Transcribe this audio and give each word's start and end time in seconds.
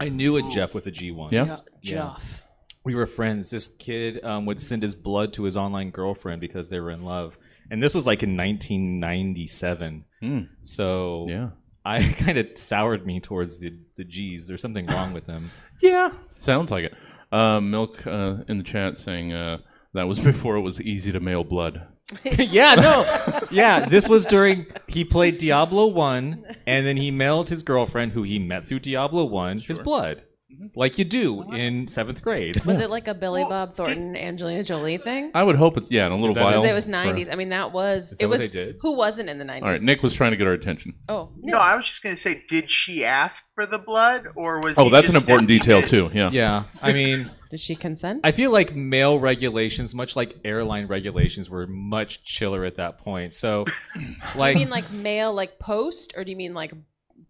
I 0.00 0.08
knew 0.08 0.36
a 0.36 0.42
Jeff 0.50 0.74
with 0.74 0.86
a 0.86 0.90
G 0.90 1.10
once. 1.10 1.32
Yeah? 1.32 1.56
Jeff. 1.82 2.44
we 2.84 2.94
were 2.94 3.06
friends. 3.06 3.50
This 3.50 3.76
kid 3.76 4.24
um, 4.24 4.46
would 4.46 4.60
send 4.60 4.82
his 4.82 4.94
blood 4.94 5.32
to 5.34 5.44
his 5.44 5.56
online 5.56 5.90
girlfriend 5.90 6.40
because 6.40 6.68
they 6.70 6.80
were 6.80 6.90
in 6.90 7.04
love, 7.04 7.38
and 7.70 7.82
this 7.82 7.94
was 7.94 8.06
like 8.06 8.22
in 8.22 8.36
1997. 8.36 10.04
Hmm. 10.20 10.40
So 10.62 11.26
Yeah. 11.28 11.50
I 11.84 12.02
kind 12.18 12.38
of 12.38 12.56
soured 12.56 13.06
me 13.06 13.20
towards 13.20 13.58
the 13.58 13.72
the 13.96 14.04
G's. 14.04 14.48
There's 14.48 14.62
something 14.62 14.86
wrong 14.86 15.12
with 15.12 15.26
them. 15.26 15.50
Yeah. 15.82 16.10
Sounds 16.36 16.70
like 16.70 16.84
it. 16.84 16.94
Uh, 17.32 17.58
Milk 17.60 18.06
uh, 18.06 18.38
in 18.48 18.58
the 18.58 18.64
chat 18.64 18.98
saying 18.98 19.32
uh, 19.32 19.58
that 19.94 20.06
was 20.06 20.18
before 20.32 20.56
it 20.56 20.60
was 20.60 20.78
easy 20.80 21.10
to 21.12 21.20
mail 21.20 21.42
blood. 21.42 21.86
yeah, 22.24 22.74
no, 22.74 23.46
yeah. 23.50 23.86
This 23.88 24.08
was 24.08 24.24
during 24.24 24.66
he 24.86 25.04
played 25.04 25.38
Diablo 25.38 25.86
One, 25.86 26.44
and 26.66 26.86
then 26.86 26.96
he 26.96 27.10
mailed 27.10 27.48
his 27.48 27.62
girlfriend, 27.62 28.12
who 28.12 28.22
he 28.22 28.38
met 28.38 28.66
through 28.66 28.80
Diablo 28.80 29.24
One, 29.24 29.58
his 29.58 29.78
blood, 29.78 30.22
mm-hmm. 30.52 30.66
like 30.74 30.98
you 30.98 31.04
do 31.04 31.52
in 31.52 31.86
seventh 31.88 32.22
grade. 32.22 32.64
Was 32.64 32.78
it 32.78 32.90
like 32.90 33.06
a 33.08 33.14
Billy 33.20 33.44
Bob 33.44 33.74
Thornton, 33.74 34.16
Angelina 34.16 34.64
Jolie 34.64 34.98
thing? 34.98 35.30
I 35.34 35.42
would 35.42 35.56
hope 35.56 35.76
it's, 35.76 35.90
yeah, 35.90 36.06
in 36.06 36.12
a 36.12 36.16
little 36.16 36.34
that- 36.34 36.42
while. 36.42 36.62
Because 36.62 36.70
it 36.70 36.74
was 36.74 36.86
90s. 36.86 37.32
I 37.32 37.36
mean, 37.36 37.50
that 37.50 37.72
was. 37.72 38.12
Is 38.12 38.18
that 38.18 38.24
it 38.24 38.28
what 38.28 38.32
was. 38.32 38.40
they 38.40 38.48
did? 38.48 38.76
Who 38.80 38.96
wasn't 38.96 39.28
in 39.28 39.38
the 39.38 39.44
90s? 39.44 39.62
All 39.62 39.68
right, 39.68 39.82
Nick 39.82 40.02
was 40.02 40.14
trying 40.14 40.32
to 40.32 40.36
get 40.36 40.46
our 40.46 40.52
attention. 40.52 40.94
Oh, 41.08 41.30
No, 41.40 41.58
I 41.58 41.76
was 41.76 41.86
just 41.86 42.02
gonna 42.02 42.16
say, 42.16 42.42
did 42.48 42.70
she 42.70 43.04
ask 43.04 43.44
for 43.54 43.66
the 43.66 43.78
blood, 43.78 44.26
or 44.34 44.60
was? 44.60 44.74
Oh, 44.76 44.84
he 44.84 44.90
that's 44.90 45.08
an 45.08 45.14
just 45.14 45.28
important 45.28 45.48
detail 45.48 45.82
too. 45.82 46.10
Yeah. 46.12 46.30
Yeah, 46.32 46.64
I 46.82 46.92
mean, 46.92 47.30
Did 47.50 47.60
she 47.60 47.74
consent? 47.74 48.20
I 48.22 48.30
feel 48.30 48.52
like 48.52 48.76
mail 48.76 49.18
regulations, 49.18 49.92
much 49.94 50.14
like 50.14 50.36
airline 50.44 50.86
regulations, 50.86 51.50
were 51.50 51.66
much 51.66 52.24
chiller 52.24 52.64
at 52.64 52.76
that 52.76 52.98
point. 52.98 53.34
So, 53.34 53.64
like, 54.36 54.54
do 54.54 54.60
you 54.60 54.66
mean 54.66 54.70
like 54.70 54.90
mail, 54.92 55.32
like 55.32 55.58
post, 55.58 56.14
or 56.16 56.22
do 56.24 56.30
you 56.30 56.36
mean 56.36 56.54
like 56.54 56.72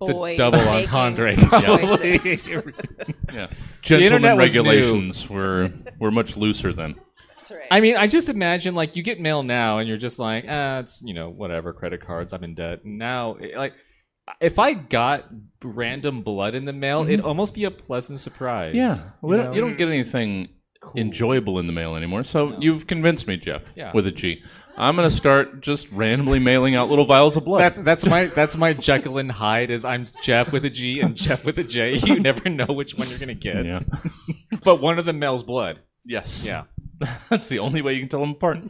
it's 0.00 0.10
a 0.10 0.12
boys? 0.12 0.36
double 0.36 0.62
making 0.64 0.94
entendre. 0.94 1.34
Yeah. 3.32 3.46
Gentlemen 3.82 4.02
internet 4.24 4.36
regulations 4.38 5.28
were 5.30 5.70
were 5.98 6.10
much 6.10 6.36
looser 6.36 6.72
then. 6.72 6.96
That's 7.36 7.52
right. 7.52 7.68
I 7.70 7.80
mean, 7.80 7.96
I 7.96 8.06
just 8.06 8.28
imagine 8.28 8.74
like 8.74 8.96
you 8.96 9.02
get 9.02 9.20
mail 9.20 9.42
now, 9.42 9.78
and 9.78 9.88
you're 9.88 9.96
just 9.98 10.18
like, 10.18 10.44
ah, 10.48 10.80
it's 10.80 11.00
you 11.02 11.14
know 11.14 11.30
whatever, 11.30 11.72
credit 11.72 12.00
cards, 12.00 12.32
I'm 12.32 12.44
in 12.44 12.54
debt. 12.54 12.84
And 12.84 12.98
now, 12.98 13.36
it- 13.36 13.56
like, 13.56 13.74
if 14.40 14.58
I 14.58 14.74
got 14.74 15.26
random 15.62 16.22
blood 16.22 16.54
in 16.54 16.64
the 16.64 16.72
mail, 16.72 17.02
it'd 17.06 17.20
almost 17.20 17.54
be 17.54 17.64
a 17.64 17.70
pleasant 17.70 18.20
surprise. 18.20 18.74
Mm-hmm. 18.74 18.78
Yeah, 18.78 18.96
we 19.22 19.36
you 19.36 19.42
don't, 19.42 19.54
you 19.54 19.60
don't 19.60 19.76
get 19.76 19.88
anything 19.88 20.48
enjoyable 20.96 21.58
in 21.58 21.66
the 21.66 21.72
mail 21.72 21.94
anymore. 21.96 22.24
So 22.24 22.56
you've 22.58 22.86
convinced 22.86 23.26
me, 23.28 23.36
Jeff. 23.36 23.62
Yeah. 23.74 23.92
With 23.94 24.06
a 24.06 24.12
G. 24.12 24.42
I'm 24.76 24.96
gonna 24.96 25.10
start 25.10 25.60
just 25.60 25.90
randomly 25.92 26.38
mailing 26.38 26.74
out 26.74 26.88
little 26.88 27.04
vials 27.04 27.36
of 27.36 27.44
blood. 27.44 27.60
That's 27.60 27.78
that's 27.78 28.06
my 28.06 28.26
that's 28.26 28.56
my 28.56 28.72
Jekyll 28.72 29.18
and 29.18 29.30
Hyde. 29.30 29.70
Is 29.70 29.84
I'm 29.84 30.06
Jeff 30.22 30.52
with 30.52 30.64
a 30.64 30.70
G 30.70 31.00
and 31.00 31.14
Jeff 31.16 31.44
with 31.44 31.58
a 31.58 31.64
J. 31.64 31.96
You 31.96 32.18
never 32.20 32.48
know 32.48 32.66
which 32.66 32.96
one 32.96 33.08
you're 33.10 33.18
gonna 33.18 33.34
get. 33.34 33.66
yeah. 33.66 33.80
But 34.64 34.80
one 34.80 34.98
of 34.98 35.04
them 35.06 35.18
mails 35.18 35.42
blood. 35.42 35.80
yes. 36.04 36.44
Yeah. 36.46 36.64
That's 37.30 37.48
the 37.48 37.58
only 37.58 37.82
way 37.82 37.94
you 37.94 38.00
can 38.00 38.08
tell 38.08 38.20
them 38.20 38.30
apart. 38.30 38.58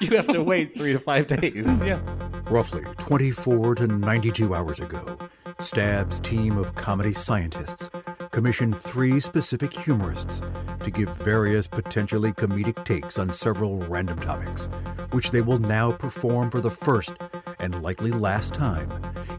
You 0.00 0.16
have 0.16 0.28
to 0.28 0.42
wait 0.42 0.74
three 0.74 0.92
to 0.94 0.98
five 0.98 1.26
days. 1.26 1.82
Yeah. 1.84 2.00
Roughly 2.48 2.84
24 2.98 3.74
to 3.76 3.86
92 3.86 4.54
hours 4.54 4.80
ago, 4.80 5.18
Stab's 5.58 6.20
team 6.20 6.56
of 6.56 6.74
comedy 6.74 7.12
scientists 7.12 7.90
commissioned 8.30 8.76
three 8.76 9.20
specific 9.20 9.76
humorists 9.76 10.40
to 10.82 10.90
give 10.90 11.14
various 11.18 11.68
potentially 11.68 12.32
comedic 12.32 12.82
takes 12.84 13.18
on 13.18 13.30
several 13.30 13.76
random 13.80 14.18
topics, 14.18 14.68
which 15.10 15.30
they 15.30 15.42
will 15.42 15.58
now 15.58 15.92
perform 15.92 16.50
for 16.50 16.62
the 16.62 16.70
first 16.70 17.12
and 17.60 17.82
likely 17.82 18.10
last 18.10 18.54
time 18.54 18.90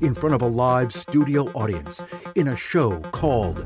in 0.01 0.13
front 0.13 0.35
of 0.35 0.43
a 0.43 0.47
live 0.47 0.93
studio 0.93 1.49
audience 1.53 2.03
in 2.35 2.49
a 2.49 2.55
show 2.55 2.99
called 3.11 3.65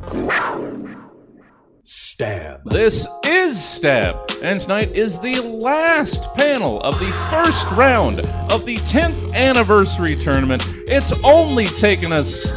Stab. 1.89 2.65
This 2.65 3.07
is 3.23 3.63
Stab, 3.63 4.29
and 4.43 4.59
tonight 4.59 4.93
is 4.93 5.21
the 5.21 5.39
last 5.39 6.27
panel 6.35 6.81
of 6.81 6.99
the 6.99 7.05
first 7.31 7.65
round 7.77 8.25
of 8.51 8.65
the 8.65 8.75
10th 8.79 9.33
anniversary 9.33 10.17
tournament. 10.17 10.63
It's 10.67 11.13
only 11.23 11.65
taken 11.65 12.11
us 12.11 12.51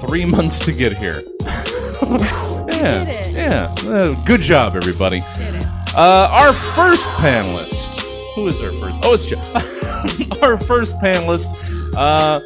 three 0.00 0.24
months 0.36 0.58
to 0.64 0.72
get 0.72 0.96
here. 0.96 1.22
yeah, 1.42 3.04
did 3.04 3.08
it. 3.08 3.32
yeah. 3.32 3.74
Uh, 3.86 4.14
good 4.24 4.40
job, 4.40 4.74
everybody. 4.74 5.22
Did 5.34 5.56
it. 5.56 5.66
Uh, 5.94 6.28
our 6.30 6.54
first 6.54 7.06
panelist. 7.18 8.00
Who 8.34 8.46
is 8.46 8.58
our 8.62 8.74
first? 8.78 8.96
Oh, 9.02 9.12
it's 9.12 9.26
Jeff. 9.26 10.42
our 10.42 10.56
first 10.56 10.96
panelist 10.96 11.46
uh, 11.94 12.40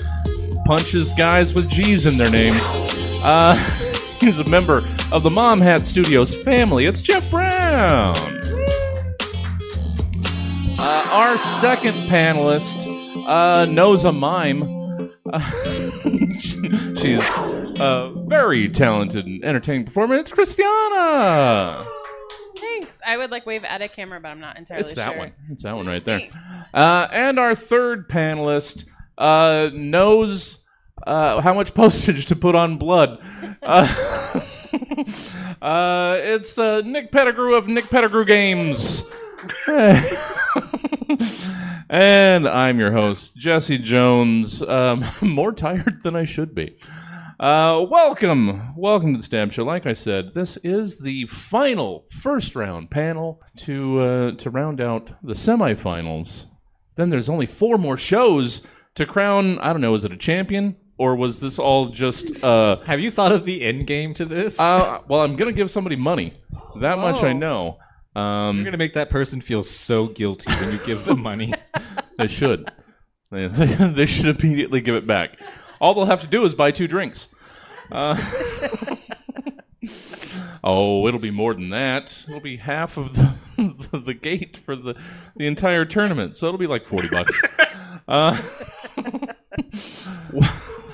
punches 0.65 1.12
guys 1.17 1.55
with 1.55 1.71
G's 1.71 2.05
in 2.05 2.19
their 2.19 2.33
names. 2.33 2.61
Uh, 3.22 3.55
he's 4.19 4.41
a 4.41 4.45
member 4.51 4.83
of 5.12 5.22
the 5.22 5.31
Mom 5.31 5.61
Hat 5.61 5.83
Studios 5.83 6.34
family. 6.43 6.84
It's 6.87 7.00
Jeff 7.00 7.28
Brown. 7.31 8.15
Uh, 10.78 11.06
our 11.11 11.39
second 11.61 11.94
panelist 12.09 13.27
uh, 13.27 13.65
knows 13.66 14.05
a 14.05 14.12
mime. 14.12 15.12
Uh, 15.33 15.41
she's 16.39 17.21
a 17.81 18.12
very 18.27 18.69
talented 18.69 19.27
and 19.27 19.45
entertaining 19.45 19.84
performer. 19.87 20.16
It's 20.16 20.31
Christiana. 20.31 21.87
Thanks. 22.59 23.00
I 23.06 23.16
would 23.16 23.31
like 23.31 23.47
wave 23.47 23.65
at 23.65 23.81
a 23.83 23.89
camera, 23.89 24.21
but 24.21 24.28
I'm 24.28 24.41
not 24.41 24.59
entirely 24.59 24.83
It's 24.84 24.95
that 24.95 25.11
sure. 25.11 25.19
one. 25.19 25.33
It's 25.50 25.62
that 25.62 25.77
one 25.77 25.87
right 25.87 26.05
there. 26.05 26.21
Uh, 26.75 27.09
and 27.12 27.39
our 27.39 27.55
third 27.55 28.09
panelist 28.09 28.84
uh, 29.16 29.71
knows 29.72 30.65
uh, 31.06 31.41
how 31.41 31.55
much 31.55 31.75
postage 31.75 32.27
to 32.27 32.37
put 32.37 32.55
on 32.55 32.77
blood. 32.77 33.19
Uh, 35.62 36.19
it's 36.21 36.59
uh, 36.59 36.83
Nick 36.83 37.11
Pettigrew 37.11 37.55
of 37.55 37.67
Nick 37.67 37.89
Pettigrew 37.89 38.25
Games. 38.25 39.11
and 41.89 42.47
I'm 42.47 42.79
your 42.79 42.93
host, 42.93 43.37
Jesse 43.37 43.79
Jones. 43.79 44.62
Um, 44.62 45.05
more 45.23 45.53
tired 45.53 46.03
than 46.03 46.15
I 46.15 46.25
should 46.25 46.55
be. 46.55 46.79
Uh, 47.41 47.84
welcome, 47.91 48.75
welcome 48.77 49.15
to 49.15 49.19
the 49.19 49.25
Stab 49.25 49.53
Show. 49.53 49.65
Like 49.65 49.87
I 49.87 49.93
said, 49.95 50.34
this 50.34 50.57
is 50.59 50.99
the 50.99 51.27
final 51.27 52.07
first 52.11 52.55
round 52.55 52.91
panel 52.91 53.43
to 53.59 54.01
uh, 54.01 54.31
to 54.33 54.51
round 54.51 54.81
out 54.81 55.13
the 55.23 55.34
semifinals. 55.34 56.45
Then 56.97 57.11
there's 57.11 57.28
only 57.28 57.47
four 57.47 57.78
more 57.78 57.97
shows 57.97 58.63
to 58.95 59.07
crown. 59.07 59.59
I 59.61 59.73
don't 59.73 59.83
know, 59.83 59.95
is 59.95 60.05
it 60.05 60.13
a 60.13 60.19
champion 60.19 60.77
or 60.99 61.15
was 61.17 61.41
this 61.41 61.59
all 61.59 61.87
just? 61.87 62.43
Uh, 62.43 62.77
Have 62.87 63.01
you 63.01 63.11
thought 63.11 63.33
of 63.33 63.45
the 63.45 63.62
end 63.62 63.87
game 63.87 64.15
to 64.15 64.25
this? 64.25 64.59
uh, 64.61 65.01
well, 65.09 65.23
I'm 65.23 65.37
gonna 65.37 65.53
give 65.53 65.71
somebody 65.71 65.97
money. 65.97 66.34
That 66.81 66.99
much 66.99 67.23
I 67.23 67.31
Oh. 67.31 67.33
know. 67.33 67.79
Um, 68.21 68.57
You're 68.57 68.65
gonna 68.65 68.77
make 68.79 68.95
that 68.95 69.11
person 69.11 69.41
feel 69.41 69.62
so 69.62 70.07
guilty 70.07 70.51
when 70.53 70.73
you 70.73 70.79
give 70.87 71.05
them 71.05 71.21
money. 71.23 71.53
They 72.19 72.29
should. 72.29 72.71
They, 73.31 73.47
they 73.49 74.07
should 74.07 74.43
immediately 74.43 74.81
give 74.81 74.95
it 74.95 75.07
back. 75.07 75.39
All 75.83 75.93
they'll 75.93 76.07
have 76.07 76.23
to 76.23 76.27
do 76.27 76.47
is 76.47 76.55
buy 76.55 76.71
two 76.71 76.89
drinks. 76.89 77.28
Uh, 77.93 78.17
oh, 80.65 81.07
it'll 81.07 81.21
be 81.21 81.31
more 81.31 81.53
than 81.53 81.69
that. 81.71 82.25
It'll 82.27 82.41
be 82.41 82.57
half 82.57 82.97
of 82.97 83.13
the, 83.15 83.34
the, 83.91 83.99
the 83.99 84.15
gate 84.15 84.57
for 84.65 84.75
the, 84.77 84.95
the 85.37 85.47
entire 85.47 85.84
tournament. 85.84 86.39
So 86.39 86.47
it'll 86.47 86.57
be 86.57 86.67
like 86.67 86.87
40 86.87 87.09
bucks. 87.11 87.43
Uh, 88.09 88.41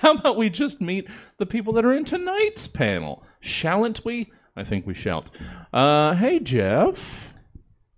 how 0.07 0.15
about 0.15 0.37
we 0.37 0.51
just 0.51 0.81
meet 0.81 1.09
the 1.39 1.47
people 1.47 1.73
that 1.75 1.85
are 1.85 1.93
in 1.93 2.05
tonight's 2.05 2.67
panel? 2.67 3.25
Shalln't 3.41 4.05
we? 4.05 4.33
I 4.57 4.65
think 4.65 4.87
we 4.87 4.95
shall. 4.95 5.25
Uh, 5.73 6.15
hey, 6.15 6.41
Jeff. 6.41 7.33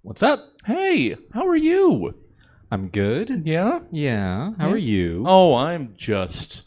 What's 0.02 0.22
up? 0.22 0.44
Hey, 0.66 1.16
how 1.32 1.46
are 1.46 1.56
you? 1.56 2.14
I'm 2.70 2.88
good. 2.88 3.46
Yeah? 3.46 3.80
Yeah. 3.90 4.52
How 4.58 4.70
are 4.70 4.76
you? 4.76 5.24
Oh, 5.26 5.54
I'm 5.54 5.94
just 5.96 6.64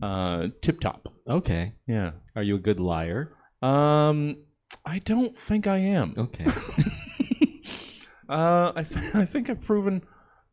uh 0.00 0.46
tip 0.62 0.78
top. 0.80 1.08
okay. 1.28 1.72
Yeah. 1.88 2.12
Are 2.36 2.42
you 2.42 2.54
a 2.54 2.60
good 2.60 2.78
liar? 2.78 3.32
Um 3.62 4.36
I 4.86 5.00
don't 5.00 5.36
think 5.36 5.66
I 5.66 5.78
am. 5.78 6.14
Okay. 6.16 6.46
Uh 8.28 8.72
I 8.76 8.82
th- 8.82 9.14
I 9.14 9.24
think 9.24 9.48
I've 9.48 9.62
proven 9.62 10.02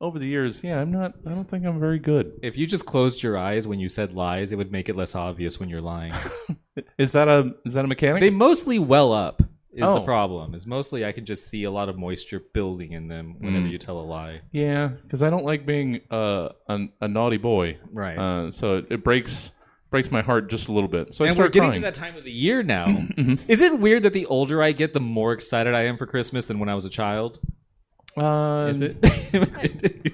over 0.06 0.20
the 0.20 0.28
years. 0.28 0.62
Yeah, 0.64 0.80
I'm 0.80 0.92
not 0.92 1.14
I 1.26 1.30
don't 1.32 1.50
think 1.50 1.66
I'm 1.66 1.80
very 1.80 2.00
good. 2.00 2.40
if 2.44 2.58
you 2.58 2.66
just 2.68 2.86
closed 2.86 3.22
your 3.24 3.38
eyes 3.38 3.68
when 3.68 3.80
you 3.80 3.90
said 3.90 4.14
lies, 4.14 4.52
it 4.52 4.58
would 4.58 4.72
make 4.72 4.88
it 4.90 4.96
less 4.96 5.16
obvious 5.16 5.60
when 5.60 5.70
you're 5.70 5.82
lying. 5.82 6.14
Is 6.98 7.12
that 7.14 7.28
a 7.28 7.54
is 7.66 7.74
that 7.74 7.86
a 7.86 7.88
mechanic? 7.88 8.22
they 8.22 8.30
mostly 8.30 8.80
well 8.80 9.12
up. 9.14 9.42
Is 9.74 9.82
the 9.90 10.00
Oh. 10.00 10.04
problem? 10.04 10.54
Is 10.54 10.66
mostly 10.66 11.06
I 11.06 11.12
can 11.12 11.26
just 11.26 11.48
see 11.50 11.64
a 11.66 11.72
lot 11.72 11.90
of 11.90 11.98
moisture 11.98 12.42
building 12.54 12.94
in 12.94 13.08
them 13.10 13.36
whenever 13.40 13.66
Mm. 13.68 13.72
you 13.72 13.78
tell 13.78 14.00
a 14.00 14.08
lie. 14.18 14.42
yeah, 14.52 14.92
cuz 15.10 15.22
I 15.24 15.30
don't 15.30 15.46
like 15.46 15.66
being 15.66 16.02
uh 16.12 16.50
a, 16.70 16.80
a 17.02 17.08
naughty 17.08 17.38
boy. 17.38 17.78
Right. 17.92 18.18
Uh 18.18 18.52
so 18.52 18.78
it, 18.78 18.86
it 18.90 19.04
breaks 19.04 19.52
breaks 19.92 20.12
my 20.12 20.22
heart 20.22 20.50
just 20.50 20.68
a 20.68 20.74
little 20.74 20.90
bit. 20.90 21.14
So 21.14 21.24
I 21.24 21.30
and 21.30 21.38
we're 21.38 21.44
start 21.46 21.54
getting 21.54 21.70
crying. 21.70 21.82
to 21.82 21.88
that 21.88 21.94
time 21.96 22.16
of 22.18 22.24
the 22.26 22.32
year 22.32 22.62
now. 22.64 22.86
Mhm. 23.18 23.40
Is 23.48 23.62
it 23.62 23.80
weird 23.80 24.04
that 24.04 24.12
the 24.14 24.26
older 24.26 24.62
I 24.62 24.72
get, 24.74 24.92
the 24.94 25.00
more 25.00 25.32
excited 25.34 25.74
I 25.74 25.84
am 25.84 25.96
for 25.98 26.06
Christmas 26.06 26.48
than 26.48 26.60
when 26.60 26.68
I 26.70 26.76
was 26.76 26.84
a 26.86 26.90
child? 26.90 27.40
Uh, 28.18 28.68
Is 28.70 28.82
it? 28.82 28.98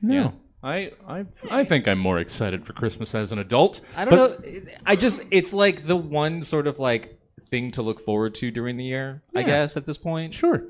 No. 0.00 0.14
Yeah. 0.14 0.30
I 0.62 0.92
I 1.06 1.24
I 1.50 1.64
think 1.64 1.86
I'm 1.88 1.98
more 1.98 2.18
excited 2.18 2.64
for 2.66 2.72
Christmas 2.72 3.14
as 3.14 3.32
an 3.32 3.38
adult. 3.38 3.80
I 3.96 4.04
don't 4.04 4.14
know. 4.14 4.60
I 4.86 4.96
just 4.96 5.26
it's 5.30 5.52
like 5.52 5.86
the 5.86 5.96
one 5.96 6.42
sort 6.42 6.66
of 6.66 6.78
like 6.78 7.18
thing 7.48 7.70
to 7.72 7.82
look 7.82 8.00
forward 8.00 8.34
to 8.36 8.50
during 8.50 8.76
the 8.76 8.84
year. 8.84 9.22
I 9.34 9.42
guess 9.42 9.76
at 9.76 9.86
this 9.86 9.98
point. 9.98 10.34
Sure. 10.34 10.64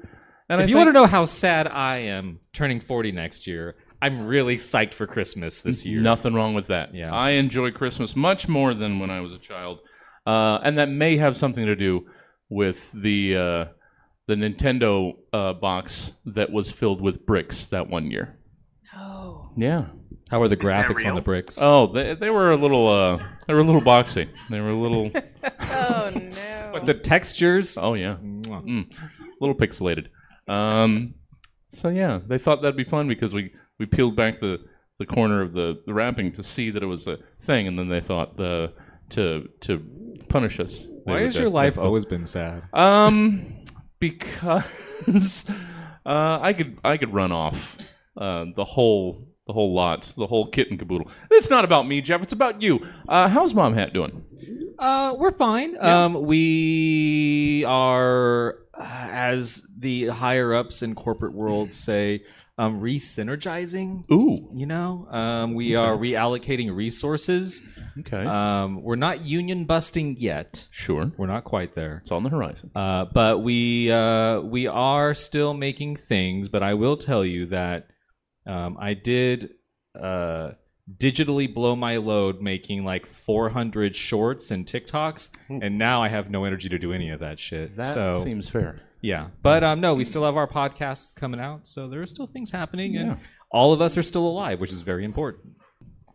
And 0.48 0.60
if 0.60 0.66
I 0.66 0.70
you 0.70 0.76
want 0.76 0.88
to 0.88 0.92
know 0.92 1.06
how 1.06 1.24
sad 1.26 1.66
I 1.66 1.98
am 1.98 2.40
turning 2.54 2.80
40 2.80 3.12
next 3.12 3.46
year, 3.46 3.76
I'm 4.00 4.26
really 4.26 4.56
psyched 4.56 4.94
for 4.94 5.06
Christmas 5.06 5.60
this 5.62 5.84
year. 5.84 6.00
Nothing 6.00 6.32
wrong 6.34 6.54
with 6.54 6.68
that. 6.68 6.94
Yeah. 6.94 7.12
I 7.14 7.30
enjoy 7.30 7.70
Christmas 7.70 8.16
much 8.16 8.48
more 8.48 8.72
than 8.72 8.98
when 8.98 9.10
I 9.10 9.20
was 9.20 9.32
a 9.32 9.38
child, 9.38 9.80
uh, 10.26 10.58
and 10.64 10.78
that 10.78 10.88
may 10.88 11.18
have 11.18 11.36
something 11.36 11.66
to 11.66 11.76
do 11.76 12.06
with 12.48 12.90
the 12.92 13.36
uh, 13.36 13.64
the 14.28 14.34
Nintendo 14.34 15.16
uh, 15.32 15.54
box 15.54 16.12
that 16.26 16.52
was 16.52 16.70
filled 16.70 17.00
with 17.00 17.26
bricks 17.26 17.66
that 17.68 17.88
one 17.88 18.10
year. 18.10 18.38
Oh. 18.94 19.50
Yeah. 19.56 19.86
How 20.30 20.42
are 20.42 20.48
the 20.48 20.56
graphics 20.56 21.08
on 21.08 21.14
the 21.14 21.22
bricks? 21.22 21.58
Oh, 21.60 21.86
they, 21.86 22.14
they 22.14 22.28
were 22.28 22.52
a 22.52 22.56
little 22.56 22.86
uh, 22.86 23.26
they 23.46 23.54
were 23.54 23.60
a 23.60 23.64
little 23.64 23.80
boxy. 23.80 24.28
They 24.50 24.60
were 24.60 24.70
a 24.70 24.78
little. 24.78 25.10
Oh 25.70 26.10
no. 26.14 26.70
But 26.72 26.86
the 26.86 26.94
textures. 26.94 27.76
oh 27.76 27.94
yeah. 27.94 28.16
Mm, 28.20 28.90
a 28.90 29.36
little 29.40 29.54
pixelated. 29.54 30.08
Um, 30.48 31.14
so 31.70 31.88
yeah, 31.88 32.20
they 32.26 32.38
thought 32.38 32.62
that'd 32.62 32.76
be 32.76 32.84
fun 32.84 33.08
because 33.08 33.32
we, 33.32 33.52
we 33.78 33.86
peeled 33.86 34.16
back 34.16 34.40
the, 34.40 34.58
the 34.98 35.06
corner 35.06 35.42
of 35.42 35.52
the, 35.52 35.80
the 35.86 35.92
wrapping 35.94 36.32
to 36.32 36.42
see 36.42 36.70
that 36.70 36.82
it 36.82 36.86
was 36.86 37.06
a 37.06 37.18
thing, 37.44 37.68
and 37.68 37.78
then 37.78 37.88
they 37.88 38.00
thought 38.00 38.36
the 38.36 38.72
to 39.10 39.48
to 39.60 39.82
punish 40.28 40.60
us. 40.60 40.88
Why 41.04 41.22
has 41.22 41.36
uh, 41.36 41.40
your 41.40 41.50
life 41.50 41.78
always 41.78 42.04
been 42.04 42.26
sad? 42.26 42.62
Um, 42.72 43.54
because 44.00 45.48
uh, 46.06 46.38
I 46.40 46.52
could 46.52 46.78
I 46.84 46.96
could 46.96 47.12
run 47.12 47.32
off 47.32 47.76
uh, 48.16 48.46
the 48.54 48.64
whole 48.64 49.28
the 49.48 49.54
whole 49.54 49.72
lot, 49.74 50.12
the 50.16 50.26
whole 50.26 50.50
kit 50.50 50.70
and 50.70 50.78
caboodle. 50.78 51.10
It's 51.30 51.48
not 51.48 51.64
about 51.64 51.88
me, 51.88 52.02
Jeff. 52.02 52.22
It's 52.22 52.34
about 52.34 52.60
you. 52.60 52.86
Uh, 53.08 53.28
how's 53.28 53.54
Mom 53.54 53.72
Hat 53.72 53.94
doing? 53.94 54.24
Uh, 54.78 55.14
we're 55.18 55.32
fine. 55.32 55.76
Um, 55.80 56.26
we 56.26 57.64
are, 57.66 58.58
uh, 58.74 59.08
as 59.10 59.66
the 59.78 60.08
higher 60.08 60.54
ups 60.54 60.82
in 60.82 60.94
corporate 60.94 61.32
world 61.32 61.72
say, 61.74 62.22
um, 62.58 62.80
re-synergizing. 62.80 64.10
Ooh, 64.10 64.50
You 64.52 64.66
know, 64.66 65.06
um, 65.10 65.54
we 65.54 65.76
are 65.76 65.96
reallocating 65.96 66.74
resources. 66.74 67.68
okay, 68.00 68.24
Um, 68.24 68.82
we're 68.82 68.96
not 68.96 69.20
union 69.24 69.64
busting 69.64 70.16
yet. 70.18 70.68
sure. 70.72 71.12
We're 71.16 71.26
not 71.28 71.44
quite 71.44 71.74
there. 71.74 72.00
It's 72.02 72.10
on 72.12 72.24
the 72.24 72.30
horizon. 72.30 72.70
Uh, 72.74 73.06
but 73.06 73.38
we 73.42 73.90
uh, 73.90 74.40
we 74.40 74.66
are 74.66 75.14
still 75.14 75.54
making 75.54 75.96
things. 75.96 76.48
But 76.48 76.62
I 76.62 76.74
will 76.74 76.96
tell 76.96 77.24
you 77.24 77.46
that 77.46 77.88
um, 78.46 78.76
I 78.80 78.94
did 78.94 79.48
uh, 80.00 80.52
digitally 80.96 81.52
blow 81.52 81.76
my 81.76 81.98
load 81.98 82.40
making 82.40 82.84
like 82.84 83.06
400 83.06 83.94
shorts 83.94 84.50
and 84.50 84.66
TikToks, 84.66 85.36
and 85.48 85.78
now 85.78 86.02
I 86.02 86.08
have 86.08 86.30
no 86.30 86.44
energy 86.44 86.68
to 86.70 86.78
do 86.78 86.92
any 86.92 87.10
of 87.10 87.20
that 87.20 87.38
shit. 87.38 87.76
That 87.76 87.86
so 87.86 88.24
seems 88.24 88.48
fair. 88.48 88.80
Yeah, 89.00 89.28
but 89.42 89.62
um, 89.64 89.80
no, 89.80 89.94
we 89.94 90.04
still 90.04 90.24
have 90.24 90.36
our 90.36 90.48
podcasts 90.48 91.14
coming 91.18 91.40
out, 91.40 91.66
so 91.66 91.88
there 91.88 92.02
are 92.02 92.06
still 92.06 92.26
things 92.26 92.50
happening, 92.50 92.94
Yeah. 92.94 93.00
and 93.00 93.16
all 93.50 93.72
of 93.72 93.80
us 93.80 93.96
are 93.96 94.02
still 94.02 94.26
alive, 94.26 94.60
which 94.60 94.72
is 94.72 94.82
very 94.82 95.04
important. 95.04 95.54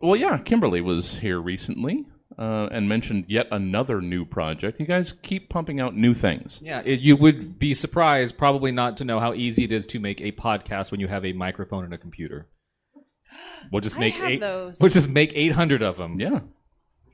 Well, 0.01 0.15
yeah, 0.15 0.37
Kimberly 0.37 0.81
was 0.81 1.15
here 1.19 1.39
recently 1.39 2.05
uh, 2.37 2.67
and 2.71 2.89
mentioned 2.89 3.25
yet 3.29 3.47
another 3.51 4.01
new 4.01 4.25
project. 4.25 4.79
You 4.79 4.85
guys 4.85 5.13
keep 5.13 5.49
pumping 5.49 5.79
out 5.79 5.95
new 5.95 6.13
things. 6.13 6.59
Yeah, 6.61 6.81
it, 6.83 6.99
you 6.99 7.15
would 7.15 7.57
be 7.57 7.73
surprised, 7.73 8.37
probably 8.37 8.71
not 8.71 8.97
to 8.97 9.05
know 9.05 9.19
how 9.19 9.33
easy 9.33 9.63
it 9.63 9.71
is 9.71 9.85
to 9.87 9.99
make 9.99 10.19
a 10.19 10.31
podcast 10.33 10.91
when 10.91 10.99
you 10.99 11.07
have 11.07 11.23
a 11.25 11.31
microphone 11.33 11.85
and 11.85 11.93
a 11.93 11.97
computer. 11.97 12.49
We'll 13.71 13.81
just 13.81 13.97
I 13.97 14.01
make 14.01 14.13
have 14.15 14.29
eight. 14.29 14.39
those. 14.41 14.79
We'll 14.79 14.91
just 14.91 15.09
make 15.09 15.31
eight 15.35 15.53
hundred 15.53 15.81
of 15.81 15.97
them. 15.97 16.19
Yeah. 16.19 16.41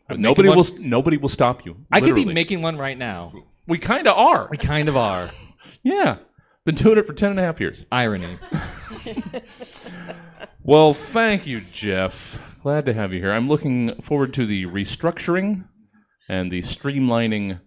But 0.08 0.20
nobody 0.20 0.50
one- 0.50 0.58
will 0.58 0.68
nobody 0.80 1.18
will 1.18 1.30
stop 1.30 1.66
you. 1.66 1.78
I 1.92 2.00
could 2.00 2.08
be 2.08 2.22
literally. 2.22 2.34
making 2.34 2.62
one 2.62 2.78
right 2.78 2.98
now. 2.98 3.32
We 3.68 3.78
kind 3.78 4.08
of 4.08 4.18
are. 4.18 4.48
We 4.50 4.58
kind 4.58 4.90
of 4.90 4.98
are. 4.98 5.30
Yeah. 5.84 6.18
Been 6.66 6.76
doing 6.76 6.98
it 6.98 7.08
for 7.08 7.14
ten 7.14 7.32
and 7.32 7.40
a 7.40 7.44
half 7.44 7.60
years. 7.60 7.86
Irony. 7.92 8.38
Well, 10.70 10.94
thank 10.94 11.48
you, 11.48 11.62
Jeff. 11.62 12.40
Glad 12.62 12.86
to 12.86 12.94
have 12.94 13.12
you 13.12 13.20
here. 13.20 13.32
I'm 13.32 13.48
looking 13.48 13.90
forward 14.04 14.36
to 14.36 14.46
the 14.46 14.66
restructuring 14.66 15.68
and 16.28 16.52
the 16.52 16.62
streamlining 16.62 17.60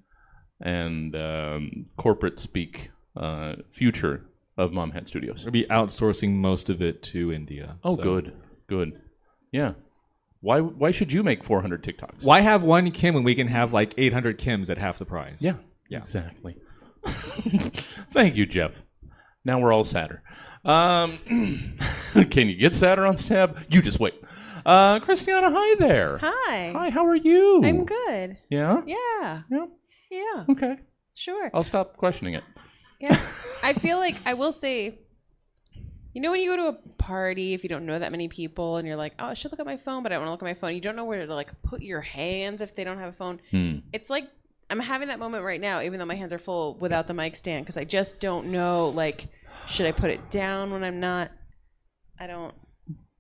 and 0.61 1.17
um, 1.17 1.85
corporate 1.97 2.39
speak 2.39 2.91
uh, 3.17 3.55
future 3.73 4.27
of 4.57 4.73
Mom 4.73 4.93
Hat 4.93 5.09
Studios. 5.09 5.43
We'll 5.43 5.51
be 5.51 5.65
outsourcing 5.65 6.35
most 6.35 6.71
of 6.71 6.81
it 6.81 7.03
to 7.05 7.33
India. 7.33 7.79
Oh, 7.83 7.97
so- 7.97 8.03
good, 8.05 8.35
good. 8.69 9.01
Yeah. 9.51 9.73
Why? 10.41 10.61
Why 10.61 10.93
should 10.93 11.13
you 11.13 11.25
make 11.25 11.43
400 11.43 11.83
TikToks? 11.83 12.23
Why 12.23 12.41
have 12.41 12.63
one 12.63 12.91
Kim 12.93 13.15
when 13.15 13.25
we 13.25 13.35
can 13.35 13.49
have 13.49 13.73
like 13.73 13.95
eight 13.97 14.13
hundred 14.13 14.39
Kims 14.39 14.71
at 14.71 14.79
half 14.79 14.99
the 14.99 15.05
price? 15.05 15.43
Yeah. 15.43 15.55
Yeah. 15.89 15.99
Exactly. 15.99 16.57
Thank 18.13 18.37
you, 18.37 18.47
Jeff. 18.47 18.73
Now 19.45 19.59
we're 19.59 19.73
all 19.73 19.85
sadder. 19.85 20.23
Um, 20.65 21.19
can 22.31 22.49
you 22.49 22.55
get 22.57 22.75
sadder 22.75 23.07
on 23.07 23.17
Stab? 23.17 23.59
You 23.69 23.83
just 23.83 23.99
wait. 23.99 24.15
Uh, 24.65 25.01
Christiana, 25.01 25.51
hi 25.51 25.75
there. 25.79 26.19
Hi. 26.19 26.71
Hi, 26.73 26.91
how 26.91 27.05
are 27.05 27.17
you? 27.17 27.61
I'm 27.65 27.85
good. 27.85 28.37
Yeah? 28.49 28.83
Yeah. 28.87 29.43
Yeah. 29.51 29.67
Yeah. 30.11 30.45
Okay. 30.51 30.77
Sure. 31.15 31.51
I'll 31.53 31.65
stop 31.65 31.97
questioning 31.97 32.35
it. 32.35 32.45
Yeah. 33.01 33.21
I 33.63 33.73
feel 33.73 33.99
like 33.99 34.17
I 34.25 34.35
will 34.35 34.53
say, 34.53 35.01
you 36.15 36.21
know, 36.21 36.31
when 36.31 36.41
you 36.41 36.51
go 36.51 36.57
to 36.57 36.79
a 36.79 36.93
party, 36.99 37.55
if 37.55 37.65
you 37.65 37.69
don't 37.69 37.87
know 37.87 37.99
that 37.99 38.13
many 38.13 38.29
people 38.29 38.77
and 38.77 38.87
you're 38.87 38.97
like, 38.97 39.15
oh, 39.19 39.27
I 39.27 39.35
should 39.35 39.51
look 39.51 39.59
at 39.61 39.67
my 39.67 39.77
phone, 39.79 40.05
but 40.05 40.13
I 40.13 40.15
don't 40.15 40.27
want 40.27 40.29
to 40.29 40.45
look 40.45 40.53
at 40.53 40.57
my 40.57 40.61
phone. 40.61 40.75
You 40.75 40.81
don't 40.81 40.95
know 40.95 41.05
where 41.05 41.27
to 41.27 41.35
like 41.35 41.51
put 41.63 41.83
your 41.83 42.01
hands 42.01 42.61
if 42.63 42.77
they 42.77 42.85
don't 42.85 42.99
have 42.99 43.09
a 43.09 43.17
phone. 43.17 43.41
Hmm. 43.51 43.79
It's 43.93 44.11
like 44.11 44.29
I'm 44.71 44.81
having 44.81 45.09
that 45.09 45.19
moment 45.19 45.45
right 45.45 45.61
now, 45.61 45.83
even 45.83 45.99
though 45.99 46.07
my 46.07 46.15
hands 46.15 46.33
are 46.33 46.39
full 46.39 46.77
without 46.81 47.07
the 47.07 47.15
mic 47.15 47.37
stand, 47.37 47.65
because 47.65 47.77
I 47.77 47.85
just 47.85 48.21
don't 48.21 48.47
know, 48.51 48.89
like, 48.89 49.27
should 49.69 49.87
I 49.87 49.93
put 49.93 50.11
it 50.11 50.31
down 50.31 50.71
when 50.73 50.83
I'm 50.83 50.99
not? 51.01 51.31
I 52.19 52.27
don't. 52.27 52.55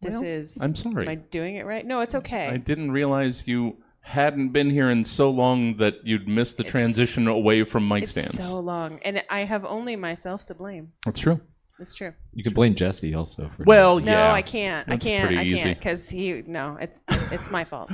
This 0.00 0.14
Well, 0.14 0.24
is. 0.24 0.60
I'm 0.60 0.74
sorry. 0.74 1.04
Am 1.04 1.08
I 1.10 1.14
doing 1.16 1.56
it 1.56 1.66
right? 1.66 1.84
No, 1.86 2.00
it's 2.00 2.14
okay. 2.14 2.48
I 2.48 2.56
didn't 2.56 2.90
realize 2.90 3.46
you 3.46 3.76
hadn't 4.00 4.48
been 4.48 4.68
here 4.70 4.90
in 4.90 5.04
so 5.04 5.30
long 5.30 5.76
that 5.76 5.94
you'd 6.04 6.26
missed 6.26 6.56
the 6.56 6.62
It's- 6.64 6.72
transition 6.72 7.28
away 7.28 7.62
from 7.64 7.86
mic 7.86 8.02
it's 8.04 8.12
stands. 8.12 8.36
so 8.36 8.58
long, 8.58 8.98
and 9.04 9.22
I 9.30 9.40
have 9.40 9.64
only 9.64 9.94
myself 9.96 10.44
to 10.46 10.54
blame. 10.54 10.92
That's 11.04 11.20
true. 11.20 11.40
It's 11.78 11.94
true. 11.94 12.12
You 12.32 12.42
can 12.44 12.52
blame 12.52 12.74
Jesse 12.74 13.14
also 13.14 13.48
for 13.48 13.64
Well, 13.64 13.98
No, 13.98 14.12
yeah. 14.12 14.32
I 14.32 14.42
can't. 14.42 14.88
I 14.88 14.96
can't. 14.96 15.26
pretty 15.26 15.40
I 15.40 15.44
easy. 15.44 15.56
can't 15.58 15.78
because 15.78 16.08
he. 16.08 16.42
No, 16.46 16.76
it's 16.80 17.00
it's 17.30 17.50
my 17.50 17.64
fault. 17.64 17.90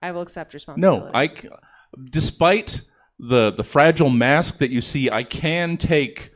I 0.00 0.10
will 0.12 0.22
accept 0.22 0.54
responsibility. 0.54 1.04
No, 1.06 1.10
I. 1.12 1.28
c- 1.28 1.48
Despite 2.10 2.80
the 3.22 3.52
the 3.52 3.64
fragile 3.64 4.10
mask 4.10 4.58
that 4.58 4.70
you 4.70 4.80
see, 4.80 5.10
I 5.10 5.22
can 5.22 5.76
take 5.76 6.30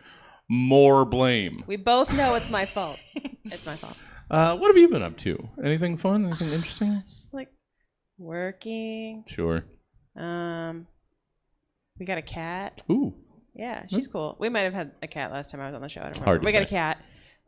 more 0.48 1.04
blame. 1.04 1.64
We 1.66 1.76
both 1.76 2.12
know 2.12 2.34
it's 2.36 2.48
my 2.50 2.64
fault. 2.66 2.98
It's 3.44 3.66
my 3.66 3.76
fault. 3.76 3.96
Uh, 4.28 4.56
what 4.56 4.66
have 4.66 4.76
you 4.76 4.88
been 4.88 5.04
up 5.04 5.16
to? 5.16 5.38
Anything 5.64 5.96
fun? 5.96 6.26
Anything 6.26 6.50
interesting? 6.50 7.00
Just 7.04 7.32
like 7.32 7.48
working. 8.18 9.22
Sure. 9.28 9.64
Um, 10.16 10.88
we 12.00 12.06
got 12.06 12.18
a 12.18 12.22
cat. 12.22 12.82
Ooh. 12.90 13.14
Yeah, 13.54 13.84
she's 13.88 14.08
cool. 14.08 14.36
We 14.40 14.48
might 14.48 14.62
have 14.62 14.74
had 14.74 14.90
a 15.00 15.06
cat 15.06 15.30
last 15.30 15.52
time 15.52 15.60
I 15.60 15.66
was 15.66 15.76
on 15.76 15.80
the 15.80 15.88
show. 15.88 16.00
I 16.00 16.10
don't 16.10 16.24
Hard 16.24 16.40
remember. 16.40 16.40
to 16.40 16.46
We 16.46 16.52
got 16.52 16.62
a 16.62 16.68
cat. 16.68 16.98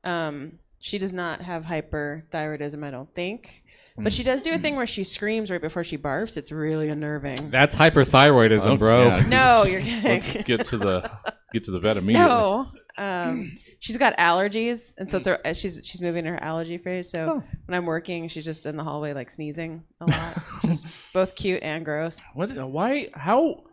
Um, 0.04 0.61
she 0.78 0.99
does 0.99 1.12
not 1.12 1.40
have 1.40 1.64
hyperthyroidism, 1.64 2.85
I 2.85 2.92
don't 2.92 3.12
think. 3.12 3.64
But 4.00 4.12
she 4.12 4.23
does 4.23 4.43
do 4.43 4.52
a 4.52 4.59
thing 4.59 4.76
where 4.76 4.87
she 4.87 5.05
screams 5.05 5.50
right 5.50 5.61
before 5.61 5.85
she 5.85 5.99
barfs. 5.99 6.37
It's 6.37 6.52
really 6.52 6.88
unnerving. 6.88 7.50
That's 7.50 7.75
hyperthyroidism, 7.75 8.67
Oh, 8.67 8.76
bro. 8.76 9.07
yeah. 9.09 9.21
No, 9.28 9.64
you're 9.64 9.83
Let's 10.02 10.26
kidding. 10.33 10.43
get 10.59 10.67
to 10.67 10.78
the 10.78 11.11
get 11.52 11.64
to 11.64 11.71
the 11.71 11.81
vet 11.81 11.97
immediately. 11.99 12.28
No. 12.28 12.71
Um, 12.97 13.57
she's 13.78 13.97
got 13.97 14.17
allergies, 14.17 14.95
and 14.99 15.09
so 15.11 15.19
it's 15.19 15.26
her, 15.28 15.38
she's 15.55 15.81
she's 15.85 16.00
moving 16.02 16.25
her 16.25 16.43
allergy 16.43 16.78
phase. 16.78 17.11
So 17.11 17.31
Oh. 17.43 17.43
when 17.67 17.76
I'm 17.76 17.87
working, 17.87 18.26
she's 18.28 18.45
just 18.45 18.67
in 18.67 18.76
the 18.76 18.83
hallway 18.85 19.12
like 19.12 19.31
sneezing 19.31 19.85
a 20.00 20.07
lot. 20.07 20.38
just 20.64 21.12
both 21.12 21.37
cute 21.37 21.62
and 21.62 21.85
gross. 21.85 22.21
What? 22.35 22.50
Why? 22.50 23.09
How? 23.14 23.64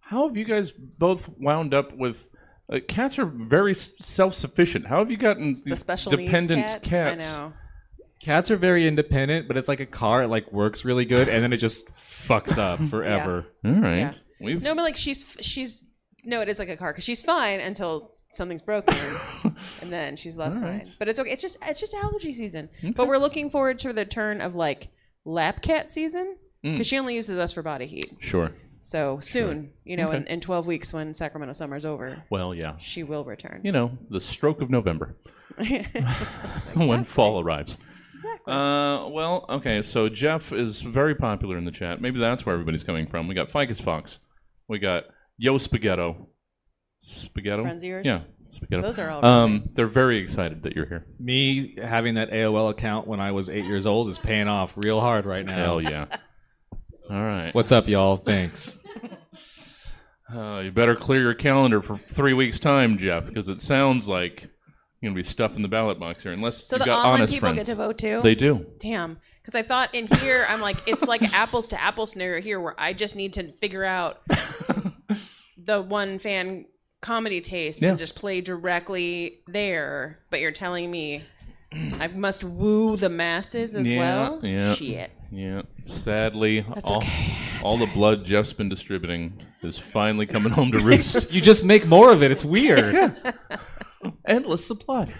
How 0.00 0.26
have 0.28 0.36
you 0.36 0.44
guys 0.44 0.70
both 0.72 1.28
wound 1.38 1.74
up 1.74 1.96
with? 1.96 2.28
Uh, 2.72 2.80
cats 2.88 3.16
are 3.20 3.26
very 3.26 3.74
self-sufficient. 3.74 4.86
How 4.86 4.98
have 4.98 5.10
you 5.10 5.16
gotten 5.16 5.48
these 5.52 5.62
The 5.62 5.76
special 5.76 6.10
dependent 6.10 6.60
needs 6.62 6.72
cats. 6.74 6.88
cats? 6.88 7.24
I 7.24 7.38
know. 7.38 7.52
Cats 8.20 8.50
are 8.50 8.56
very 8.56 8.86
independent, 8.88 9.46
but 9.48 9.56
it's 9.56 9.68
like 9.68 9.80
a 9.80 9.86
car. 9.86 10.22
It 10.22 10.28
like 10.28 10.50
works 10.52 10.84
really 10.84 11.04
good, 11.04 11.28
and 11.28 11.42
then 11.42 11.52
it 11.52 11.58
just 11.58 11.94
fucks 11.96 12.58
up 12.58 12.80
forever. 12.88 13.46
All 13.64 13.72
right. 13.72 13.98
Yeah. 13.98 14.14
We've 14.40 14.62
No, 14.62 14.74
but 14.74 14.82
like 14.82 14.96
she's 14.96 15.36
she's 15.40 15.90
no, 16.24 16.40
it 16.40 16.48
is 16.48 16.58
like 16.58 16.68
a 16.68 16.76
car 16.76 16.92
because 16.92 17.04
she's 17.04 17.22
fine 17.22 17.60
until 17.60 18.14
something's 18.32 18.62
broken, 18.62 18.96
and 19.82 19.92
then 19.92 20.16
she's 20.16 20.36
less 20.36 20.56
All 20.56 20.62
right. 20.62 20.82
fine. 20.84 20.92
But 20.98 21.08
it's 21.08 21.18
okay. 21.20 21.30
It's 21.30 21.42
just 21.42 21.58
it's 21.62 21.78
just 21.80 21.94
allergy 21.94 22.32
season. 22.32 22.68
But 22.94 23.06
we're 23.06 23.18
looking 23.18 23.50
forward 23.50 23.78
to 23.80 23.92
the 23.92 24.04
turn 24.04 24.40
of 24.40 24.54
like 24.54 24.88
lap 25.24 25.62
cat 25.62 25.90
season 25.90 26.36
Mm. 26.64 26.72
because 26.72 26.86
she 26.86 26.98
only 26.98 27.14
uses 27.14 27.38
us 27.38 27.52
for 27.52 27.62
body 27.62 27.84
heat. 27.86 28.06
sure. 28.20 28.50
So 28.80 29.18
soon, 29.20 29.72
you 29.84 29.96
know, 29.96 30.10
in, 30.10 30.22
Okay. 30.22 30.32
in 30.32 30.40
12 30.40 30.66
weeks 30.66 30.90
when 30.92 31.12
Sacramento 31.12 31.52
summer's 31.52 31.84
over, 31.84 32.22
Well, 32.30 32.54
yeah. 32.54 32.76
she 32.78 33.02
will 33.02 33.24
return. 33.24 33.60
You 33.62 33.72
know, 33.72 33.98
the 34.08 34.20
stroke 34.22 34.62
of 34.62 34.70
November 34.70 35.16
when 36.74 37.04
fall 37.04 37.40
arrives. 37.40 37.78
Uh, 38.46 39.08
well, 39.08 39.46
okay. 39.48 39.82
So 39.82 40.08
Jeff 40.08 40.52
is 40.52 40.80
very 40.82 41.14
popular 41.14 41.56
in 41.56 41.64
the 41.64 41.70
chat. 41.70 42.00
Maybe 42.00 42.18
that's 42.20 42.46
where 42.46 42.52
everybody's 42.54 42.84
coming 42.84 43.06
from. 43.06 43.28
We 43.28 43.34
got 43.34 43.50
Ficus 43.50 43.80
Fox. 43.80 44.18
We 44.68 44.78
got 44.78 45.04
Yo 45.38 45.58
Spaghetto. 45.58 46.28
Spaghetto. 47.04 47.62
Friends 47.62 47.82
of 47.82 47.88
yours? 47.88 48.06
Yeah, 48.06 48.20
Spaghetto. 48.50 48.82
Those 48.82 48.98
are 48.98 49.10
all 49.10 49.24
Um, 49.24 49.68
they're 49.74 49.86
very 49.86 50.18
excited 50.18 50.62
that 50.64 50.74
you're 50.74 50.86
here. 50.86 51.06
Me 51.18 51.76
having 51.80 52.14
that 52.14 52.30
AOL 52.30 52.70
account 52.70 53.06
when 53.06 53.20
I 53.20 53.32
was 53.32 53.48
eight 53.48 53.64
years 53.64 53.86
old 53.86 54.08
is 54.08 54.18
paying 54.18 54.48
off 54.48 54.72
real 54.76 55.00
hard 55.00 55.24
right 55.26 55.44
now. 55.44 55.54
Hell 55.54 55.80
yeah. 55.80 56.06
All 57.10 57.22
right. 57.22 57.54
What's 57.54 57.70
up, 57.70 57.86
y'all? 57.86 58.16
Thanks. 58.16 58.82
Uh, 60.34 60.58
you 60.58 60.72
better 60.72 60.96
clear 60.96 61.20
your 61.20 61.34
calendar 61.34 61.80
for 61.80 61.96
three 61.96 62.32
weeks' 62.32 62.58
time, 62.58 62.98
Jeff, 62.98 63.26
because 63.26 63.48
it 63.48 63.60
sounds 63.60 64.08
like 64.08 64.48
you're 65.00 65.10
gonna 65.10 65.14
be 65.14 65.22
stuffing 65.22 65.62
the 65.62 65.68
ballot 65.68 65.98
box 66.00 66.22
here, 66.22 66.32
unless 66.32 66.66
So 66.66 66.76
you've 66.76 66.80
the 66.80 66.84
got 66.86 66.98
online 67.00 67.20
honest 67.20 67.32
people 67.34 67.48
friends. 67.48 67.56
get 67.58 67.66
to 67.66 67.74
vote 67.74 67.98
too. 67.98 68.20
They 68.22 68.34
do. 68.34 68.66
Damn. 68.78 69.18
Because 69.42 69.54
I 69.54 69.62
thought 69.62 69.94
in 69.94 70.06
here, 70.08 70.44
I'm 70.48 70.60
like, 70.60 70.76
it's 70.88 71.04
like 71.04 71.22
apples 71.34 71.68
to 71.68 71.80
apples 71.80 72.10
scenario 72.12 72.40
here 72.42 72.58
where 72.60 72.74
I 72.78 72.92
just 72.92 73.14
need 73.14 73.34
to 73.34 73.44
figure 73.44 73.84
out 73.84 74.16
the 75.56 75.80
one 75.82 76.18
fan 76.18 76.66
comedy 77.00 77.40
taste 77.40 77.82
Yeah. 77.82 77.90
and 77.90 77.98
just 77.98 78.16
play 78.16 78.40
directly 78.40 79.40
there. 79.46 80.18
But 80.30 80.40
you're 80.40 80.50
telling 80.52 80.90
me 80.90 81.22
I 81.72 82.08
must 82.08 82.42
woo 82.42 82.96
the 82.96 83.08
masses 83.10 83.74
as 83.74 83.86
Yeah, 83.90 83.98
well? 84.00 84.40
yeah. 84.42 84.74
Shit. 84.74 85.10
Yeah. 85.30 85.62
Sadly, 85.86 86.64
That's 86.74 86.88
all, 86.88 86.98
okay. 86.98 87.36
all 87.62 87.76
the 87.76 87.86
blood 87.86 88.24
Jeff's 88.24 88.52
been 88.52 88.68
distributing 88.68 89.40
is 89.62 89.78
finally 89.78 90.26
coming 90.26 90.52
home 90.52 90.72
to 90.72 90.78
roost. 90.78 91.30
you 91.32 91.40
just 91.40 91.64
make 91.64 91.86
more 91.86 92.10
of 92.12 92.22
it. 92.22 92.30
It's 92.30 92.44
weird. 92.44 93.14
Endless 94.26 94.66
supply. 94.66 95.12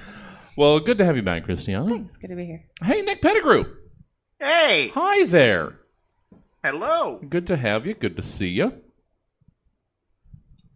Well, 0.57 0.81
good 0.81 0.99
to 0.99 1.05
have 1.05 1.17
you 1.17 1.23
back, 1.23 1.45
Christiana. 1.45 1.89
Thanks. 1.89 2.17
good 2.17 2.29
to 2.29 2.37
be 2.37 2.47
here. 2.47 2.65
Hey, 2.83 3.03
Nick 3.03 3.21
Pettigrew. 3.23 3.65
Hey, 4.39 4.89
Hi 4.95 5.25
there. 5.27 5.81
hello. 6.65 7.21
Good 7.29 7.47
to 7.49 7.57
have 7.57 7.87
you. 7.87 7.95
Good 7.95 8.17
to 8.17 8.23
see 8.23 8.49
you. 8.49 8.73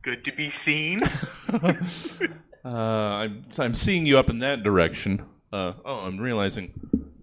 Good 0.02 0.24
to 0.24 0.32
be 0.32 0.50
seen. 0.50 1.02
Uh, 2.62 2.68
I'm, 2.68 3.46
I'm 3.56 3.74
seeing 3.74 4.04
you 4.04 4.18
up 4.18 4.28
in 4.28 4.40
that 4.40 4.62
direction. 4.62 5.24
Uh, 5.50 5.72
oh, 5.82 6.00
I'm 6.00 6.18
realizing 6.18 6.74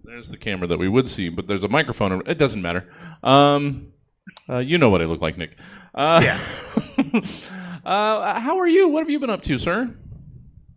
there's 0.02 0.30
the 0.30 0.36
camera 0.36 0.66
that 0.66 0.80
we 0.80 0.88
would 0.88 1.08
see, 1.08 1.28
but 1.28 1.46
there's 1.46 1.62
a 1.62 1.68
microphone. 1.68 2.24
It 2.26 2.38
doesn't 2.38 2.60
matter. 2.60 2.92
Um, 3.22 3.92
uh, 4.50 4.58
you 4.58 4.78
know 4.78 4.90
what 4.90 5.00
I 5.00 5.04
look 5.04 5.20
like, 5.20 5.38
Nick. 5.38 5.56
Uh, 5.94 6.20
Yeah. 6.24 6.40
uh, 7.86 8.40
how 8.40 8.58
are 8.58 8.66
you? 8.66 8.88
What 8.88 8.98
have 9.04 9.10
you 9.10 9.20
been 9.20 9.30
up 9.30 9.44
to, 9.44 9.58
sir? 9.58 9.94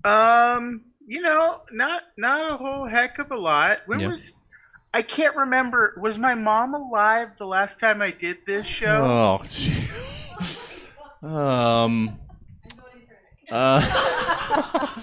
Um, 0.04 0.82
you 1.06 1.22
know, 1.22 1.62
not 1.72 2.02
not 2.18 2.52
a 2.54 2.58
whole 2.58 2.86
heck 2.88 3.20
of 3.20 3.32
a 3.32 3.38
lot. 3.38 3.80
When 3.86 4.00
Yeah. 4.00 4.10
was 4.10 4.32
I 4.94 5.02
can't 5.02 5.36
remember. 5.36 5.94
Was 6.02 6.18
my 6.18 6.36
mom 6.36 6.74
alive 6.74 7.30
the 7.38 7.46
last 7.46 7.80
time 7.80 8.02
I 8.02 8.12
did 8.12 8.38
this 8.46 8.68
show? 8.68 9.06
Oh, 9.06 9.42
gee. 9.48 9.88
um. 11.24 12.20
Uh, 13.50 13.82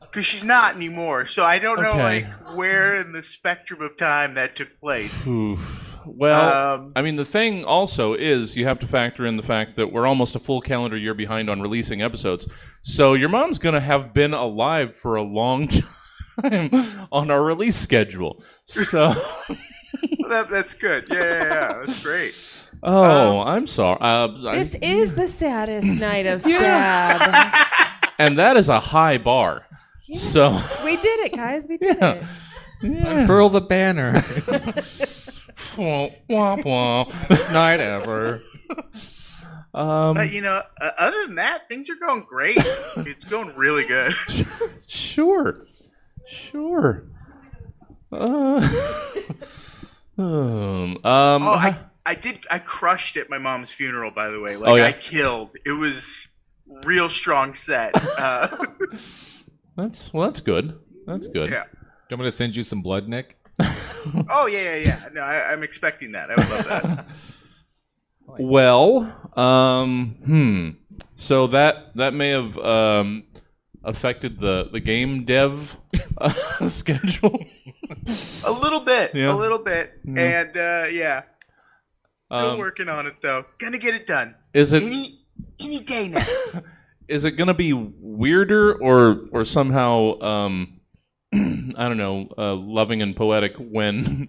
Because 0.00 0.24
she's 0.26 0.44
not 0.44 0.74
anymore, 0.76 1.26
so 1.26 1.44
I 1.44 1.58
don't 1.58 1.78
know 1.78 1.98
Okay. 1.98 2.02
like 2.24 2.56
where 2.56 3.00
in 3.02 3.12
the 3.12 3.22
spectrum 3.22 3.82
of 3.82 3.98
time 3.98 4.34
that 4.34 4.56
took 4.56 4.80
place. 4.80 5.26
oof. 5.26 5.95
Well, 6.06 6.74
Um, 6.74 6.92
I 6.96 7.02
mean, 7.02 7.16
the 7.16 7.24
thing 7.24 7.64
also 7.64 8.14
is 8.14 8.56
you 8.56 8.64
have 8.66 8.78
to 8.80 8.86
factor 8.86 9.26
in 9.26 9.36
the 9.36 9.42
fact 9.42 9.76
that 9.76 9.92
we're 9.92 10.06
almost 10.06 10.34
a 10.36 10.38
full 10.38 10.60
calendar 10.60 10.96
year 10.96 11.14
behind 11.14 11.50
on 11.50 11.60
releasing 11.60 12.00
episodes. 12.02 12.48
So 12.82 13.14
your 13.14 13.28
mom's 13.28 13.58
going 13.58 13.74
to 13.74 13.80
have 13.80 14.14
been 14.14 14.32
alive 14.34 14.94
for 14.94 15.16
a 15.16 15.22
long 15.22 15.68
time 16.42 16.70
on 17.10 17.30
our 17.30 17.42
release 17.42 17.76
schedule. 17.76 18.42
So, 18.66 19.08
that, 20.28 20.48
that's 20.50 20.74
good. 20.74 21.06
Yeah, 21.10 21.16
yeah, 21.16 21.42
yeah. 21.44 21.82
That's 21.86 22.02
great. 22.02 22.34
oh, 22.82 23.40
I'm 23.40 23.66
sorry. 23.66 23.98
Uh, 24.00 24.28
I- 24.48 24.58
This 24.58 24.74
is 24.74 25.14
the 25.14 25.26
saddest 25.28 25.86
night 26.00 26.26
of 26.26 26.40
stab. 26.42 27.22
and 28.18 28.38
that 28.38 28.56
is 28.56 28.68
a 28.68 28.78
high 28.80 29.18
bar. 29.18 29.66
So, 30.14 30.62
we 30.84 30.96
did 30.96 31.20
it, 31.20 31.32
guys. 31.34 31.66
We 31.68 31.78
did 31.78 31.96
Yeah. 31.98 32.12
it. 32.12 32.24
yeah. 32.82 33.18
Unfurl 33.20 33.48
the 33.48 33.60
banner. 33.62 34.22
Wah, 35.76 36.08
wah, 36.28 36.56
wah. 36.64 37.04
Best 37.28 37.52
night 37.52 37.80
ever. 37.80 38.42
Um, 39.74 40.14
But 40.14 40.32
you 40.32 40.40
know, 40.40 40.62
uh, 40.80 40.90
other 40.98 41.26
than 41.26 41.34
that, 41.34 41.68
things 41.68 41.90
are 41.90 41.96
going 41.96 42.22
great. 42.26 42.56
it's 42.96 43.26
going 43.26 43.54
really 43.56 43.84
good. 43.84 44.14
Sure. 44.86 45.66
Sure. 46.26 47.04
Uh, 48.10 48.56
um, 50.18 50.24
um, 50.24 50.98
Oh, 51.04 51.50
I, 51.52 51.76
I 52.06 52.14
did. 52.14 52.38
I 52.50 52.58
crushed 52.58 53.18
at 53.18 53.28
my 53.28 53.36
mom's 53.36 53.70
funeral. 53.70 54.10
By 54.10 54.30
the 54.30 54.40
way, 54.40 54.56
like 54.56 54.70
Oh, 54.70 54.76
yeah? 54.76 54.86
I 54.86 54.92
killed. 54.92 55.50
It 55.66 55.72
was 55.72 56.26
real 56.84 57.10
strong 57.10 57.52
set. 57.54 57.94
Uh, 58.18 58.56
that's 59.76 60.10
well. 60.14 60.26
That's 60.26 60.40
good. 60.40 60.78
That's 61.06 61.26
good. 61.26 61.50
yeah. 61.50 61.64
Do 61.64 61.76
you 62.10 62.16
want 62.16 62.20
me 62.22 62.26
to 62.28 62.30
send 62.30 62.56
you 62.56 62.62
some 62.62 62.80
blood, 62.80 63.08
Nick? 63.08 63.36
Oh 64.30 64.46
yeah, 64.46 64.76
yeah, 64.76 64.76
yeah. 64.76 65.00
No, 65.12 65.20
I, 65.20 65.52
I'm 65.52 65.62
expecting 65.64 66.12
that. 66.12 66.30
I 66.30 66.34
would 66.36 66.48
love 66.50 66.64
that. 66.84 67.06
Well, 68.38 69.30
um, 69.36 70.16
hmm. 70.24 70.70
So 71.14 71.46
that 71.48 71.94
that 71.96 72.12
may 72.12 72.30
have 72.30 72.58
um, 72.58 73.24
affected 73.84 74.40
the 74.40 74.68
the 74.72 74.80
game 74.80 75.24
dev 75.24 75.76
uh, 76.18 76.32
schedule. 76.68 77.44
a 78.44 78.50
little 78.52 78.80
bit. 78.80 79.14
Yeah. 79.14 79.32
A 79.32 79.36
little 79.36 79.58
bit. 79.60 79.92
Yeah. 80.04 80.20
And 80.40 80.56
uh, 80.56 80.86
yeah. 80.90 81.22
Still 82.22 82.50
Um, 82.52 82.58
working 82.58 82.88
on 82.88 83.06
it 83.06 83.14
though. 83.22 83.44
Gonna 83.58 83.78
get 83.78 83.94
it 83.94 84.06
done. 84.06 84.34
Is 84.52 84.72
it 84.72 84.82
Any 84.82 85.20
any 85.60 85.78
day 85.80 86.08
now. 86.08 86.26
is 87.08 87.24
it 87.24 87.32
going 87.32 87.46
to 87.48 87.54
be 87.54 87.72
weirder 87.72 88.74
or 88.82 89.26
or 89.30 89.44
somehow 89.44 90.18
um, 90.20 90.75
I 91.76 91.88
don't 91.88 91.96
know, 91.96 92.28
uh, 92.36 92.54
loving 92.54 93.02
and 93.02 93.16
poetic 93.16 93.56
when 93.56 94.28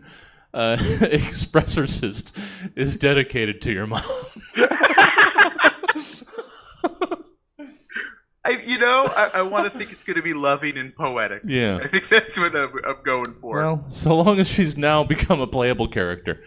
uh, 0.54 0.78
Expressorcist 0.80 2.32
is 2.76 2.98
dedicated 2.98 3.62
to 3.64 3.72
your 3.72 3.88
mom? 3.88 4.02
I, 8.48 8.52
you 8.66 8.78
know, 8.80 9.06
I, 9.08 9.32
I 9.40 9.42
want 9.42 9.70
to 9.70 9.78
think 9.78 9.92
it's 9.92 10.06
gonna 10.06 10.22
be 10.22 10.34
loving 10.34 10.78
and 10.78 10.96
poetic. 10.96 11.42
yeah. 11.46 11.80
I 11.84 11.88
think 11.90 12.08
that's 12.08 12.38
what 12.38 12.56
I'm, 12.56 12.72
I'm 12.86 13.04
going 13.04 13.34
for. 13.42 13.58
Well, 13.58 13.86
so 13.90 14.16
long 14.16 14.40
as 14.40 14.48
she's 14.48 14.78
now 14.78 15.04
become 15.04 15.42
a 15.42 15.48
playable 15.48 15.90
character. 15.90 16.42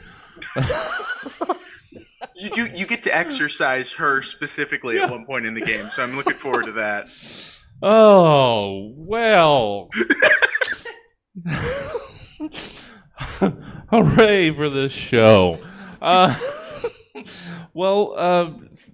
you, 2.34 2.50
you 2.56 2.64
you 2.74 2.86
get 2.86 3.02
to 3.02 3.14
exercise 3.14 3.92
her 3.92 4.22
specifically 4.22 4.98
at 4.98 5.10
one 5.10 5.26
point 5.26 5.44
in 5.44 5.52
the 5.52 5.60
game, 5.60 5.90
so 5.92 6.02
I'm 6.02 6.16
looking 6.16 6.38
forward 6.38 6.66
to 6.66 6.72
that. 6.72 7.10
Oh, 7.82 8.92
well. 8.96 9.90
Hooray 13.90 14.50
for 14.54 14.68
this 14.70 14.92
show. 14.92 15.56
Uh, 16.00 16.36
well, 17.74 18.14
uh, 18.16 18.50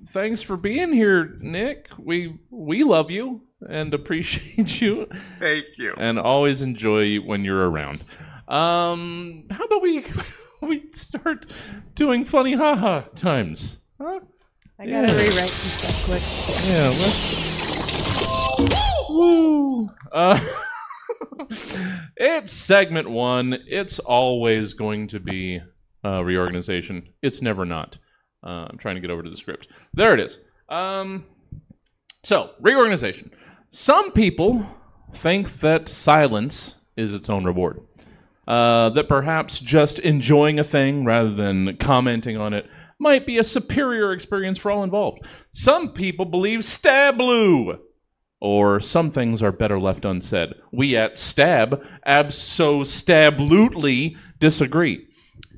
thanks 0.08 0.42
for 0.42 0.56
being 0.56 0.92
here, 0.92 1.36
Nick. 1.40 1.88
We 1.98 2.38
we 2.50 2.84
love 2.84 3.10
you 3.10 3.42
and 3.68 3.94
appreciate 3.94 4.80
you 4.80 5.06
Thank 5.38 5.64
you. 5.78 5.94
and 5.96 6.18
always 6.18 6.62
enjoy 6.62 7.16
when 7.18 7.44
you're 7.44 7.68
around. 7.70 8.02
Um, 8.48 9.44
how 9.50 9.64
about 9.64 9.82
we 9.82 10.04
we 10.62 10.84
start 10.92 11.46
doing 11.94 12.24
funny 12.24 12.54
haha 12.54 13.02
times? 13.14 13.84
Huh? 14.00 14.20
I 14.78 14.86
gotta 14.86 15.12
Yeah. 15.12 15.18
rewrite 15.18 15.48
some 15.48 15.78
stuff 15.78 16.04
quick. 16.06 16.22
Yeah, 16.68 16.88
let's. 17.00 17.46
Woo! 19.08 19.88
Uh, 20.12 20.38
it's 22.16 22.52
segment 22.52 23.10
one. 23.10 23.58
It's 23.66 23.98
always 23.98 24.74
going 24.74 25.08
to 25.08 25.20
be 25.20 25.60
uh, 26.04 26.22
reorganization. 26.22 27.08
It's 27.22 27.42
never 27.42 27.64
not. 27.64 27.98
Uh, 28.44 28.66
I'm 28.70 28.78
trying 28.78 28.94
to 28.96 29.00
get 29.00 29.10
over 29.10 29.22
to 29.22 29.30
the 29.30 29.36
script. 29.36 29.68
There 29.94 30.14
it 30.14 30.20
is. 30.20 30.38
Um, 30.68 31.24
so, 32.24 32.50
reorganization. 32.60 33.30
Some 33.70 34.12
people 34.12 34.66
think 35.14 35.60
that 35.60 35.88
silence 35.88 36.86
is 36.96 37.12
its 37.12 37.30
own 37.30 37.44
reward. 37.44 37.80
Uh, 38.46 38.90
that 38.90 39.08
perhaps 39.08 39.58
just 39.58 39.98
enjoying 39.98 40.60
a 40.60 40.64
thing 40.64 41.04
rather 41.04 41.34
than 41.34 41.76
commenting 41.78 42.36
on 42.36 42.54
it 42.54 42.68
might 42.98 43.26
be 43.26 43.38
a 43.38 43.44
superior 43.44 44.12
experience 44.12 44.58
for 44.58 44.70
all 44.70 44.84
involved. 44.84 45.26
Some 45.50 45.92
people 45.92 46.24
believe 46.24 46.60
stablu, 46.60 47.78
or 48.40 48.80
some 48.80 49.10
things 49.10 49.42
are 49.42 49.52
better 49.52 49.78
left 49.78 50.04
unsaid. 50.04 50.54
We 50.72 50.96
at 50.96 51.18
Stab 51.18 51.84
abso-stablootly 52.06 54.16
disagree. 54.38 55.06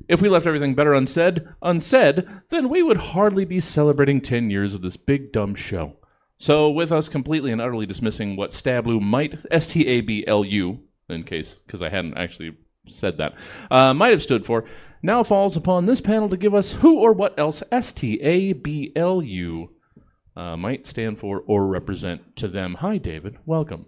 If 0.07 0.21
we 0.21 0.29
left 0.29 0.47
everything 0.47 0.75
better 0.75 0.93
unsaid, 0.93 1.47
unsaid, 1.61 2.27
then 2.49 2.69
we 2.69 2.81
would 2.81 2.97
hardly 2.97 3.45
be 3.45 3.59
celebrating 3.59 4.21
10 4.21 4.49
years 4.49 4.73
of 4.73 4.81
this 4.81 4.97
big 4.97 5.31
dumb 5.31 5.55
show. 5.55 5.97
So, 6.37 6.69
with 6.69 6.91
us 6.91 7.09
completely 7.09 7.51
and 7.51 7.61
utterly 7.61 7.85
dismissing 7.85 8.37
what 8.37 8.51
Stablu 8.51 9.01
might, 9.01 9.37
S 9.51 9.67
T 9.67 9.85
A 9.87 9.99
B 9.99 10.23
L 10.25 10.45
U, 10.45 10.79
in 11.09 11.23
case, 11.23 11.59
because 11.65 11.81
I 11.81 11.89
hadn't 11.89 12.17
actually 12.17 12.55
said 12.87 13.17
that. 13.17 13.33
Uh, 13.69 13.93
might 13.93 14.11
have 14.11 14.23
stood 14.23 14.45
for. 14.45 14.63
Now 15.03 15.21
falls 15.23 15.57
upon 15.57 15.85
this 15.85 15.99
panel 15.99 16.29
to 16.29 16.37
give 16.37 16.55
us 16.55 16.73
who 16.73 16.99
or 16.99 17.11
what 17.11 17.37
else 17.37 17.61
S 17.73 17.91
T 17.91 18.21
A 18.21 18.53
B 18.53 18.93
L 18.95 19.21
U 19.21 19.71
uh, 20.39 20.55
might 20.55 20.87
stand 20.87 21.19
for 21.19 21.43
or 21.47 21.67
represent 21.67 22.37
to 22.37 22.47
them. 22.47 22.75
Hi, 22.75 22.97
David. 22.97 23.37
Welcome. 23.45 23.87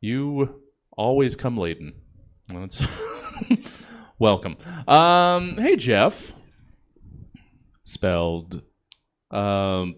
You 0.00 0.62
always 0.96 1.36
come 1.36 1.58
laden. 1.58 1.92
That's 2.48 2.82
welcome. 4.18 4.56
Um, 4.88 5.58
hey, 5.58 5.76
Jeff. 5.76 6.32
Spelled 7.84 8.62
Um, 9.30 9.96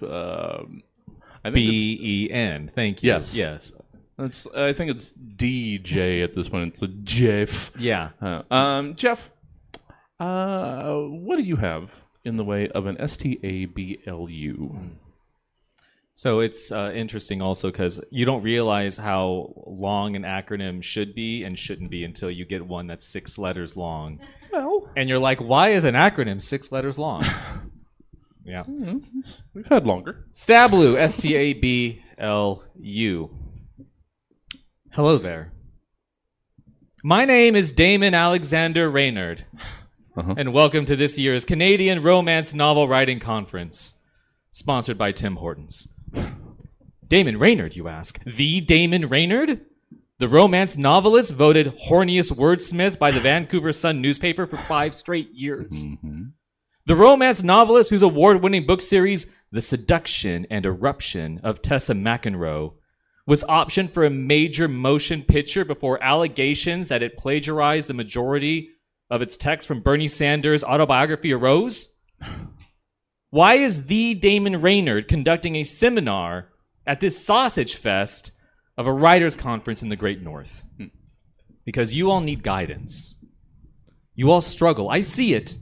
um, 0.00 0.82
I 1.44 1.50
think 1.50 1.56
it's, 1.56 1.74
B 1.74 1.98
E 2.00 2.30
N. 2.32 2.68
Thank 2.68 3.02
you. 3.02 3.08
Yes. 3.08 3.34
Yes. 3.34 3.72
it's, 4.18 4.46
I 4.56 4.72
think 4.72 4.90
it's 4.92 5.12
DJ 5.12 6.24
at 6.24 6.34
this 6.34 6.48
point. 6.48 6.72
It's 6.72 6.82
a 6.82 6.88
Jeff. 6.88 7.72
Yeah. 7.78 8.10
Uh, 8.22 8.42
um, 8.50 8.94
Jeff, 8.94 9.28
uh, 10.18 10.94
what 10.94 11.36
do 11.36 11.42
you 11.42 11.56
have 11.56 11.90
in 12.24 12.38
the 12.38 12.44
way 12.44 12.68
of 12.68 12.86
an 12.86 12.98
S 12.98 13.18
T 13.18 13.38
A 13.42 13.66
B 13.66 14.00
L 14.06 14.26
U? 14.30 14.78
So 16.18 16.40
it's 16.40 16.72
uh, 16.72 16.90
interesting 16.96 17.40
also 17.40 17.70
because 17.70 18.04
you 18.10 18.24
don't 18.24 18.42
realize 18.42 18.96
how 18.96 19.52
long 19.68 20.16
an 20.16 20.22
acronym 20.24 20.82
should 20.82 21.14
be 21.14 21.44
and 21.44 21.56
shouldn't 21.56 21.92
be 21.92 22.02
until 22.02 22.28
you 22.28 22.44
get 22.44 22.66
one 22.66 22.88
that's 22.88 23.06
six 23.06 23.38
letters 23.38 23.76
long. 23.76 24.18
Well, 24.52 24.90
And 24.96 25.08
you're 25.08 25.20
like, 25.20 25.38
why 25.38 25.68
is 25.70 25.84
an 25.84 25.94
acronym 25.94 26.42
six 26.42 26.72
letters 26.72 26.98
long? 26.98 27.24
yeah. 28.44 28.64
we've 28.66 29.66
had 29.66 29.86
longer. 29.86 30.24
Stablu, 30.34 30.96
S 30.96 31.16
T 31.18 31.36
A 31.36 31.52
B 31.52 32.02
L 32.18 32.64
U. 32.80 33.30
Hello 34.94 35.18
there. 35.18 35.52
My 37.04 37.26
name 37.26 37.54
is 37.54 37.70
Damon 37.70 38.12
Alexander 38.14 38.90
Reynard, 38.90 39.44
Uh-huh. 40.16 40.34
and 40.36 40.52
welcome 40.52 40.84
to 40.84 40.96
this 40.96 41.16
year's 41.16 41.44
Canadian 41.44 42.02
Romance 42.02 42.52
Novel 42.54 42.88
Writing 42.88 43.20
Conference, 43.20 44.02
sponsored 44.50 44.98
by 44.98 45.12
Tim 45.12 45.36
Hortons. 45.36 45.94
Damon 47.06 47.38
Reynard, 47.38 47.76
you 47.76 47.88
ask? 47.88 48.22
The 48.24 48.60
Damon 48.60 49.08
Reynard? 49.08 49.64
The 50.18 50.28
romance 50.28 50.76
novelist 50.76 51.34
voted 51.34 51.74
horniest 51.88 52.36
wordsmith 52.36 52.98
by 52.98 53.12
the 53.12 53.20
Vancouver 53.20 53.72
Sun 53.72 54.00
newspaper 54.00 54.46
for 54.46 54.56
five 54.56 54.94
straight 54.94 55.32
years. 55.32 55.70
Mm-hmm. 55.70 56.24
The 56.86 56.96
romance 56.96 57.42
novelist 57.42 57.90
whose 57.90 58.02
award 58.02 58.42
winning 58.42 58.66
book 58.66 58.80
series, 58.80 59.34
The 59.52 59.60
Seduction 59.60 60.46
and 60.50 60.66
Eruption 60.66 61.38
of 61.44 61.62
Tessa 61.62 61.94
McEnroe, 61.94 62.74
was 63.26 63.44
optioned 63.44 63.90
for 63.90 64.04
a 64.04 64.10
major 64.10 64.66
motion 64.66 65.22
picture 65.22 65.64
before 65.64 66.02
allegations 66.02 66.88
that 66.88 67.02
it 67.02 67.18
plagiarized 67.18 67.86
the 67.86 67.94
majority 67.94 68.70
of 69.10 69.22
its 69.22 69.36
text 69.36 69.68
from 69.68 69.82
Bernie 69.82 70.08
Sanders' 70.08 70.64
autobiography 70.64 71.32
arose? 71.32 72.00
Why 73.30 73.54
is 73.54 73.86
the 73.86 74.14
Damon 74.14 74.60
Reynard 74.60 75.08
conducting 75.08 75.56
a 75.56 75.64
seminar 75.64 76.48
at 76.86 77.00
this 77.00 77.22
sausage 77.22 77.74
fest 77.74 78.32
of 78.76 78.86
a 78.86 78.92
writers' 78.92 79.36
conference 79.36 79.82
in 79.82 79.90
the 79.90 79.96
Great 79.96 80.22
North? 80.22 80.64
Hmm. 80.76 80.86
Because 81.64 81.94
you 81.94 82.10
all 82.10 82.22
need 82.22 82.42
guidance. 82.42 83.24
You 84.14 84.30
all 84.30 84.40
struggle. 84.40 84.88
I 84.88 85.00
see 85.00 85.34
it. 85.34 85.56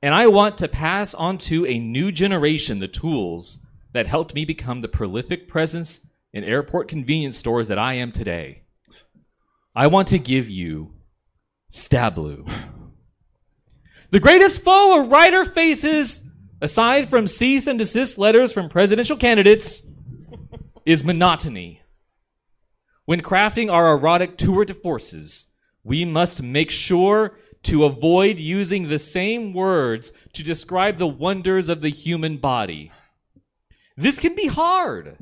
And 0.00 0.14
I 0.14 0.28
want 0.28 0.58
to 0.58 0.68
pass 0.68 1.14
on 1.14 1.38
to 1.38 1.66
a 1.66 1.78
new 1.78 2.12
generation 2.12 2.78
the 2.78 2.86
tools 2.86 3.66
that 3.92 4.06
helped 4.06 4.34
me 4.34 4.44
become 4.44 4.80
the 4.80 4.88
prolific 4.88 5.48
presence 5.48 6.14
in 6.32 6.44
airport 6.44 6.86
convenience 6.86 7.36
stores 7.36 7.68
that 7.68 7.78
I 7.78 7.94
am 7.94 8.12
today. 8.12 8.62
I 9.74 9.88
want 9.88 10.08
to 10.08 10.18
give 10.18 10.48
you 10.48 10.94
Stablu. 11.72 12.48
The 14.10 14.20
greatest 14.20 14.62
foe 14.62 15.02
a 15.02 15.06
writer 15.06 15.44
faces, 15.44 16.27
aside 16.60 17.08
from 17.08 17.26
cease 17.26 17.66
and 17.66 17.78
desist 17.78 18.18
letters 18.18 18.52
from 18.52 18.68
presidential 18.68 19.16
candidates, 19.16 19.92
is 20.86 21.04
monotony. 21.04 21.82
When 23.04 23.20
crafting 23.20 23.70
our 23.72 23.92
erotic 23.92 24.36
tour 24.36 24.64
de 24.64 24.74
forces, 24.74 25.54
we 25.84 26.04
must 26.04 26.42
make 26.42 26.70
sure 26.70 27.38
to 27.64 27.84
avoid 27.84 28.38
using 28.38 28.88
the 28.88 28.98
same 28.98 29.52
words 29.52 30.12
to 30.32 30.44
describe 30.44 30.98
the 30.98 31.06
wonders 31.06 31.68
of 31.68 31.80
the 31.80 31.88
human 31.88 32.36
body. 32.36 32.92
This 33.96 34.18
can 34.18 34.34
be 34.34 34.46
hard. 34.46 35.18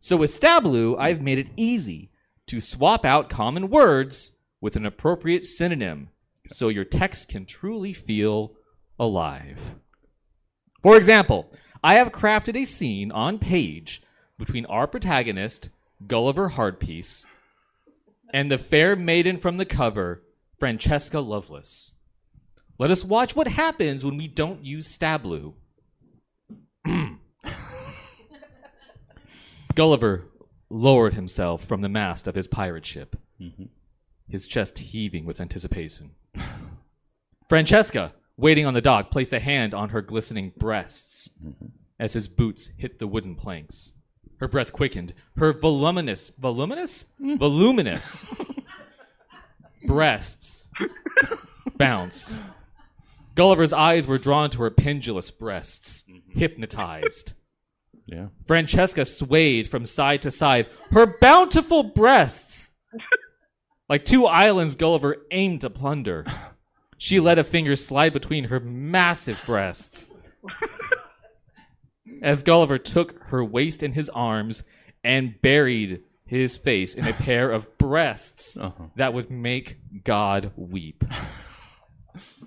So 0.00 0.16
with 0.16 0.30
Stablu, 0.30 0.96
I've 0.98 1.20
made 1.20 1.38
it 1.38 1.48
easy 1.56 2.10
to 2.46 2.60
swap 2.60 3.04
out 3.04 3.28
common 3.28 3.68
words 3.68 4.40
with 4.60 4.76
an 4.76 4.86
appropriate 4.86 5.44
synonym 5.44 6.10
so 6.46 6.68
your 6.68 6.84
text 6.84 7.28
can 7.28 7.44
truly 7.44 7.92
feel 7.92 8.54
alive. 8.98 9.76
For 10.86 10.96
example, 10.96 11.50
I 11.82 11.94
have 11.94 12.12
crafted 12.12 12.56
a 12.56 12.64
scene 12.64 13.10
on 13.10 13.40
page 13.40 14.02
between 14.38 14.66
our 14.66 14.86
protagonist, 14.86 15.70
Gulliver 16.06 16.50
Hardpiece, 16.50 17.26
and 18.32 18.52
the 18.52 18.56
fair 18.56 18.94
maiden 18.94 19.38
from 19.38 19.56
the 19.56 19.64
cover, 19.64 20.22
Francesca 20.60 21.18
Lovelace. 21.18 21.96
Let 22.78 22.92
us 22.92 23.04
watch 23.04 23.34
what 23.34 23.48
happens 23.48 24.04
when 24.04 24.16
we 24.16 24.28
don't 24.28 24.64
use 24.64 24.86
Stablu. 24.86 25.54
Gulliver 29.74 30.22
lowered 30.70 31.14
himself 31.14 31.64
from 31.64 31.80
the 31.80 31.88
mast 31.88 32.28
of 32.28 32.36
his 32.36 32.46
pirate 32.46 32.86
ship, 32.86 33.16
mm-hmm. 33.40 33.64
his 34.28 34.46
chest 34.46 34.78
heaving 34.78 35.24
with 35.24 35.40
anticipation. 35.40 36.12
Francesca, 37.48 38.12
waiting 38.36 38.66
on 38.66 38.74
the 38.74 38.80
dock, 38.80 39.10
placed 39.10 39.32
a 39.32 39.40
hand 39.40 39.74
on 39.74 39.90
her 39.90 40.02
glistening 40.02 40.52
breasts 40.56 41.30
mm-hmm. 41.42 41.66
as 41.98 42.12
his 42.12 42.28
boots 42.28 42.76
hit 42.78 42.98
the 42.98 43.06
wooden 43.06 43.34
planks. 43.34 44.00
Her 44.38 44.48
breath 44.48 44.72
quickened. 44.72 45.14
Her 45.36 45.52
voluminous, 45.52 46.30
voluminous, 46.30 47.06
mm. 47.20 47.38
voluminous 47.38 48.26
breasts 49.86 50.68
bounced. 51.76 52.36
Gulliver's 53.34 53.72
eyes 53.72 54.06
were 54.06 54.18
drawn 54.18 54.50
to 54.50 54.62
her 54.62 54.70
pendulous 54.70 55.30
breasts, 55.30 56.04
mm-hmm. 56.10 56.38
hypnotized. 56.38 57.32
Yeah. 58.06 58.28
Francesca 58.46 59.04
swayed 59.04 59.68
from 59.68 59.84
side 59.84 60.22
to 60.22 60.30
side, 60.30 60.68
her 60.90 61.18
bountiful 61.18 61.82
breasts. 61.82 62.74
like 63.88 64.04
two 64.04 64.26
islands 64.26 64.76
Gulliver 64.76 65.16
aimed 65.30 65.62
to 65.62 65.70
plunder. 65.70 66.24
She 66.98 67.20
let 67.20 67.38
a 67.38 67.44
finger 67.44 67.76
slide 67.76 68.12
between 68.12 68.44
her 68.44 68.60
massive 68.60 69.42
breasts. 69.46 70.12
As 72.22 72.42
Gulliver 72.42 72.78
took 72.78 73.20
her 73.24 73.44
waist 73.44 73.82
in 73.82 73.92
his 73.92 74.08
arms 74.10 74.68
and 75.04 75.40
buried 75.42 76.02
his 76.24 76.56
face 76.56 76.94
in 76.94 77.06
a 77.06 77.12
pair 77.12 77.50
of 77.50 77.76
breasts 77.78 78.56
Uh-huh. 78.56 78.84
that 78.96 79.12
would 79.12 79.30
make 79.30 79.76
God 80.04 80.52
weep. 80.56 81.04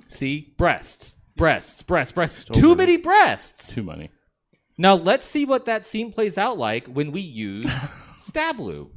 See? 0.07 0.53
Breasts. 0.57 1.21
Breasts, 1.37 1.81
breasts, 1.83 2.11
breasts. 2.11 2.45
Too 2.45 2.71
over. 2.71 2.75
many 2.77 2.97
breasts. 2.97 3.73
Too 3.75 3.83
many. 3.83 4.09
Now 4.77 4.95
let's 4.95 5.25
see 5.25 5.45
what 5.45 5.65
that 5.65 5.85
scene 5.85 6.11
plays 6.11 6.37
out 6.37 6.57
like 6.57 6.87
when 6.87 7.11
we 7.11 7.21
use 7.21 7.71
Stablu. 8.19 8.89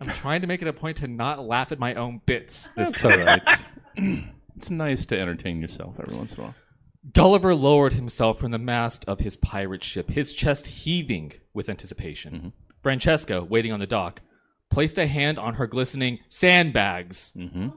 I'm 0.00 0.08
trying 0.08 0.40
to 0.40 0.46
make 0.46 0.62
it 0.62 0.68
a 0.68 0.72
point 0.72 0.98
to 0.98 1.08
not 1.08 1.46
laugh 1.46 1.72
at 1.72 1.78
my 1.78 1.94
own 1.94 2.22
bits. 2.24 2.70
This 2.70 2.90
That's 2.92 3.04
all 3.04 3.24
right. 3.24 3.42
it's 4.56 4.70
nice 4.70 5.04
to 5.06 5.18
entertain 5.18 5.60
yourself 5.60 5.96
every 6.00 6.16
once 6.16 6.34
in 6.34 6.40
a 6.40 6.42
while. 6.44 6.54
Gulliver 7.12 7.54
lowered 7.54 7.94
himself 7.94 8.38
from 8.38 8.50
the 8.50 8.58
mast 8.58 9.04
of 9.06 9.20
his 9.20 9.36
pirate 9.36 9.84
ship, 9.84 10.10
his 10.10 10.32
chest 10.32 10.66
heaving 10.66 11.32
with 11.54 11.68
anticipation. 11.68 12.34
Mm-hmm. 12.34 12.48
Francesca, 12.82 13.42
waiting 13.42 13.72
on 13.72 13.80
the 13.80 13.86
dock, 13.86 14.22
placed 14.70 14.98
a 14.98 15.06
hand 15.06 15.38
on 15.38 15.54
her 15.54 15.66
glistening 15.66 16.18
sandbags. 16.28 17.32
Mm-hmm. 17.36 17.68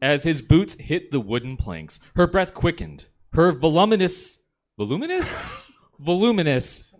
As 0.00 0.24
his 0.24 0.42
boots 0.42 0.78
hit 0.78 1.10
the 1.10 1.20
wooden 1.20 1.56
planks, 1.56 2.00
her 2.16 2.26
breath 2.26 2.54
quickened. 2.54 3.06
Her 3.32 3.52
voluminous, 3.52 4.46
voluminous, 4.76 5.44
voluminous 5.98 6.94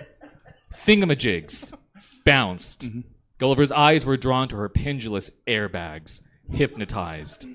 thingamajigs 0.72 1.76
bounced. 2.24 2.82
Mm-hmm. 2.82 3.00
Gulliver's 3.40 3.72
eyes 3.72 4.04
were 4.06 4.16
drawn 4.18 4.46
to 4.48 4.56
her 4.56 4.68
pendulous 4.68 5.40
airbags, 5.48 6.28
hypnotized. 6.50 7.46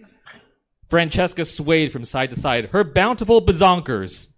Francesca 0.89 1.45
swayed 1.45 1.91
from 1.91 2.03
side 2.03 2.31
to 2.31 2.35
side, 2.35 2.65
her 2.71 2.83
bountiful 2.83 3.41
bazonkers. 3.41 4.33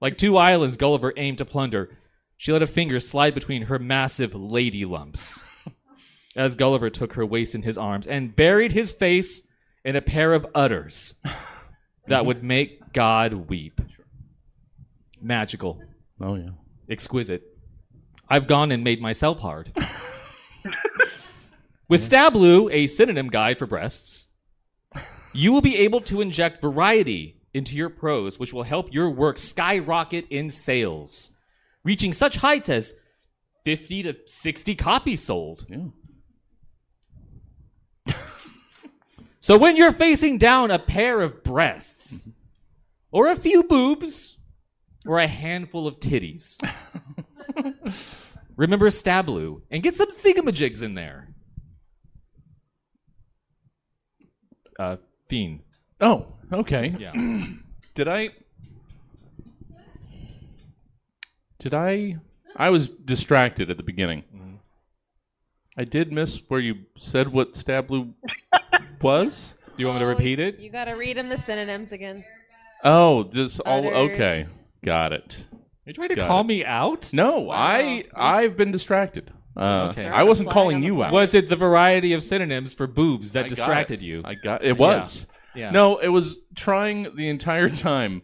Like 0.00 0.18
two 0.18 0.36
islands 0.36 0.76
Gulliver 0.76 1.12
aimed 1.16 1.38
to 1.38 1.44
plunder, 1.44 1.96
she 2.36 2.52
let 2.52 2.62
a 2.62 2.66
finger 2.66 2.98
slide 2.98 3.34
between 3.34 3.62
her 3.62 3.78
massive 3.78 4.34
lady 4.34 4.84
lumps. 4.84 5.42
As 6.34 6.56
Gulliver 6.56 6.90
took 6.90 7.12
her 7.12 7.24
waist 7.24 7.54
in 7.54 7.62
his 7.62 7.78
arms 7.78 8.06
and 8.08 8.34
buried 8.34 8.72
his 8.72 8.90
face 8.90 9.52
in 9.84 9.94
a 9.94 10.02
pair 10.02 10.32
of 10.32 10.46
udders 10.54 11.14
that 12.08 12.26
would 12.26 12.42
make 12.42 12.92
God 12.92 13.48
weep. 13.48 13.80
Magical, 15.20 15.80
Oh 16.20 16.34
yeah. 16.34 16.50
exquisite. 16.90 17.42
I've 18.28 18.48
gone 18.48 18.72
and 18.72 18.82
made 18.82 19.00
myself 19.00 19.38
hard. 19.40 19.72
With 21.88 22.00
Stablu, 22.00 22.72
a 22.72 22.86
synonym 22.86 23.28
guide 23.28 23.58
for 23.58 23.66
breasts, 23.66 24.32
you 25.32 25.52
will 25.52 25.60
be 25.60 25.76
able 25.76 26.00
to 26.02 26.20
inject 26.20 26.62
variety 26.62 27.40
into 27.54 27.76
your 27.76 27.90
prose, 27.90 28.38
which 28.38 28.52
will 28.52 28.62
help 28.62 28.92
your 28.92 29.10
work 29.10 29.38
skyrocket 29.38 30.26
in 30.30 30.48
sales, 30.50 31.38
reaching 31.84 32.12
such 32.12 32.36
heights 32.36 32.68
as 32.68 33.00
50 33.64 34.04
to 34.04 34.16
60 34.26 34.74
copies 34.74 35.22
sold. 35.22 35.66
So 39.42 39.58
when 39.58 39.76
you're 39.76 39.90
facing 39.90 40.38
down 40.38 40.70
a 40.70 40.78
pair 40.78 41.20
of 41.20 41.42
breasts, 41.42 42.30
or 43.10 43.26
a 43.26 43.34
few 43.34 43.64
boobs, 43.64 44.38
or 45.04 45.18
a 45.18 45.26
handful 45.26 45.88
of 45.88 45.98
titties, 45.98 46.60
remember 48.56 48.88
Stablu 48.88 49.62
and 49.70 49.82
get 49.82 49.94
some 49.94 50.10
thingamajigs 50.10 50.82
in 50.82 50.94
there. 50.94 51.28
Uh, 54.78 54.96
Fiend. 55.28 55.60
Oh, 56.00 56.26
okay. 56.52 56.94
Yeah. 56.98 57.12
Did 57.94 58.08
I? 58.08 58.30
Did 61.58 61.74
I? 61.74 62.16
I 62.56 62.70
was 62.70 62.88
distracted 62.88 63.70
at 63.70 63.76
the 63.76 63.82
beginning. 63.82 64.24
I 65.76 65.84
did 65.84 66.12
miss 66.12 66.40
where 66.48 66.60
you 66.60 66.80
said 66.98 67.28
what 67.28 67.54
Stablu 67.54 68.12
was. 69.02 69.56
Do 69.68 69.74
you 69.78 69.86
want 69.86 69.96
me 69.96 70.00
to 70.00 70.06
repeat 70.06 70.38
it? 70.38 70.58
You 70.58 70.68
gotta 70.68 70.94
read 70.94 71.16
him 71.16 71.30
the 71.30 71.38
synonyms 71.38 71.92
again. 71.92 72.24
Oh, 72.84 73.24
just 73.24 73.60
all 73.60 73.86
okay. 73.86 74.44
Got 74.84 75.12
it. 75.14 75.46
Are 75.84 75.90
you 75.90 75.94
trying 75.94 76.08
to 76.10 76.14
Got 76.14 76.28
call 76.28 76.40
it. 76.42 76.46
me 76.46 76.64
out? 76.64 77.12
No, 77.12 77.40
Wow. 77.40 77.54
I 77.56 78.04
I've 78.14 78.56
been 78.56 78.70
distracted. 78.70 79.32
Uh, 79.56 79.88
okay. 79.90 80.08
I 80.08 80.22
wasn't 80.22 80.46
Flag 80.46 80.54
calling 80.54 80.80
the 80.80 80.86
you 80.86 81.02
out. 81.02 81.12
Was 81.12 81.34
it 81.34 81.48
the 81.48 81.56
variety 81.56 82.12
of 82.14 82.22
synonyms 82.22 82.72
for 82.72 82.86
boobs 82.86 83.34
I 83.36 83.40
that 83.40 83.42
got 83.42 83.48
distracted 83.56 84.02
it. 84.02 84.06
you? 84.06 84.22
I 84.24 84.34
got 84.34 84.64
it. 84.64 84.78
Was 84.78 85.26
Yeah. 85.54 85.70
no, 85.72 85.98
it 85.98 86.08
was 86.08 86.46
trying 86.54 87.14
the 87.16 87.28
entire 87.28 87.68
time 87.68 88.22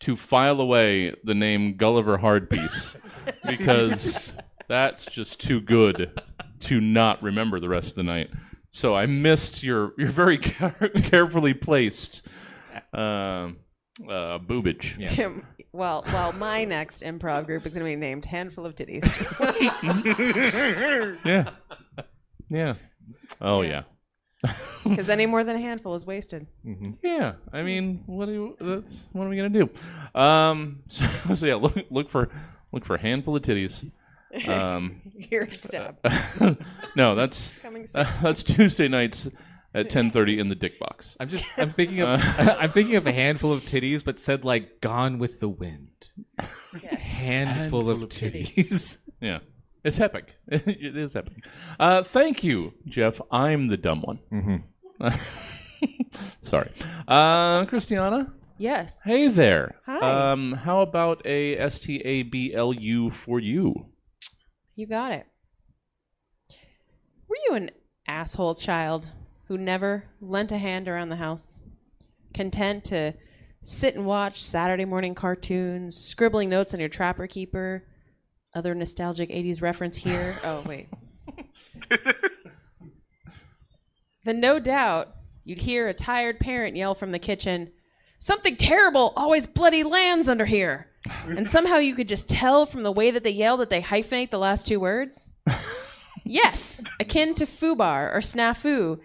to 0.00 0.16
file 0.16 0.60
away 0.60 1.14
the 1.22 1.34
name 1.34 1.76
Gulliver 1.76 2.18
Hardpiece 2.18 2.96
because 3.46 4.32
that's 4.66 5.04
just 5.04 5.40
too 5.40 5.60
good 5.60 6.10
to 6.60 6.80
not 6.80 7.22
remember 7.22 7.60
the 7.60 7.68
rest 7.68 7.90
of 7.90 7.94
the 7.96 8.02
night. 8.02 8.30
So 8.72 8.96
I 8.96 9.06
missed 9.06 9.62
your 9.62 9.92
your 9.96 10.08
very 10.08 10.38
care- 10.50 10.90
carefully 11.02 11.54
placed 11.54 12.26
um 12.92 13.58
uh, 14.02 14.38
boobage. 14.40 14.98
Yeah. 14.98 15.28
Well, 15.74 16.04
well, 16.06 16.32
my 16.32 16.64
next 16.64 17.02
improv 17.02 17.46
group 17.46 17.66
is 17.66 17.72
gonna 17.72 17.84
be 17.84 17.96
named 17.96 18.24
Handful 18.24 18.64
of 18.64 18.74
Titties. 18.74 19.04
Yeah, 21.24 21.50
yeah. 22.48 22.74
Oh 23.40 23.62
yeah. 23.62 23.82
Because 24.84 25.08
any 25.08 25.26
more 25.26 25.42
than 25.42 25.56
a 25.56 25.58
handful 25.58 25.94
is 25.94 26.06
wasted. 26.06 26.46
Yeah, 27.02 27.34
I 27.52 27.62
mean, 27.62 28.02
what 28.06 28.26
do 28.26 28.32
you, 28.32 28.56
that's 28.60 29.08
what 29.12 29.26
are 29.26 29.28
we 29.28 29.36
gonna 29.36 29.48
do? 29.48 29.68
Um, 30.18 30.82
so, 30.88 31.06
so 31.34 31.46
yeah, 31.46 31.54
look 31.54 31.76
look 31.90 32.10
for 32.10 32.28
look 32.72 32.84
for 32.84 32.94
a 32.94 33.00
handful 33.00 33.36
of 33.36 33.42
titties. 33.42 33.90
Um, 34.48 35.00
Here 35.16 35.48
step. 35.48 36.04
no, 36.96 37.14
that's 37.14 37.52
Coming 37.62 37.86
soon. 37.86 38.04
that's 38.20 38.42
Tuesday 38.42 38.88
nights 38.88 39.28
at 39.74 39.90
ten 39.90 40.10
thirty 40.10 40.38
in 40.38 40.48
the 40.48 40.54
Dick 40.54 40.78
Box. 40.78 41.16
I'm 41.18 41.28
just 41.28 41.50
I'm 41.58 41.70
thinking 41.70 42.00
of 42.00 42.20
I'm 42.38 42.70
thinking 42.70 42.96
of 42.96 43.06
a 43.06 43.12
handful 43.12 43.52
of 43.52 43.62
titties, 43.62 44.04
but 44.04 44.18
said 44.18 44.44
like 44.44 44.80
"Gone 44.80 45.18
with 45.18 45.40
the 45.40 45.48
Wind." 45.48 46.10
Handful, 46.38 47.90
of, 47.90 48.00
titties. 48.08 48.98
Yeah, 49.20 49.40
it's 49.82 50.00
epic. 50.00 50.34
it 50.48 50.96
is 50.96 51.16
epic. 51.16 51.44
Uh, 51.78 52.02
thank 52.02 52.44
you, 52.44 52.74
Jeff. 52.86 53.20
I'm 53.30 53.68
the 53.68 53.76
dumb 53.76 54.02
one. 54.02 54.64
Sorry, 56.40 56.70
uh, 57.08 57.64
Christiana. 57.66 58.32
Yes. 58.56 58.98
Hey 59.04 59.28
there. 59.28 59.80
Hi. 59.86 60.32
Um, 60.32 60.52
how 60.52 60.80
about 60.80 61.26
a 61.26 61.58
S 61.58 61.80
T 61.80 61.96
A 62.04 62.22
B 62.22 62.54
L 62.54 62.72
U 62.72 63.10
for 63.10 63.40
you? 63.40 63.86
You 64.76 64.86
got 64.86 65.12
it. 65.12 65.26
Were 67.28 67.36
you 67.48 67.54
an 67.56 67.70
asshole 68.06 68.54
child 68.54 69.08
who 69.48 69.58
never 69.58 70.04
lent 70.20 70.52
a 70.52 70.58
hand 70.58 70.88
around 70.88 71.08
the 71.08 71.16
house? 71.16 71.60
Content 72.32 72.84
to 72.84 73.14
sit 73.62 73.94
and 73.94 74.06
watch 74.06 74.42
Saturday 74.42 74.84
morning 74.84 75.14
cartoons, 75.14 75.96
scribbling 75.96 76.48
notes 76.48 76.74
on 76.74 76.80
your 76.80 76.88
trapper 76.88 77.26
keeper? 77.26 77.84
Other 78.54 78.74
nostalgic 78.74 79.30
80s 79.30 79.62
reference 79.62 79.96
here. 79.96 80.34
Oh, 80.44 80.62
wait. 80.66 80.88
then 84.24 84.40
no 84.40 84.58
doubt 84.58 85.08
you'd 85.44 85.62
hear 85.62 85.88
a 85.88 85.94
tired 85.94 86.40
parent 86.40 86.76
yell 86.76 86.94
from 86.94 87.12
the 87.12 87.18
kitchen, 87.18 87.70
Something 88.24 88.56
terrible 88.56 89.12
always 89.16 89.46
bloody 89.46 89.82
lands 89.82 90.30
under 90.30 90.46
here. 90.46 90.88
And 91.26 91.46
somehow 91.46 91.76
you 91.76 91.94
could 91.94 92.08
just 92.08 92.30
tell 92.30 92.64
from 92.64 92.82
the 92.82 92.90
way 92.90 93.10
that 93.10 93.22
they 93.22 93.30
yell 93.30 93.58
that 93.58 93.68
they 93.68 93.82
hyphenate 93.82 94.30
the 94.30 94.38
last 94.38 94.66
two 94.66 94.80
words. 94.80 95.32
Yes, 96.26 96.82
akin 96.98 97.34
to 97.34 97.44
foobar 97.44 98.10
or 98.14 98.20
snafu. 98.20 98.98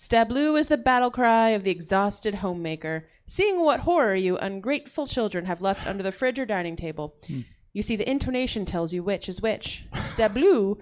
Stablu 0.00 0.58
is 0.58 0.68
the 0.68 0.78
battle 0.78 1.10
cry 1.10 1.50
of 1.50 1.62
the 1.62 1.70
exhausted 1.70 2.36
homemaker, 2.36 3.06
seeing 3.26 3.60
what 3.60 3.80
horror 3.80 4.14
you 4.14 4.38
ungrateful 4.38 5.06
children 5.06 5.44
have 5.44 5.60
left 5.60 5.86
under 5.86 6.02
the 6.02 6.10
fridge 6.10 6.38
or 6.38 6.46
dining 6.46 6.74
table. 6.74 7.16
Hmm. 7.26 7.40
You 7.74 7.82
see, 7.82 7.96
the 7.96 8.08
intonation 8.08 8.64
tells 8.64 8.94
you 8.94 9.02
which 9.02 9.28
is 9.28 9.42
which. 9.42 9.84
Stablu 9.96 10.78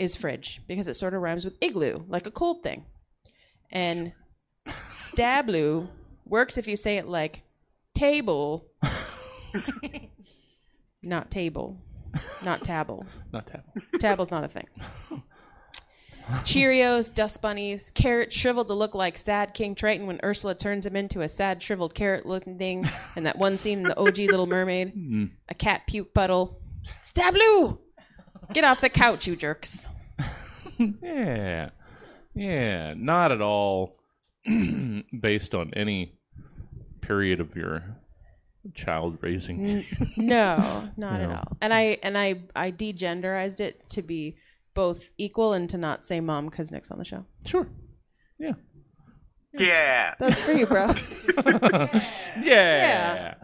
is 0.00 0.16
fridge 0.16 0.62
because 0.66 0.88
it 0.88 0.94
sort 0.94 1.14
of 1.14 1.22
rhymes 1.22 1.44
with 1.44 1.56
igloo, 1.60 2.02
like 2.08 2.26
a 2.26 2.30
cold 2.32 2.64
thing. 2.64 2.86
And 3.70 4.12
stablu 4.88 5.86
works 6.24 6.58
if 6.58 6.66
you 6.66 6.74
say 6.74 6.96
it 6.96 7.06
like 7.06 7.42
table, 7.94 8.66
not 11.04 11.30
table, 11.30 11.78
not 12.44 12.64
table, 12.64 13.06
Not 13.32 13.46
table. 13.46 13.72
Table's 14.00 14.32
not 14.32 14.42
a 14.42 14.48
thing. 14.48 14.66
Cheerios, 16.44 17.14
dust 17.14 17.40
bunnies, 17.40 17.90
carrot 17.90 18.32
shriveled 18.32 18.66
to 18.68 18.74
look 18.74 18.94
like 18.94 19.16
sad 19.16 19.54
King 19.54 19.74
Triton 19.76 20.06
when 20.06 20.18
Ursula 20.24 20.54
turns 20.56 20.84
him 20.84 20.96
into 20.96 21.20
a 21.20 21.28
sad 21.28 21.62
shriveled 21.62 21.94
carrot 21.94 22.26
looking 22.26 22.58
thing 22.58 22.88
and 23.14 23.26
that 23.26 23.38
one 23.38 23.58
scene 23.58 23.78
in 23.78 23.84
the 23.84 23.96
OG 23.96 24.18
Little 24.18 24.46
Mermaid. 24.48 24.90
Hmm. 24.90 25.24
A 25.48 25.54
cat 25.54 25.82
puke 25.86 26.12
puddle. 26.12 26.60
Stablu! 27.00 27.78
Get 28.52 28.64
off 28.64 28.80
the 28.80 28.88
couch, 28.88 29.26
you 29.26 29.36
jerks. 29.36 29.88
Yeah, 31.00 31.70
yeah. 32.34 32.92
Not 32.94 33.32
at 33.32 33.40
all 33.40 33.96
based 35.20 35.54
on 35.54 35.72
any 35.74 36.18
period 37.00 37.40
of 37.40 37.56
your 37.56 37.96
child 38.74 39.16
raising. 39.22 39.86
No, 40.18 40.56
not 40.98 41.20
No. 41.20 41.24
at 41.24 41.30
all. 41.30 41.56
And 41.62 41.72
I 41.72 41.98
and 42.02 42.18
I 42.18 42.42
I 42.54 42.72
degenderized 42.72 43.60
it 43.60 43.88
to 43.90 44.02
be 44.02 44.36
both 44.76 45.10
equal 45.18 45.54
and 45.54 45.68
to 45.70 45.78
not 45.78 46.04
say 46.04 46.20
mom 46.20 46.46
because 46.46 46.70
Nick's 46.70 46.92
on 46.92 46.98
the 46.98 47.04
show. 47.04 47.24
Sure. 47.44 47.66
Yeah. 48.38 48.52
Yeah. 49.54 50.14
That's 50.20 50.38
for 50.38 50.52
you, 50.52 50.66
bro. 50.66 50.86
Yeah. 52.40 53.34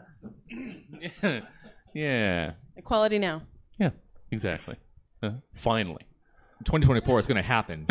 Yeah. 1.21 1.41
yeah. 1.95 2.53
Equality 2.77 3.19
now. 3.19 3.43
Yeah. 3.79 3.91
Exactly. 4.31 4.77
Uh, 5.23 5.31
finally. 5.55 6.03
2024 6.65 7.19
is 7.19 7.27
going 7.27 7.37
to 7.37 7.43
happen. 7.43 7.89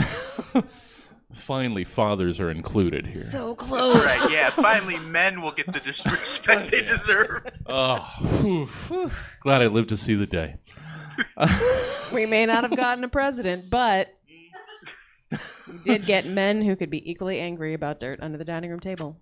Finally, 1.34 1.86
fathers 1.86 2.39
are 2.39 2.51
included 2.51 3.06
here. 3.06 3.23
So 3.23 3.56
close. 3.56 4.04
Right, 4.06 4.32
yeah. 4.32 4.49
Finally, 4.49 4.99
men 4.99 5.41
will 5.41 5.51
get 5.51 5.71
the 5.71 5.80
disrespect 5.80 6.71
they 6.71 6.82
deserve. 6.82 7.43
Oh, 7.67 7.97
whew. 8.41 9.12
glad 9.39 9.62
I 9.62 9.67
lived 9.67 9.89
to 9.89 9.97
see 9.97 10.13
the 10.13 10.25
day. 10.25 10.56
We 12.13 12.26
may 12.26 12.45
not 12.45 12.63
have 12.63 12.76
gotten 12.76 13.04
a 13.04 13.08
president, 13.08 13.69
but 13.69 14.13
we 15.32 15.78
did 15.86 16.06
get 16.06 16.26
men 16.26 16.62
who 16.62 16.76
could 16.76 16.89
be 16.89 17.10
equally 17.10 17.39
angry 17.39 17.74
about 17.74 18.00
dirt 18.00 18.19
under 18.21 18.38
the 18.38 18.45
dining 18.45 18.69
room 18.69 18.80
table 18.80 19.17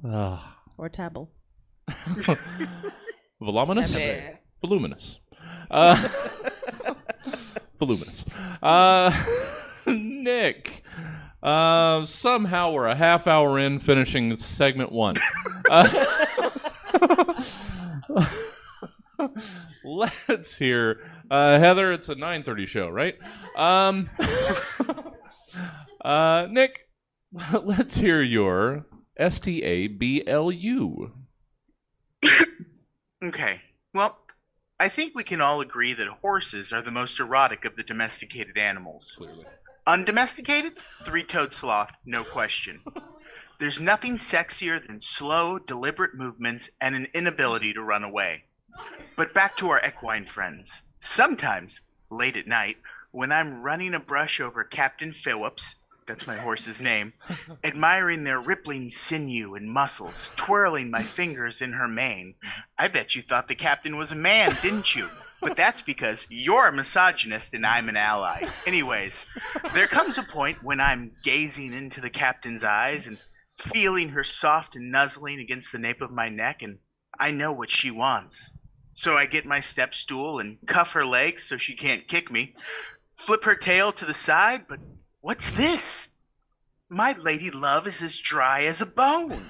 or 0.78 0.90
table. 0.90 1.32
voluminous, 3.42 3.96
voluminous, 4.62 5.20
uh, 5.72 6.10
voluminous. 7.80 8.26
Uh, 8.62 9.12
Nick, 9.88 10.84
uh, 11.42 12.06
somehow 12.06 12.72
we're 12.72 12.88
a 12.88 12.96
half 12.96 13.28
hour 13.28 13.58
in, 13.58 13.80
finishing 13.80 14.36
segment 14.38 14.92
one. 14.92 15.16
Uh, 15.70 16.16
let's 19.84 20.58
hear 20.58 21.02
uh, 21.30 21.60
Heather. 21.60 21.92
It's 21.92 22.10
a 22.10 22.16
nine 22.16 22.44
thirty 22.44 22.66
show, 22.66 22.90
right? 22.90 23.16
Um, 23.56 24.10
uh, 26.06 26.48
Nick, 26.50 26.88
let's 27.64 27.98
hear 27.98 28.22
your 28.22 28.86
S 29.18 29.40
T 29.40 29.64
A 29.64 29.88
B 29.88 30.24
L 30.26 30.52
U. 30.52 31.14
Okay. 33.22 33.60
Well, 33.94 34.18
I 34.80 34.88
think 34.88 35.14
we 35.14 35.26
can 35.26 35.42
all 35.42 35.60
agree 35.60 35.94
that 35.94 36.08
horses 36.08 36.72
are 36.72 36.82
the 36.82 36.90
most 36.90 37.20
erotic 37.20 37.66
of 37.66 37.76
the 37.76 37.84
domesticated 37.84 38.58
animals. 38.58 39.16
Clearly. 39.18 39.46
Undomesticated? 39.86 40.74
Three 41.04 41.24
toed 41.24 41.54
sloth, 41.54 41.92
no 42.06 42.24
question. 42.24 42.80
There's 43.60 43.80
nothing 43.80 44.16
sexier 44.16 44.86
than 44.88 45.02
slow, 45.02 45.60
deliberate 45.60 46.16
movements 46.16 46.70
and 46.80 46.96
an 46.96 47.08
inability 47.14 47.74
to 47.74 47.82
run 47.84 48.06
away. 48.06 48.46
But 49.16 49.34
back 49.34 49.58
to 49.58 49.70
our 49.70 49.82
equine 49.86 50.26
friends. 50.26 50.82
Sometimes, 51.00 51.82
late 52.10 52.38
at 52.38 52.48
night, 52.48 52.78
when 53.12 53.32
I'm 53.32 53.62
running 53.62 53.94
a 53.94 54.00
brush 54.00 54.40
over 54.40 54.64
Captain 54.64 55.14
Phillips, 55.14 55.76
that's 56.10 56.26
my 56.26 56.38
horse's 56.38 56.82
name, 56.82 57.14
admiring 57.64 58.24
their 58.24 58.40
rippling 58.40 58.90
sinew 58.90 59.56
and 59.56 59.70
muscles, 59.70 60.32
twirling 60.36 60.90
my 60.90 61.04
fingers 61.18 61.62
in 61.62 61.74
her 61.74 61.88
mane, 61.88 62.36
I 62.78 62.88
bet 62.88 63.16
you 63.16 63.22
thought 63.22 63.48
the 63.48 63.56
captain 63.56 63.98
was 63.98 64.12
a 64.12 64.16
man, 64.16 64.58
didn't 64.62 64.96
you? 64.96 65.08
But 65.40 65.56
that's 65.56 65.82
because 65.82 66.26
you're 66.30 66.68
a 66.68 66.76
misogynist 66.76 67.54
and 67.54 67.66
I'm 67.66 67.90
an 67.90 67.98
ally. 67.98 68.48
Anyways, 68.66 69.26
there 69.74 69.88
comes 69.88 70.18
a 70.18 70.24
point 70.24 70.64
when 70.64 70.80
I'm 70.80 71.12
gazing 71.24 71.74
into 71.74 72.02
the 72.02 72.10
captain's 72.10 72.64
eyes 72.64 73.06
and 73.06 73.22
feeling 73.58 74.10
her 74.10 74.24
soft 74.24 74.76
and 74.76 74.92
nuzzling 74.92 75.40
against 75.40 75.72
the 75.72 75.80
nape 75.80 76.02
of 76.02 76.12
my 76.12 76.30
neck, 76.30 76.62
and 76.62 76.80
I 77.20 77.32
know 77.32 77.52
what 77.52 77.70
she 77.70 77.92
wants. 77.92 78.54
So 79.00 79.16
I 79.16 79.28
get 79.28 79.46
my 79.46 79.62
step 79.62 79.96
stool 79.96 80.40
and 80.40 80.58
cuff 80.66 80.92
her 80.92 81.06
legs 81.06 81.44
so 81.44 81.56
she 81.56 81.74
can't 81.74 82.06
kick 82.06 82.30
me, 82.30 82.54
flip 83.16 83.46
her 83.46 83.56
tail 83.56 83.94
to 83.94 84.04
the 84.04 84.14
side, 84.14 84.66
but 84.68 84.82
what's 85.22 85.50
this? 85.52 86.10
My 86.90 87.14
lady 87.14 87.50
love 87.50 87.88
is 87.88 88.04
as 88.04 88.18
dry 88.18 88.66
as 88.66 88.82
a 88.82 88.86
bone. 88.86 89.46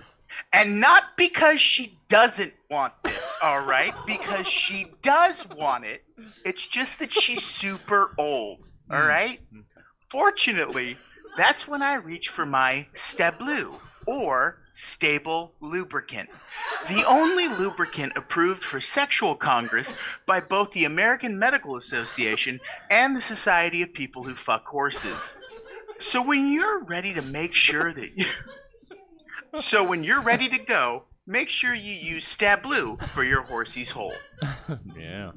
And 0.53 0.79
not 0.79 1.01
because 1.17 1.59
she 1.59 1.97
doesn't 2.09 2.53
want 2.69 2.93
this, 3.03 3.35
alright? 3.43 3.95
Because 4.05 4.45
she 4.45 4.91
does 5.01 5.43
want 5.49 5.83
it. 5.83 6.03
It's 6.45 6.67
just 6.67 6.99
that 6.99 7.11
she's 7.11 7.43
super 7.43 8.13
old, 8.19 8.59
alright? 8.93 9.39
Hmm. 9.51 9.61
Fortunately, 10.11 10.95
that's 11.37 11.67
when 11.67 11.81
I 11.81 11.95
reach 11.95 12.29
for 12.29 12.45
my 12.45 12.85
Stablu, 12.93 13.79
or 14.05 14.58
stable 14.79 15.53
lubricant. 15.61 16.29
The 16.87 17.03
only 17.05 17.47
lubricant 17.47 18.13
approved 18.15 18.63
for 18.63 18.79
sexual 18.79 19.35
congress 19.35 19.93
by 20.25 20.39
both 20.39 20.71
the 20.71 20.85
American 20.85 21.37
Medical 21.37 21.75
Association 21.75 22.59
and 22.89 23.15
the 23.15 23.21
Society 23.21 23.81
of 23.81 23.93
People 23.93 24.23
Who 24.23 24.35
Fuck 24.35 24.65
Horses. 24.65 25.35
So 25.99 26.21
when 26.21 26.51
you're 26.51 26.83
ready 26.83 27.13
to 27.13 27.21
make 27.21 27.53
sure 27.53 27.91
that 27.93 28.17
you 28.17 28.25
So 29.61 29.83
when 29.83 30.03
you're 30.03 30.21
ready 30.21 30.47
to 30.49 30.59
go, 30.59 31.03
make 31.25 31.49
sure 31.49 31.73
you 31.73 31.93
use 31.93 32.25
Stablu 32.25 33.01
for 33.09 33.23
your 33.23 33.41
horsey's 33.41 33.89
hole. 33.89 34.13
Yeah. 34.95 35.31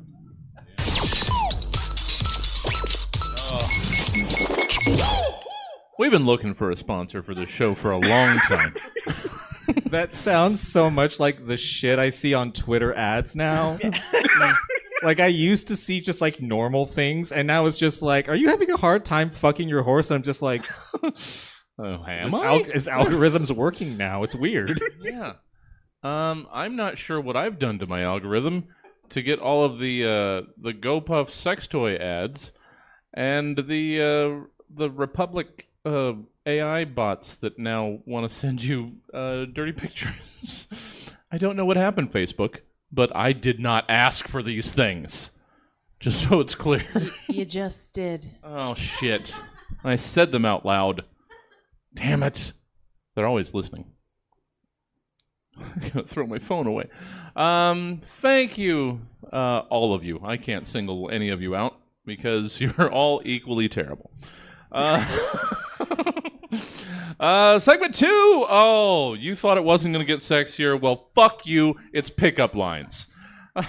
We've 5.98 6.10
been 6.10 6.26
looking 6.26 6.54
for 6.54 6.70
a 6.70 6.76
sponsor 6.76 7.22
for 7.22 7.34
this 7.34 7.50
show 7.50 7.74
for 7.74 7.90
a 7.90 7.98
long 7.98 8.36
time. 8.38 8.74
That 9.86 10.12
sounds 10.12 10.60
so 10.60 10.90
much 10.90 11.20
like 11.20 11.46
the 11.46 11.56
shit 11.56 11.98
I 11.98 12.08
see 12.08 12.34
on 12.34 12.52
Twitter 12.52 12.94
ads 12.94 13.36
now. 13.36 13.78
like 15.02 15.20
I 15.20 15.26
used 15.28 15.68
to 15.68 15.76
see 15.76 16.00
just 16.00 16.20
like 16.20 16.40
normal 16.42 16.84
things, 16.84 17.30
and 17.30 17.46
now 17.46 17.66
it's 17.66 17.78
just 17.78 18.02
like, 18.02 18.28
are 18.28 18.34
you 18.34 18.48
having 18.48 18.70
a 18.70 18.76
hard 18.76 19.04
time 19.04 19.30
fucking 19.30 19.68
your 19.68 19.82
horse? 19.82 20.10
And 20.10 20.16
I'm 20.16 20.22
just 20.24 20.42
like, 20.42 20.64
Oh, 21.78 22.04
am 22.06 22.30
this, 22.30 22.34
I? 22.34 22.44
al- 22.46 22.64
this 22.64 22.88
algorithm's 22.88 23.52
working 23.52 23.96
now. 23.96 24.24
It's 24.24 24.34
weird. 24.34 24.80
yeah. 25.00 25.34
Um, 26.02 26.48
I'm 26.52 26.74
not 26.74 26.98
sure 26.98 27.20
what 27.20 27.36
I've 27.36 27.58
done 27.58 27.78
to 27.78 27.86
my 27.86 28.02
algorithm 28.02 28.68
to 29.10 29.22
get 29.22 29.38
all 29.38 29.64
of 29.64 29.78
the 29.78 30.04
uh, 30.04 30.42
the 30.60 30.72
GoPuff 30.72 31.30
sex 31.30 31.66
toy 31.66 31.94
ads 31.96 32.52
and 33.14 33.56
the 33.56 34.00
uh, 34.00 34.46
the 34.74 34.90
Replika 34.90 35.64
uh, 35.84 36.12
AI 36.46 36.84
bots 36.84 37.34
that 37.36 37.58
now 37.58 37.98
want 38.06 38.28
to 38.28 38.34
send 38.34 38.62
you 38.62 38.92
uh, 39.12 39.44
dirty 39.46 39.72
pictures. 39.82 40.12
I 41.30 41.38
don't 41.38 41.56
know 41.56 41.64
what 41.64 41.76
happened, 41.76 42.12
Facebook, 42.12 42.58
but 42.90 43.14
I 43.16 43.32
did 43.32 43.58
not 43.60 43.84
ask 43.88 44.28
for 44.28 44.42
these 44.42 44.72
things. 44.72 45.38
Just 46.00 46.28
so 46.28 46.40
it's 46.40 46.54
clear. 46.56 46.82
You 47.28 47.44
just 47.44 47.94
did. 47.94 48.28
oh 48.42 48.74
shit! 48.74 49.40
I 49.84 49.94
said 49.94 50.32
them 50.32 50.44
out 50.44 50.66
loud. 50.66 51.04
Damn 51.94 52.24
it! 52.24 52.52
They're 53.14 53.26
always 53.26 53.54
listening. 53.54 53.84
I'm 55.56 55.90
gonna 55.92 56.06
throw 56.06 56.26
my 56.26 56.38
phone 56.38 56.66
away. 56.66 56.88
Um, 57.36 58.00
thank 58.04 58.58
you, 58.58 59.00
uh, 59.32 59.60
all 59.70 59.94
of 59.94 60.02
you. 60.02 60.20
I 60.24 60.36
can't 60.36 60.66
single 60.66 61.10
any 61.10 61.28
of 61.28 61.40
you 61.40 61.54
out 61.54 61.78
because 62.04 62.60
you're 62.60 62.90
all 62.90 63.22
equally 63.24 63.68
terrible. 63.68 64.10
Uh, 64.70 65.06
uh, 67.20 67.58
segment 67.58 67.94
two. 67.94 68.46
Oh, 68.48 69.14
you 69.14 69.36
thought 69.36 69.56
it 69.56 69.64
wasn't 69.64 69.94
gonna 69.94 70.04
get 70.04 70.20
sexier? 70.20 70.80
Well, 70.80 71.08
fuck 71.14 71.46
you. 71.46 71.76
It's 71.92 72.10
pickup 72.10 72.54
lines. 72.54 73.14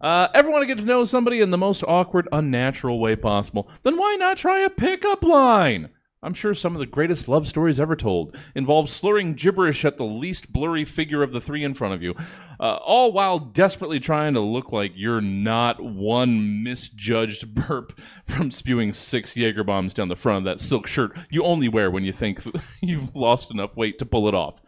Uh, 0.00 0.28
ever 0.32 0.48
want 0.48 0.62
to 0.62 0.66
get 0.66 0.78
to 0.78 0.84
know 0.84 1.04
somebody 1.04 1.40
in 1.40 1.50
the 1.50 1.58
most 1.58 1.82
awkward, 1.82 2.28
unnatural 2.30 3.00
way 3.00 3.16
possible? 3.16 3.68
Then 3.82 3.96
why 3.96 4.14
not 4.14 4.38
try 4.38 4.60
a 4.60 4.70
pickup 4.70 5.24
line? 5.24 5.88
I'm 6.22 6.34
sure 6.34 6.52
some 6.52 6.74
of 6.74 6.80
the 6.80 6.86
greatest 6.86 7.28
love 7.28 7.46
stories 7.46 7.78
ever 7.78 7.94
told 7.94 8.36
involve 8.54 8.90
slurring 8.90 9.34
gibberish 9.34 9.84
at 9.84 9.98
the 9.98 10.04
least 10.04 10.52
blurry 10.52 10.84
figure 10.84 11.22
of 11.22 11.32
the 11.32 11.40
three 11.40 11.62
in 11.62 11.74
front 11.74 11.94
of 11.94 12.02
you, 12.02 12.14
uh, 12.58 12.76
all 12.76 13.12
while 13.12 13.38
desperately 13.38 14.00
trying 14.00 14.34
to 14.34 14.40
look 14.40 14.72
like 14.72 14.92
you're 14.96 15.20
not 15.20 15.82
one 15.82 16.62
misjudged 16.64 17.54
burp 17.68 17.98
from 18.26 18.50
spewing 18.50 18.92
six 18.92 19.36
Jaeger 19.36 19.62
bombs 19.62 19.94
down 19.94 20.08
the 20.08 20.16
front 20.16 20.38
of 20.38 20.44
that 20.44 20.60
silk 20.60 20.86
shirt 20.86 21.16
you 21.30 21.44
only 21.44 21.68
wear 21.68 21.90
when 21.90 22.04
you 22.04 22.12
think 22.12 22.42
you've 22.82 23.14
lost 23.14 23.52
enough 23.52 23.76
weight 23.76 23.98
to 23.98 24.06
pull 24.06 24.28
it 24.28 24.34
off. 24.34 24.60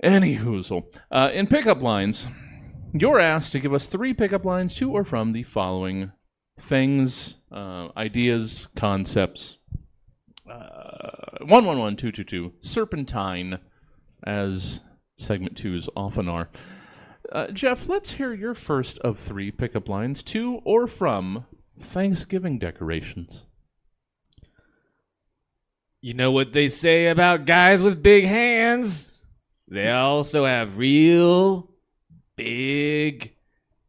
Any 0.00 0.36
hoozle. 0.36 0.84
Uh, 1.10 1.30
in 1.34 1.48
pickup 1.48 1.82
lines, 1.82 2.26
you're 2.92 3.18
asked 3.18 3.50
to 3.52 3.60
give 3.60 3.74
us 3.74 3.88
three 3.88 4.14
pickup 4.14 4.44
lines 4.44 4.74
to 4.76 4.92
or 4.92 5.02
from 5.02 5.32
the 5.32 5.42
following 5.42 6.12
things, 6.60 7.38
uh, 7.50 7.88
ideas, 7.96 8.68
concepts. 8.76 9.57
Uh, 10.48 11.38
111222, 11.40 12.52
Serpentine, 12.60 13.58
as 14.24 14.80
segment 15.16 15.56
twos 15.56 15.88
often 15.96 16.28
are. 16.28 16.48
Uh, 17.30 17.48
Jeff, 17.48 17.88
let's 17.88 18.12
hear 18.12 18.32
your 18.32 18.54
first 18.54 18.98
of 19.00 19.18
three 19.18 19.50
pickup 19.50 19.88
lines 19.88 20.22
to 20.22 20.60
or 20.64 20.86
from 20.86 21.44
Thanksgiving 21.80 22.58
decorations. 22.58 23.44
You 26.00 26.14
know 26.14 26.30
what 26.30 26.52
they 26.52 26.68
say 26.68 27.08
about 27.08 27.44
guys 27.44 27.82
with 27.82 28.02
big 28.02 28.24
hands? 28.24 29.24
They 29.66 29.90
also 29.90 30.46
have 30.46 30.78
real 30.78 31.68
big 32.36 33.34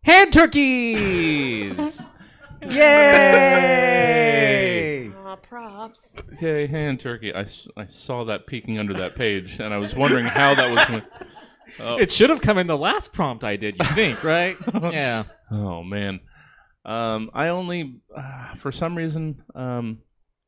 hand 0.04 0.34
turkeys. 0.34 2.02
Yay! 2.69 4.59
Aw, 5.39 5.47
props. 5.47 6.15
Okay, 6.34 6.67
hand 6.67 6.99
turkey. 6.99 7.34
I, 7.34 7.45
I 7.78 7.86
saw 7.88 8.25
that 8.25 8.47
peeking 8.47 8.80
under 8.80 8.93
that 8.95 9.15
page, 9.15 9.60
and 9.60 9.73
I 9.73 9.78
was 9.78 9.95
wondering 9.95 10.25
how 10.25 10.56
that 10.56 10.69
was. 10.69 10.86
Gonna... 10.86 11.08
Oh, 11.80 11.97
It 11.99 12.12
should 12.12 12.30
have 12.30 12.41
come 12.41 12.58
in 12.58 12.67
the 12.67 12.78
last 12.78 13.13
prompt 13.13 13.43
I 13.43 13.56
did, 13.56 13.78
you 13.78 13.86
think, 13.95 14.23
right? 14.23 14.56
yeah. 14.73 15.23
Oh 15.52 15.84
man, 15.84 16.19
um, 16.86 17.30
I 17.34 17.49
only 17.49 18.02
uh, 18.15 18.56
for 18.56 18.71
some 18.71 18.95
reason, 18.95 19.43
um, 19.56 19.99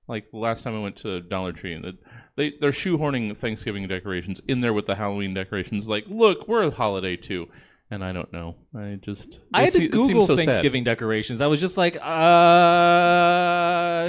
like 0.07 0.31
the 0.31 0.37
last 0.37 0.63
time 0.63 0.75
I 0.75 0.81
went 0.81 0.97
to 0.97 1.21
Dollar 1.21 1.53
Tree, 1.53 1.73
and 1.73 1.97
they 2.35 2.53
they're 2.59 2.71
shoehorning 2.71 3.35
Thanksgiving 3.37 3.87
decorations 3.87 4.41
in 4.47 4.61
there 4.61 4.73
with 4.73 4.85
the 4.85 4.95
Halloween 4.95 5.33
decorations. 5.33 5.87
Like, 5.87 6.05
look, 6.07 6.47
we're 6.47 6.63
a 6.63 6.71
holiday 6.71 7.15
too, 7.15 7.47
and 7.91 8.03
I 8.03 8.11
don't 8.13 8.31
know. 8.33 8.55
I 8.75 8.97
just 9.01 9.41
I 9.53 9.63
it 9.63 9.65
had 9.65 9.73
to 9.73 9.83
it 9.83 9.91
Google 9.91 10.25
so 10.25 10.35
sad. 10.35 10.45
Thanksgiving 10.45 10.83
decorations. 10.83 11.41
I 11.41 11.47
was 11.47 11.59
just 11.59 11.77
like, 11.77 11.97
uh, 11.97 11.99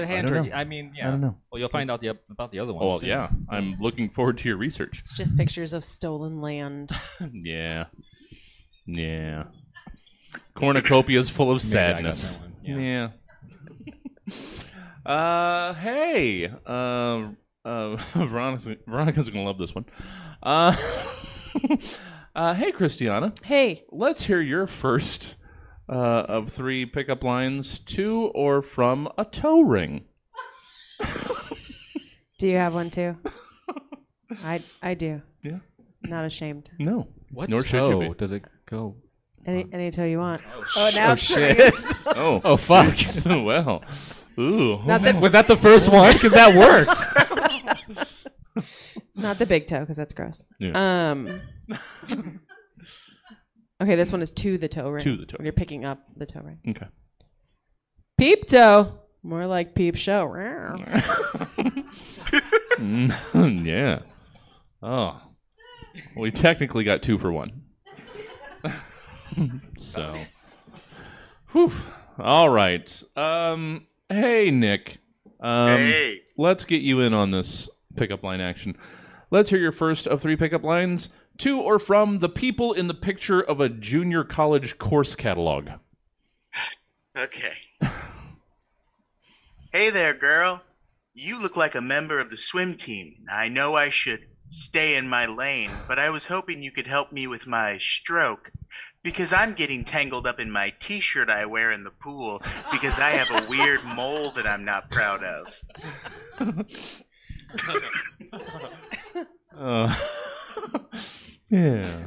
hand 0.07 0.29
don't 0.29 0.37
turkey. 0.37 0.51
know. 0.51 0.55
I 0.57 0.65
mean, 0.65 0.93
yeah. 0.97 1.09
I 1.09 1.11
don't 1.11 1.21
know. 1.21 1.37
Well, 1.51 1.59
you'll 1.59 1.69
find 1.69 1.91
out 1.91 2.01
the 2.01 2.17
about 2.31 2.53
the 2.53 2.61
other 2.61 2.71
Oh 2.73 2.77
ones. 2.77 2.89
well, 2.89 2.99
soon. 3.01 3.09
yeah, 3.11 3.29
I'm 3.51 3.77
looking 3.81 4.09
forward 4.09 4.39
to 4.39 4.49
your 4.49 4.57
research. 4.57 4.99
It's 5.01 5.15
just 5.17 5.37
pictures 5.37 5.73
of 5.73 5.85
stolen 5.85 6.41
land. 6.41 6.93
yeah, 7.33 7.87
yeah. 8.87 9.45
Cornucopia 10.55 11.19
is 11.19 11.29
full 11.29 11.51
of 11.51 11.63
Maybe 11.65 11.79
I 11.79 12.03
got 12.03 12.17
sadness. 12.17 12.41
yeah. 12.63 13.09
Yeah. 15.07 15.11
uh, 15.13 15.75
hey, 15.75 16.47
uh, 16.67 17.29
uh, 17.65 17.97
Veronica's, 18.15 18.69
Veronica's 18.87 19.29
gonna 19.31 19.45
love 19.45 19.59
this 19.59 19.75
one. 19.75 19.85
Uh, 20.43 20.77
uh, 22.35 22.55
hey, 22.55 22.73
Christiana, 22.73 23.33
Hey, 23.43 23.85
let's 23.91 24.25
hear 24.25 24.41
your 24.41 24.67
first 24.67 25.37
uh, 25.89 25.93
of 25.93 26.51
three 26.51 26.87
pickup 26.87 27.23
lines 27.25 27.79
to 27.81 28.31
or 28.35 28.63
from 28.63 29.09
a 29.19 29.25
toe 29.25 29.61
ring. 29.61 30.05
do 32.39 32.49
you 32.49 32.57
have 32.57 32.75
one 32.75 32.91
too? 32.91 33.17
I 34.45 34.63
I 34.83 34.95
do. 34.95 35.23
Yeah. 35.43 35.59
Not 36.03 36.25
ashamed. 36.25 36.71
No, 36.79 37.09
What 37.31 37.49
nor 37.51 37.63
should 37.65 37.89
you 37.89 38.09
be. 38.09 38.15
does 38.15 38.33
it 38.33 38.45
go? 38.67 38.97
Any 39.45 39.67
any 39.73 39.91
toe 39.91 40.05
you 40.05 40.19
want. 40.19 40.41
Oh, 40.77 40.91
now 40.95 41.11
oh 41.11 41.13
it's 41.15 41.23
shit! 41.23 41.75
Oh, 42.17 42.41
oh 42.45 42.57
fuck! 42.57 42.95
well, 43.27 43.83
Ooh. 44.39 44.81
Not 44.85 45.03
the 45.03 45.15
Was 45.21 45.33
that 45.33 45.49
the 45.49 45.57
first 45.57 45.91
one? 45.91 46.13
Because 46.13 46.33
that 46.33 46.55
worked. 46.55 48.22
Not 49.15 49.39
the 49.39 49.47
big 49.47 49.67
toe 49.67 49.81
because 49.81 49.97
that's 49.97 50.13
gross. 50.13 50.45
Yeah. 50.59 51.11
Um. 51.11 51.41
Okay, 53.81 53.97
this 53.97 54.13
one 54.13 54.23
is 54.23 54.31
to 54.31 54.59
the 54.59 54.69
toe 54.69 54.91
ring. 54.91 55.03
To 55.03 55.17
the 55.17 55.27
toe. 55.27 55.37
When 55.39 55.45
you're 55.45 55.53
picking 55.53 55.85
up 55.85 56.01
the 56.17 56.27
toe 56.27 56.41
ring. 56.45 56.61
Okay. 56.69 56.87
Peep 58.17 58.47
toe. 58.47 59.01
More 59.25 59.47
like 59.47 59.75
peep 59.75 59.97
show. 59.97 60.29
Mm, 62.79 63.67
yeah. 63.67 64.01
Oh. 64.83 65.21
We 66.17 66.31
technically 66.31 66.85
got 66.85 67.03
two 67.03 67.19
for 67.19 67.33
one. 67.33 67.63
so. 69.77 70.17
Whew. 71.53 71.73
All 72.19 72.49
right. 72.49 73.03
Um. 73.17 73.87
Hey, 74.09 74.51
Nick. 74.51 74.99
Um, 75.41 75.79
hey, 75.79 76.21
Let's 76.37 76.65
get 76.65 76.83
you 76.83 77.01
in 77.01 77.15
on 77.15 77.33
this 77.33 77.69
pickup 77.97 78.23
line 78.23 78.41
action. 78.41 78.77
Let's 79.31 79.51
hear 79.51 79.59
your 79.59 79.73
first 79.73 80.07
of 80.07 80.21
three 80.21 80.37
pickup 80.37 80.63
lines 80.63 81.09
to 81.39 81.61
or 81.61 81.79
from 81.79 82.19
the 82.19 82.29
people 82.29 82.73
in 82.73 82.89
the 82.89 82.95
picture 82.95 83.41
of 83.41 83.61
a 83.61 83.69
junior 83.69 84.25
college 84.25 84.79
course 84.79 85.15
catalog. 85.15 85.71
okay. 87.17 87.55
hey 89.73 89.91
there, 89.91 90.15
girl. 90.15 90.61
You 91.15 91.41
look 91.41 91.57
like 91.57 91.75
a 91.75 91.81
member 91.81 92.21
of 92.21 92.31
the 92.31 92.37
swim 92.37 92.77
team. 92.77 93.25
I 93.31 93.49
know 93.49 93.75
I 93.75 93.89
should 93.91 94.21
stay 94.49 94.97
in 94.97 95.09
my 95.09 95.27
lane, 95.27 95.71
but 95.89 95.99
I 95.99 96.11
was 96.11 96.27
hoping 96.27 96.63
you 96.63 96.71
could 96.71 96.87
help 96.87 97.13
me 97.13 97.27
with 97.27 97.47
my 97.47 97.79
stroke. 97.79 98.51
Because 99.03 99.33
I'm 99.33 99.55
getting 99.55 99.85
tangled 99.85 100.27
up 100.27 100.39
in 100.39 100.51
my 100.51 100.73
t 100.79 101.01
shirt 101.01 101.29
I 101.29 101.47
wear 101.47 101.73
in 101.73 101.83
the 101.83 101.91
pool 101.91 102.41
because 102.71 102.97
I 102.99 103.11
have 103.11 103.31
a 103.31 103.49
weird 103.49 103.83
mole 103.97 104.31
that 104.33 104.47
I'm 104.47 104.65
not 104.65 104.91
proud 104.91 105.25
of. 105.25 105.55
Uh, 109.57 109.95
yeah. 111.51 112.07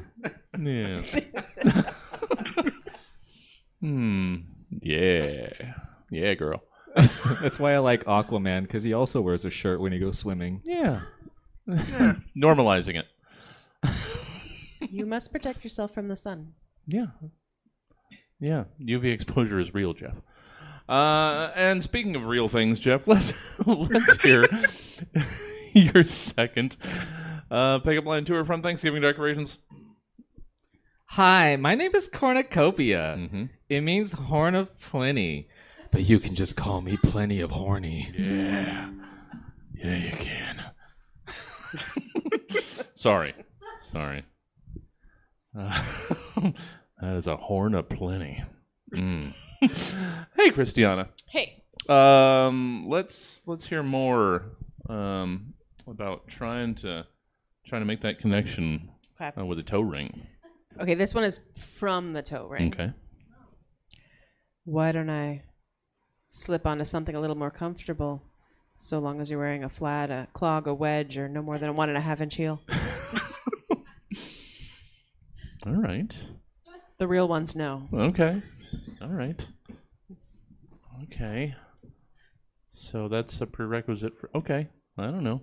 Yeah. 0.60 0.98
hmm. 3.82 4.36
Yeah. 4.82 5.50
Yeah, 6.10 6.34
girl. 6.34 6.64
That's, 6.96 7.24
that's 7.42 7.60
why 7.60 7.74
I 7.74 7.80
like 7.80 8.06
Aquaman 8.06 8.64
because 8.64 8.84
he 8.84 8.94
also 8.94 9.22
wears 9.22 9.46
a 9.46 9.50
shirt 9.50 9.82
when 9.82 9.92
he 9.92 10.00
goes 10.00 10.18
swimming. 10.18 10.62
Yeah. 10.64 11.02
Normalizing 11.70 13.00
it. 13.00 13.08
You 14.90 15.06
must 15.06 15.32
protect 15.32 15.64
yourself 15.64 15.94
from 15.94 16.08
the 16.08 16.16
sun. 16.16 16.54
Yeah. 16.88 17.08
Yeah. 18.40 18.66
UV 18.82 19.12
exposure 19.12 19.60
is 19.60 19.74
real, 19.74 19.94
Jeff. 19.94 20.16
Uh, 20.88 21.52
and 21.56 21.84
speaking 21.84 22.16
of 22.16 22.26
real 22.26 22.48
things, 22.48 22.80
Jeff, 22.80 23.08
let's 23.08 23.34
let's 23.66 24.22
hear 24.22 24.46
your 25.74 26.04
second 26.04 26.78
uh, 27.52 27.80
pickup 27.80 28.06
line 28.06 28.26
tour 28.26 28.46
from 28.46 28.62
Thanksgiving 28.62 29.02
decorations. 29.02 29.58
Hi, 31.10 31.56
my 31.56 31.76
name 31.76 31.96
is 31.96 32.10
Cornucopia. 32.10 33.16
Mm-hmm. 33.18 33.46
It 33.70 33.82
means 33.82 34.14
horn 34.14 34.56
of 34.56 34.78
plenty, 34.80 35.48
but 35.92 36.02
you 36.02 36.20
can 36.20 36.36
just 36.36 36.58
call 36.58 36.82
me 36.82 36.98
plenty 36.98 37.40
of 37.40 37.52
horny. 37.52 38.12
Yeah. 38.18 38.90
Yeah, 39.74 39.96
you 39.96 40.12
can. 40.12 40.62
Sorry. 42.96 43.34
Sorry. 43.92 44.26
Uh, 45.58 45.84
that 47.02 47.16
is 47.16 47.28
a 47.28 47.38
horn 47.38 47.76
of 47.76 47.88
plenty. 47.88 48.44
Mm. 48.94 49.34
hey, 50.36 50.52
Christiana. 50.52 51.10
Hey. 51.30 51.64
Um, 51.88 52.88
let's 52.90 53.42
let's 53.46 53.68
hear 53.68 53.84
more 53.84 54.58
um, 54.90 55.54
about 55.88 56.28
trying 56.28 56.76
to 56.76 57.06
trying 57.68 57.82
to 57.82 57.86
make 57.86 58.02
that 58.02 58.20
connection 58.20 58.90
Okay. 59.20 59.32
uh, 59.40 59.46
with 59.46 59.58
a 59.60 59.64
toe 59.64 59.82
ring. 59.82 60.28
Okay, 60.80 60.94
this 60.94 61.16
one 61.16 61.24
is 61.24 61.40
from 61.78 62.14
the 62.14 62.22
toe 62.22 62.48
ring. 62.48 62.74
Okay. 62.74 62.92
Why 64.66 64.92
don't 64.92 65.10
I 65.10 65.44
slip 66.30 66.66
onto 66.68 66.86
something 66.86 67.16
a 67.16 67.20
little 67.20 67.38
more 67.38 67.52
comfortable? 67.52 68.22
So 68.78 69.00
long 69.00 69.22
as 69.22 69.30
you're 69.30 69.40
wearing 69.40 69.64
a 69.64 69.70
flat, 69.70 70.12
a 70.12 70.28
clog, 70.34 70.68
a 70.68 70.74
wedge, 70.74 71.18
or 71.18 71.30
no 71.30 71.42
more 71.42 71.58
than 71.58 71.70
a 71.70 71.74
one 71.74 71.88
and 71.90 71.98
a 71.98 72.02
half 72.02 72.20
inch 72.20 72.36
heel. 72.36 72.62
All 75.66 75.74
right. 75.74 76.16
The 77.00 77.08
real 77.08 77.28
ones 77.28 77.56
know. 77.56 77.88
Okay. 77.94 78.42
All 79.02 79.10
right. 79.10 79.48
Okay. 81.04 81.56
So 82.68 83.08
that's 83.08 83.40
a 83.42 83.46
prerequisite 83.48 84.20
for. 84.20 84.30
Okay. 84.36 84.68
I 84.98 85.06
don't 85.06 85.24
know. 85.24 85.42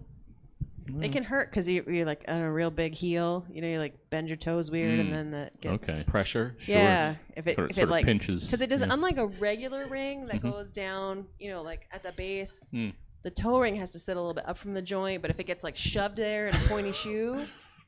It 1.01 1.13
can 1.13 1.23
hurt 1.23 1.49
because 1.49 1.69
you, 1.69 1.85
you're 1.87 2.05
like 2.05 2.25
on 2.27 2.41
a 2.41 2.53
real 2.53 2.71
big 2.71 2.95
heel. 2.95 3.47
You 3.53 3.63
know, 3.63 3.69
you 3.69 3.79
like 3.79 3.95
bend 4.11 4.27
your 4.29 4.37
toes 4.37 4.69
weird, 4.71 4.99
and 4.99 5.13
then 5.13 5.31
that 5.31 5.61
gets 5.61 5.89
Okay. 5.89 6.03
Pressure. 6.11 6.57
yeah. 6.67 7.15
If 7.37 7.47
it 7.47 7.55
Sort, 7.57 7.71
if 7.71 7.77
sort 7.77 7.83
it 7.83 7.85
of 7.85 7.91
like 7.91 8.05
pinches. 8.05 8.45
because 8.45 8.61
it 8.61 8.69
doesn't 8.69 8.89
Yeah. 8.89 8.95
unlike 8.95 9.17
a 9.17 9.27
regular 9.27 9.87
ring 9.87 10.27
that 10.27 10.43
goes 10.43 10.73
down, 10.73 11.27
you 11.39 11.51
know, 11.51 11.63
like 11.63 11.87
at 11.93 12.03
the 12.03 12.13
base. 12.13 12.69
Mm. 12.75 12.95
The 13.23 13.31
toe 13.31 13.61
ring 13.61 13.77
has 13.77 13.93
to 13.93 14.01
sit 14.01 14.17
a 14.17 14.21
little 14.21 14.35
bit 14.35 14.49
up 14.49 14.59
from 14.59 14.75
the 14.75 14.83
joint, 14.83 15.23
but 15.23 15.31
if 15.31 15.39
it 15.39 15.45
gets 15.47 15.63
like 15.63 15.77
shoved 15.77 16.17
there 16.17 16.49
in 16.49 16.57
a 16.57 16.61
pointy 16.67 16.91
shoe, 17.03 17.41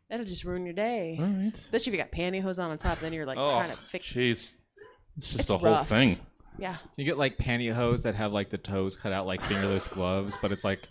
that'll 0.09 0.25
just 0.25 0.45
ruin 0.45 0.65
your 0.65 0.75
day. 0.75 1.17
All 1.19 1.27
right. 1.27 1.53
Especially 1.53 1.93
if 1.93 1.99
you 1.99 2.05
got 2.05 2.13
pantyhose 2.13 2.63
on 2.63 2.71
on 2.71 2.79
top, 2.79 3.01
then 3.01 3.13
you're 3.13 3.27
like 3.27 3.39
oh, 3.39 3.51
trying 3.51 3.71
to 3.71 3.77
fix. 3.77 4.07
jeez. 4.07 4.47
It's 5.17 5.27
just 5.27 5.39
It's 5.41 5.49
the 5.49 5.59
whole 5.59 5.71
rough. 5.73 5.89
thing. 5.89 6.19
Yeah, 6.59 6.77
You 6.97 7.05
get 7.05 7.19
like 7.19 7.37
pantyhose 7.39 8.05
that 8.05 8.15
have 8.15 8.33
like 8.33 8.51
the 8.51 8.59
toes 8.59 8.95
cut 8.97 9.11
out 9.11 9.27
like 9.27 9.43
fingerless 9.43 9.89
gloves, 9.89 10.39
but 10.41 10.53
it's 10.53 10.63
like 10.63 10.89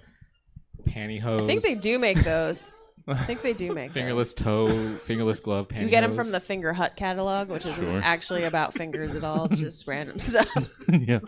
pantyhose. 0.84 1.44
I 1.44 1.46
think 1.48 1.62
they 1.64 1.76
do 1.76 1.98
make 2.00 2.24
those. 2.24 2.80
I 3.08 3.24
think 3.26 3.42
they 3.42 3.52
do 3.54 3.74
make 3.74 3.92
Fingerless 3.94 4.34
Those. 4.34 4.46
toe, 4.46 4.96
fingerless 5.06 5.42
glove 5.42 5.68
pantyhose. 5.68 5.82
You 5.84 5.90
get 5.90 6.02
them 6.02 6.16
from 6.16 6.32
the 6.32 6.40
Fingerhut 6.40 6.96
catalog, 6.96 7.50
which 7.50 7.66
isn't 7.66 7.84
Sure. 7.84 8.00
actually 8.02 8.44
about 8.44 8.74
fingers 8.74 9.14
at 9.16 9.24
all. 9.26 9.46
It's 9.46 9.58
just 9.60 9.86
random 9.88 10.20
stuff. 10.20 10.50
yeah. 10.88 11.20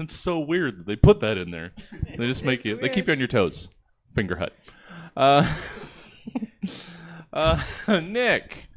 it's 0.00 0.16
so 0.16 0.40
weird 0.40 0.78
that 0.78 0.86
they 0.86 0.96
put 0.96 1.20
that 1.20 1.38
in 1.38 1.52
there. 1.52 1.72
They 2.18 2.26
just 2.26 2.44
make 2.44 2.60
It's 2.60 2.64
you. 2.66 2.76
They 2.76 2.88
keep 2.88 3.06
weird. 3.06 3.08
you 3.08 3.12
on 3.12 3.18
your 3.20 3.28
toes. 3.28 3.68
Fingerhut. 4.16 4.50
Uh, 5.16 5.54
uh, 7.32 7.62
Nick. 8.02 8.68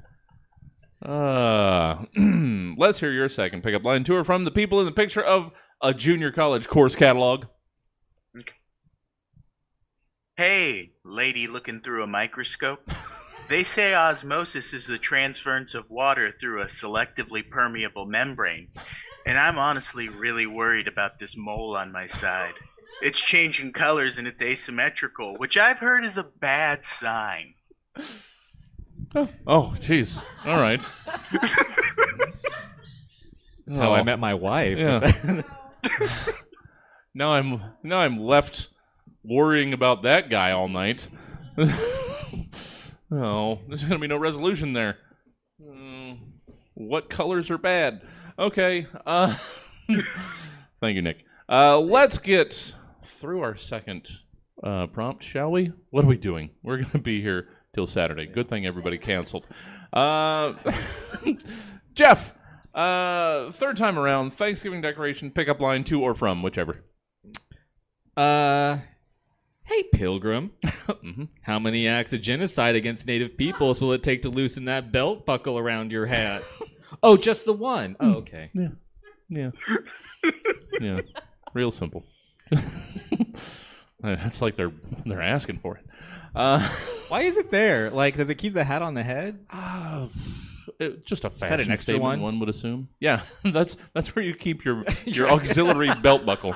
Uh, 1.01 2.05
let's 2.77 2.99
hear 2.99 3.11
your 3.11 3.27
second 3.29 3.63
pickup 3.63 3.83
line 3.83 4.03
tour 4.03 4.23
from 4.23 4.43
the 4.43 4.51
people 4.51 4.79
in 4.79 4.85
the 4.85 4.91
picture 4.91 5.23
of 5.23 5.51
a 5.81 5.93
junior 5.93 6.31
college 6.31 6.67
course 6.67 6.95
catalog. 6.95 7.45
Hey, 10.35 10.91
lady 11.03 11.47
looking 11.47 11.81
through 11.81 12.03
a 12.03 12.07
microscope. 12.07 12.89
They 13.49 13.63
say 13.63 13.93
osmosis 13.93 14.73
is 14.73 14.87
the 14.87 14.97
transference 14.97 15.75
of 15.75 15.89
water 15.89 16.33
through 16.39 16.61
a 16.63 16.65
selectively 16.65 17.47
permeable 17.47 18.05
membrane. 18.05 18.69
And 19.25 19.37
I'm 19.37 19.59
honestly 19.59 20.09
really 20.09 20.47
worried 20.47 20.87
about 20.87 21.19
this 21.19 21.35
mole 21.37 21.75
on 21.75 21.91
my 21.91 22.07
side. 22.07 22.53
It's 23.01 23.19
changing 23.19 23.73
colors 23.73 24.17
and 24.17 24.27
it's 24.27 24.41
asymmetrical, 24.41 25.35
which 25.37 25.57
I've 25.57 25.77
heard 25.79 26.03
is 26.05 26.17
a 26.17 26.23
bad 26.23 26.83
sign. 26.85 27.53
Oh, 29.45 29.75
jeez. 29.79 30.21
All 30.45 30.57
right. 30.59 30.83
That's 33.67 33.77
how 33.77 33.93
I 33.93 33.99
Oh. 33.99 34.03
met 34.03 34.19
my 34.19 34.33
wife. 34.33 34.79
Yeah. 34.79 35.41
Now 37.15 37.33
I'm 37.33 37.61
now 37.83 37.99
I'm 37.99 38.19
left 38.19 38.69
worrying 39.23 39.73
about 39.73 40.03
that 40.03 40.29
guy 40.29 40.51
all 40.51 40.67
night. 40.67 41.07
oh, 43.11 43.59
there's 43.67 43.83
gonna 43.83 43.99
be 43.99 44.07
no 44.07 44.17
resolution 44.17 44.73
there. 44.73 44.97
Mm, 45.61 46.17
what 46.73 47.09
colors 47.09 47.49
are 47.49 47.57
bad? 47.57 48.01
Okay. 48.37 48.87
Uh, 49.05 49.35
thank 50.81 50.95
you, 50.95 51.01
Nick. 51.01 51.23
Uh, 51.47 51.79
let's 51.79 52.17
get 52.17 52.73
through 53.05 53.41
our 53.41 53.55
second 53.55 54.09
uh, 54.63 54.87
prompt, 54.87 55.23
shall 55.23 55.51
we? 55.51 55.71
What 55.91 56.05
are 56.05 56.07
we 56.07 56.17
doing? 56.17 56.51
We're 56.63 56.83
gonna 56.83 56.99
be 56.99 57.21
here 57.21 57.47
till 57.73 57.87
Saturday. 57.87 58.25
Good 58.25 58.49
thing 58.49 58.65
everybody 58.65 58.97
canceled. 58.97 59.45
Uh, 59.91 60.53
Jeff. 61.93 62.33
Uh, 62.73 63.51
third 63.51 63.77
time 63.77 63.99
around, 63.99 64.33
Thanksgiving 64.33 64.81
decoration, 64.81 65.29
pickup 65.29 65.59
line 65.59 65.83
to 65.83 66.01
or 66.01 66.15
from, 66.15 66.41
whichever. 66.41 66.83
Uh, 68.17 68.79
hey, 69.65 69.83
Pilgrim. 69.93 70.51
Mhm. 70.63 71.27
How 71.41 71.59
many 71.59 71.87
acts 71.87 72.13
of 72.13 72.21
genocide 72.21 72.75
against 72.75 73.07
native 73.07 73.37
peoples 73.37 73.79
will 73.81 73.93
it 73.93 74.03
take 74.03 74.21
to 74.23 74.29
loosen 74.29 74.65
that 74.65 74.91
belt 74.91 75.25
buckle 75.25 75.57
around 75.57 75.91
your 75.91 76.05
hat? 76.05 76.41
oh, 77.03 77.17
just 77.17 77.45
the 77.45 77.53
one. 77.53 77.95
Oh, 77.99 78.15
okay. 78.15 78.49
Yeah, 78.53 78.69
yeah, 79.29 79.51
yeah. 80.81 80.99
Real 81.53 81.71
simple. 81.71 82.03
That's 84.01 84.41
like 84.41 84.55
they're 84.55 84.71
they're 85.05 85.21
asking 85.21 85.59
for 85.59 85.77
it. 85.77 85.85
Uh, 86.35 86.67
Why 87.09 87.21
is 87.21 87.37
it 87.37 87.51
there? 87.51 87.89
Like, 87.89 88.17
does 88.17 88.29
it 88.29 88.35
keep 88.35 88.53
the 88.53 88.63
hat 88.63 88.81
on 88.81 88.95
the 88.95 89.03
head? 89.03 89.39
ah, 89.51 90.07
uh, 90.81 90.89
just 91.05 91.23
a 91.25 91.29
fashion 91.29 91.53
an 91.61 91.71
extra 91.71 91.93
statement, 91.93 92.01
one? 92.03 92.21
one 92.21 92.39
would 92.39 92.49
assume. 92.49 92.89
Yeah, 92.99 93.21
that's 93.43 93.77
that's 93.93 94.15
where 94.15 94.23
you 94.23 94.33
keep 94.35 94.63
your 94.65 94.83
your 95.05 95.29
auxiliary 95.29 95.91
belt 96.01 96.25
buckle. 96.25 96.55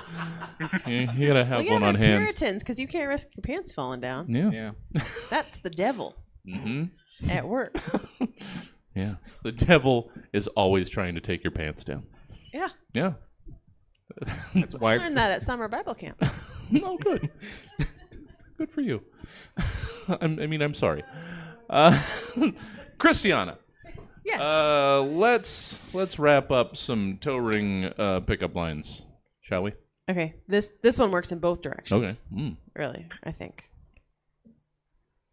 You, 0.86 1.10
you 1.16 1.28
gotta 1.28 1.46
have 1.46 1.58
Well, 1.60 1.64
yeah, 1.66 1.72
one 1.74 1.82
they're 1.82 1.90
on 1.90 1.96
hand. 1.96 2.22
Puritans 2.24 2.64
because 2.64 2.80
you 2.80 2.88
can't 2.88 3.08
risk 3.08 3.36
your 3.36 3.42
pants 3.44 3.74
falling 3.74 4.00
down. 4.00 4.34
Yeah. 4.34 4.72
Yeah. 4.94 5.02
That's 5.30 5.58
the 5.58 5.70
devil 5.70 6.16
hmm 6.46 6.86
at 7.30 7.48
work. 7.48 7.76
Yeah. 8.96 9.16
The 9.44 9.52
devil 9.52 10.12
is 10.34 10.48
always 10.50 10.90
trying 10.90 11.16
to 11.16 11.22
take 11.22 11.44
your 11.44 11.52
pants 11.52 11.84
down. 11.84 12.04
yeah, 12.54 12.70
Yeah. 12.94 13.14
That's 14.56 14.74
why. 14.76 14.94
I 14.96 14.98
learned 14.98 15.18
that 15.18 15.32
at 15.32 15.42
summer 15.44 15.68
Bible 15.68 15.94
camp. 15.96 16.24
No, 16.72 16.98
good. 16.98 17.30
good 18.58 18.72
for 18.72 18.82
you. 18.82 19.02
I'm, 20.08 20.40
I 20.40 20.48
mean, 20.48 20.62
I'm 20.62 20.74
sorry. 20.74 21.04
Uh, 21.70 22.02
Christiana, 22.98 23.58
Yes. 24.28 24.42
uh, 24.42 25.02
let's 25.04 25.80
let's 25.94 26.20
wrap 26.20 26.52
up 26.52 26.76
some 26.76 27.18
toe 27.22 27.38
ring 27.38 27.86
uh, 27.98 28.20
pickup 28.20 28.56
lines, 28.56 29.04
shall 29.42 29.64
we? 29.64 29.72
okay, 30.10 30.36
this 30.48 30.78
this 30.84 31.00
one 31.00 31.12
works 31.12 31.32
in 31.32 31.40
both 31.40 31.62
directions. 31.62 32.28
Okay. 32.34 32.42
Mm. 32.42 32.58
Really, 32.76 33.08
I 33.24 33.32
think. 33.32 33.70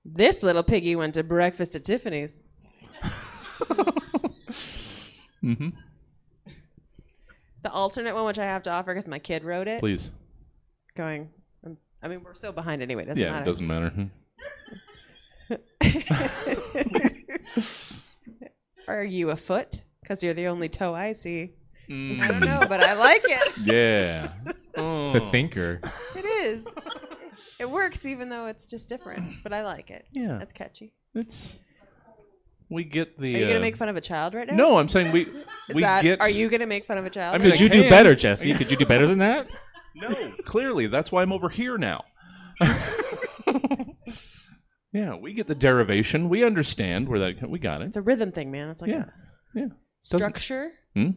This 0.05 0.43
little 0.45 0.63
piggy 0.63 0.95
went 0.97 1.15
to 1.15 1.25
breakfast 1.25 1.75
at 1.75 1.85
Tiffany's. 1.85 2.41
Mm-hmm. 5.45 5.69
The 7.63 7.71
alternate 7.71 8.15
one, 8.15 8.25
which 8.25 8.39
I 8.39 8.47
have 8.47 8.63
to 8.63 8.71
offer 8.71 8.95
because 8.95 9.07
my 9.07 9.19
kid 9.19 9.45
wrote 9.45 9.69
it, 9.69 9.81
Please. 9.81 10.11
going. 10.97 11.29
um, 11.67 11.77
I 12.03 12.09
mean, 12.09 12.23
we're 12.25 12.33
so 12.35 12.51
behind 12.51 12.81
anyway. 12.81 13.05
Doesn't 13.05 13.23
yeah, 13.23 13.31
matter. 13.31 13.43
it 13.43 13.47
doesn't 13.47 13.67
matter. 13.67 14.11
Are 18.89 19.05
you 19.05 19.31
a 19.31 19.37
foot? 19.37 19.83
Because 20.03 20.23
you're 20.23 20.35
the 20.35 20.47
only 20.47 20.69
toe 20.69 20.95
I 20.95 21.13
see. 21.13 21.53
I 21.89 21.93
Mm, 21.93 22.29
don't 22.29 22.41
know, 22.45 22.65
but 22.69 22.81
I 22.81 22.95
like 22.95 23.23
it. 23.25 23.53
yeah. 23.65 24.29
It's 24.77 25.15
a 25.15 25.21
Oh. 25.23 25.31
thinker. 25.31 25.81
It 26.17 26.25
is. 26.25 26.67
It 27.61 27.71
works 27.71 28.05
even 28.05 28.29
though 28.29 28.47
it's 28.47 28.67
just 28.69 28.89
different, 28.89 29.23
but 29.45 29.53
I 29.53 29.63
like 29.63 29.89
it. 29.91 30.05
Yeah. 30.13 30.37
That's 30.39 30.53
catchy. 30.53 30.93
It's. 31.15 31.61
We 32.71 32.83
get 32.83 33.17
the. 33.21 33.37
Are 33.37 33.39
you 33.39 33.45
uh, 33.45 33.49
gonna 33.51 33.61
make 33.61 33.77
fun 33.77 33.89
of 33.89 33.95
a 33.97 34.01
child 34.01 34.35
right 34.35 34.49
now? 34.49 34.55
No, 34.57 34.79
I'm 34.79 34.89
saying 34.89 35.13
we. 35.13 35.23
Is 35.69 35.75
we 35.75 35.83
that, 35.83 36.03
get. 36.03 36.21
Are 36.21 36.29
you 36.29 36.49
gonna 36.49 36.67
make 36.67 36.87
fun 36.87 36.99
of 36.99 37.05
a 37.05 37.11
child? 37.11 37.37
I 37.37 37.39
mean, 37.39 37.53
Could 37.53 37.61
you 37.61 37.69
can. 37.71 37.83
do 37.83 37.89
better, 37.91 38.15
Jesse? 38.17 38.53
Could 38.55 38.69
you 38.71 38.77
do 38.77 38.85
better 38.87 39.07
than 39.07 39.19
that? 39.19 39.47
No, 39.95 40.09
clearly 40.45 40.89
that's 40.89 41.13
why 41.13 41.23
I'm 41.23 41.33
over 41.33 41.49
here 41.49 41.79
now. 41.79 42.05
yeah, 44.95 45.15
we 45.17 45.35
get 45.35 45.47
the 45.49 45.55
derivation. 45.55 46.29
We 46.31 46.45
understand 46.45 47.09
where 47.09 47.19
that. 47.19 47.51
We 47.51 47.59
got 47.59 47.83
it. 47.83 47.87
it's 47.89 47.97
a 47.99 48.03
rhythm 48.03 48.33
thing, 48.33 48.51
man. 48.51 48.71
It's 48.71 48.81
like 48.81 48.91
Yeah, 48.91 49.05
a 49.05 49.59
yeah. 49.59 49.67
Doesn't, 50.03 50.19
structure. 50.21 50.71
hmm? 50.95 51.11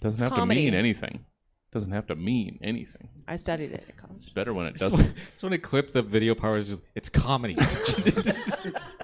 Doesn't 0.00 0.20
have 0.20 0.30
comedy. 0.30 0.60
to 0.60 0.64
mean 0.70 0.74
anything. 0.78 1.24
Doesn't 1.72 1.92
have 1.92 2.06
to 2.06 2.14
mean 2.16 2.58
anything. 2.62 3.08
I 3.26 3.34
studied 3.36 3.72
it 3.72 3.84
at 3.88 3.96
college. 3.96 4.16
It's 4.18 4.28
better 4.28 4.54
when 4.54 4.66
it 4.66 4.76
doesn't. 4.76 5.14
It's 5.34 5.42
when 5.42 5.52
it 5.52 5.62
clipped 5.62 5.92
the 5.92 6.02
video 6.02 6.34
part 6.36 6.54
was 6.54 6.68
just 6.68 6.82
it's 6.94 7.08
comedy. 7.08 7.56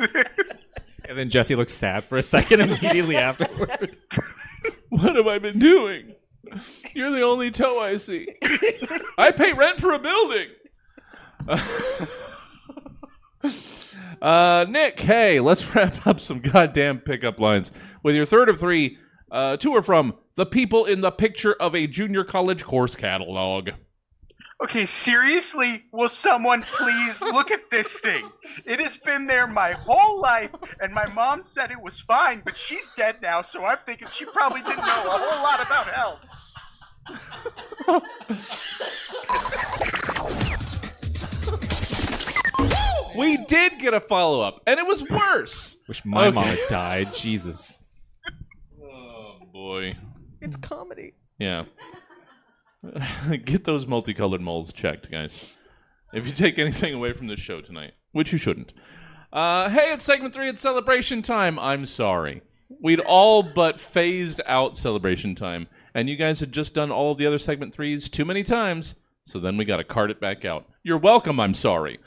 and 1.09 1.19
then 1.19 1.29
Jesse 1.31 1.57
looks 1.57 1.73
sad 1.73 2.05
for 2.05 2.19
a 2.19 2.23
second 2.23 2.61
immediately 2.61 3.17
afterward. 3.17 3.97
what 4.91 5.17
have 5.17 5.27
I 5.27 5.39
been 5.41 5.59
doing? 5.59 6.15
You're 6.95 7.11
the 7.11 7.23
only 7.23 7.51
toe 7.51 7.81
I 7.81 7.97
see. 7.97 8.29
I 9.19 9.33
pay 9.33 9.53
rent 9.53 9.81
for 9.81 9.93
a 9.93 9.99
building. 9.99 10.49
uh, 14.23 14.67
Nick, 14.69 15.01
hey, 15.01 15.41
let's 15.41 15.65
wrap 15.75 16.07
up 16.07 16.21
some 16.21 16.41
goddamn 16.41 16.99
pickup 16.99 17.39
lines 17.41 17.71
with 18.03 18.15
your 18.15 18.27
third 18.27 18.49
of 18.49 18.61
three. 18.61 18.99
Uh, 19.31 19.57
two 19.57 19.75
are 19.75 19.83
from 19.83 20.15
the 20.35 20.47
people 20.47 20.87
in 20.87 21.01
the 21.01 21.11
picture 21.11 21.55
of 21.55 21.75
a 21.75 21.87
junior 21.87 22.25
college 22.25 22.65
course 22.65 22.97
catalog. 22.97 23.71
Okay, 24.63 24.85
seriously, 24.85 25.85
will 25.91 26.11
someone 26.11 26.63
please 26.63 27.21
look 27.23 27.51
at 27.51 27.71
this 27.71 27.87
thing? 27.95 28.31
It 28.67 28.79
has 28.81 28.97
been 28.97 29.27
there 29.27 29.47
my 29.47 29.73
whole 29.73 30.21
life, 30.21 30.51
and 30.81 30.93
my 30.93 31.07
mom 31.07 31.43
said 31.45 31.71
it 31.71 31.81
was 31.81 31.99
fine, 32.01 32.43
but 32.45 32.59
she's 32.59 32.85
dead 32.95 33.23
now, 33.23 33.41
so 33.41 33.65
I'm 33.65 33.79
thinking 33.87 34.09
she 34.13 34.27
probably 34.27 34.61
didn't 34.61 34.85
know 34.85 35.05
a 35.07 35.19
whole 35.19 35.43
lot 35.43 35.65
about 35.65 35.87
health. 35.89 36.19
We 43.17 43.37
did 43.37 43.79
get 43.79 43.95
a 43.95 44.01
follow 44.01 44.41
up, 44.43 44.63
and 44.67 44.79
it 44.79 44.87
was 44.87 45.09
worse. 45.09 45.77
Wish 45.89 46.05
my 46.05 46.27
Okay. 46.27 46.35
mom 46.35 46.45
had 46.45 46.59
died. 46.69 47.13
Jesus. 47.13 47.91
Oh 48.83 49.37
boy. 49.53 49.95
It's 50.41 50.57
comedy. 50.57 51.15
Yeah. 51.39 51.65
Get 53.45 53.65
those 53.65 53.87
multicolored 53.87 54.41
moles 54.41 54.73
checked, 54.73 55.11
guys. 55.11 55.55
If 56.13 56.27
you 56.27 56.33
take 56.33 56.59
anything 56.59 56.95
away 56.95 57.13
from 57.13 57.27
this 57.27 57.41
show 57.41 57.61
tonight, 57.61 57.93
which 58.13 58.33
you 58.33 58.39
shouldn't. 58.39 58.73
Uh, 59.33 59.69
hey, 59.69 59.93
it's 59.93 60.05
segment 60.05 60.35
three. 60.35 60.49
It's 60.49 60.61
celebration 60.63 61.23
time. 61.23 61.59
I'm 61.59 61.87
sorry. 61.87 62.43
We'd 62.83 63.01
all 63.01 63.43
but 63.43 63.81
phased 63.81 64.41
out 64.47 64.77
celebration 64.79 65.35
time, 65.35 65.67
and 65.95 66.09
you 66.09 66.17
guys 66.17 66.41
had 66.41 66.53
just 66.53 66.73
done 66.75 66.91
all 66.91 67.13
of 67.13 67.19
the 67.19 67.27
other 67.27 67.39
segment 67.39 67.75
threes 67.75 68.09
too 68.09 68.25
many 68.25 68.43
times, 68.43 68.95
so 69.25 69.39
then 69.39 69.57
we 69.57 69.65
got 69.65 69.77
to 69.77 69.85
cart 69.85 70.11
it 70.11 70.21
back 70.21 70.45
out. 70.45 70.67
You're 70.83 70.99
welcome. 70.99 71.39
I'm 71.39 71.55
sorry. 71.55 71.99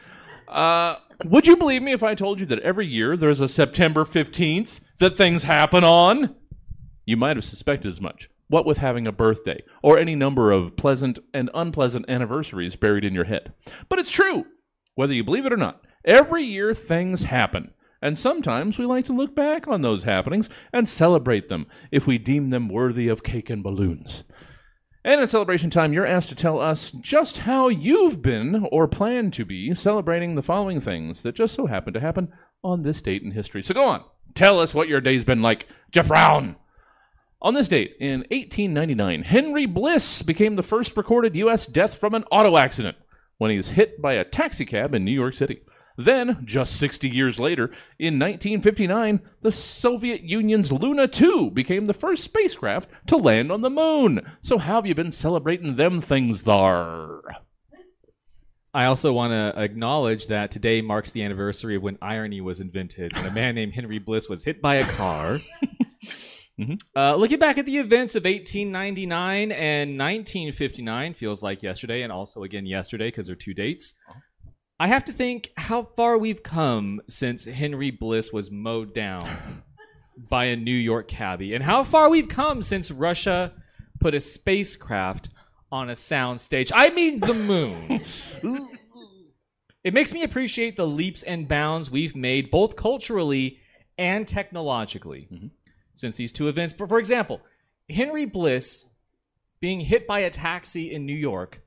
Uh, 0.47 0.95
would 1.25 1.47
you 1.47 1.55
believe 1.55 1.81
me 1.81 1.93
if 1.93 2.03
I 2.03 2.15
told 2.15 2.39
you 2.39 2.45
that 2.47 2.59
every 2.59 2.85
year 2.85 3.15
there's 3.15 3.41
a 3.41 3.47
September 3.47 4.05
15th 4.05 4.79
that 4.99 5.15
things 5.15 5.43
happen 5.43 5.83
on? 5.83 6.35
You 7.05 7.17
might 7.17 7.37
have 7.37 7.45
suspected 7.45 7.87
as 7.89 8.01
much. 8.01 8.29
What 8.47 8.65
with 8.65 8.77
having 8.77 9.07
a 9.07 9.11
birthday, 9.11 9.63
or 9.81 9.97
any 9.97 10.15
number 10.15 10.51
of 10.51 10.75
pleasant 10.75 11.17
and 11.33 11.49
unpleasant 11.53 12.05
anniversaries 12.07 12.75
buried 12.75 13.03
in 13.03 13.13
your 13.13 13.23
head. 13.23 13.53
But 13.89 13.99
it's 13.99 14.11
true, 14.11 14.45
whether 14.95 15.13
you 15.13 15.23
believe 15.23 15.45
it 15.45 15.53
or 15.53 15.57
not. 15.57 15.85
Every 16.05 16.43
year 16.43 16.73
things 16.73 17.23
happen, 17.23 17.73
and 18.01 18.19
sometimes 18.19 18.77
we 18.77 18.85
like 18.85 19.05
to 19.05 19.13
look 19.13 19.33
back 19.33 19.67
on 19.67 19.81
those 19.81 20.03
happenings 20.03 20.49
and 20.71 20.87
celebrate 20.87 21.47
them 21.47 21.65
if 21.91 22.05
we 22.05 22.17
deem 22.17 22.49
them 22.49 22.69
worthy 22.69 23.07
of 23.07 23.23
cake 23.23 23.49
and 23.49 23.63
balloons. 23.63 24.25
And 25.05 25.19
in 25.19 25.27
celebration 25.27 25.69
time, 25.69 25.91
you're 25.91 26.05
asked 26.05 26.29
to 26.29 26.35
tell 26.35 26.61
us 26.61 26.91
just 26.91 27.39
how 27.39 27.67
you've 27.67 28.21
been 28.21 28.67
or 28.71 28.87
plan 28.87 29.31
to 29.31 29.43
be 29.43 29.73
celebrating 29.73 30.35
the 30.35 30.43
following 30.43 30.79
things 30.79 31.23
that 31.23 31.35
just 31.35 31.55
so 31.55 31.65
happen 31.65 31.93
to 31.93 31.99
happen 31.99 32.31
on 32.63 32.83
this 32.83 33.01
date 33.01 33.21
in 33.21 33.31
history. 33.31 33.61
So 33.61 33.73
go 33.73 33.85
on, 33.85 34.03
tell 34.33 34.59
us 34.59 34.73
what 34.73 34.87
your 34.87 35.01
day's 35.01 35.25
been 35.25 35.41
like. 35.41 35.67
Jeff 35.91 36.07
Brown. 36.07 36.55
On 37.41 37.53
this 37.53 37.67
date, 37.67 37.97
in 37.99 38.19
1899, 38.31 39.23
Henry 39.23 39.65
Bliss 39.65 40.21
became 40.21 40.55
the 40.55 40.63
first 40.63 40.95
recorded 40.95 41.35
U.S. 41.35 41.67
death 41.67 41.95
from 41.95 42.13
an 42.13 42.23
auto 42.31 42.55
accident 42.55 42.95
when 43.37 43.51
he 43.51 43.57
was 43.57 43.69
hit 43.69 44.01
by 44.01 44.13
a 44.13 44.23
taxicab 44.23 44.95
in 44.95 45.03
New 45.03 45.11
York 45.11 45.33
City. 45.33 45.59
Then, 45.97 46.41
just 46.45 46.77
60 46.77 47.07
years 47.07 47.39
later, 47.39 47.65
in 47.99 48.19
1959, 48.19 49.21
the 49.41 49.51
Soviet 49.51 50.21
Union's 50.21 50.71
Luna 50.71 51.07
2 51.07 51.51
became 51.51 51.85
the 51.85 51.93
first 51.93 52.23
spacecraft 52.23 52.89
to 53.07 53.17
land 53.17 53.51
on 53.51 53.61
the 53.61 53.69
moon. 53.69 54.21
So, 54.41 54.57
how 54.57 54.75
have 54.75 54.85
you 54.85 54.95
been 54.95 55.11
celebrating 55.11 55.75
them 55.75 56.01
things 56.01 56.41
thar? 56.43 57.21
I 58.73 58.85
also 58.85 59.13
want 59.13 59.33
to 59.33 59.61
acknowledge 59.61 60.27
that 60.27 60.49
today 60.49 60.81
marks 60.81 61.11
the 61.11 61.23
anniversary 61.23 61.75
of 61.75 61.83
when 61.83 61.99
irony 62.01 62.41
was 62.41 62.59
invented, 62.59 63.13
when 63.15 63.27
a 63.27 63.31
man 63.41 63.53
named 63.53 63.73
Henry 63.75 63.99
Bliss 63.99 64.27
was 64.27 64.43
hit 64.43 64.61
by 64.61 64.75
a 64.75 64.85
car. 64.85 65.39
Mhm. 66.59 66.79
uh, 66.95 67.15
looking 67.15 67.39
back 67.39 67.57
at 67.57 67.65
the 67.65 67.79
events 67.79 68.13
of 68.15 68.25
1899 68.25 69.51
and 69.51 69.97
1959 69.97 71.15
feels 71.15 71.41
like 71.41 71.63
yesterday, 71.63 72.03
and 72.03 72.11
also 72.11 72.43
again 72.43 72.67
yesterday 72.67 73.07
because 73.07 73.25
they're 73.25 73.35
two 73.35 73.55
dates. 73.55 73.97
I 74.79 74.87
have 74.87 75.05
to 75.05 75.13
think 75.13 75.51
how 75.55 75.83
far 75.83 76.17
we've 76.17 76.43
come 76.43 77.01
since 77.07 77.45
Henry 77.45 77.91
Bliss 77.91 78.33
was 78.33 78.51
mowed 78.51 78.93
down 78.93 79.63
by 80.17 80.45
a 80.45 80.55
New 80.55 80.71
York 80.75 81.07
cabbie, 81.07 81.53
and 81.53 81.63
how 81.63 81.83
far 81.83 82.09
we've 82.09 82.29
come 82.29 82.61
since 82.61 82.91
Russia 82.91 83.53
put 83.99 84.13
a 84.13 84.19
spacecraft 84.19 85.29
on 85.71 85.89
a 85.89 85.95
sound 85.95 86.41
stage. 86.41 86.71
I 86.73 86.89
mean, 86.89 87.19
the 87.19 87.33
moon. 87.33 88.03
It 89.83 89.93
makes 89.93 90.13
me 90.13 90.23
appreciate 90.23 90.77
the 90.77 90.87
leaps 90.87 91.23
and 91.23 91.47
bounds 91.47 91.91
we've 91.91 92.15
made, 92.15 92.49
both 92.49 92.75
culturally 92.75 93.59
and 93.97 94.27
technologically, 94.27 95.27
mm-hmm. 95.31 95.47
since 95.93 96.15
these 96.15 96.31
two 96.31 96.47
events. 96.47 96.73
For, 96.73 96.87
for 96.87 96.99
example, 96.99 97.41
Henry 97.89 98.25
Bliss 98.25 98.95
being 99.59 99.81
hit 99.81 100.07
by 100.07 100.19
a 100.19 100.29
taxi 100.29 100.93
in 100.93 101.05
New 101.05 101.15
York 101.15 101.61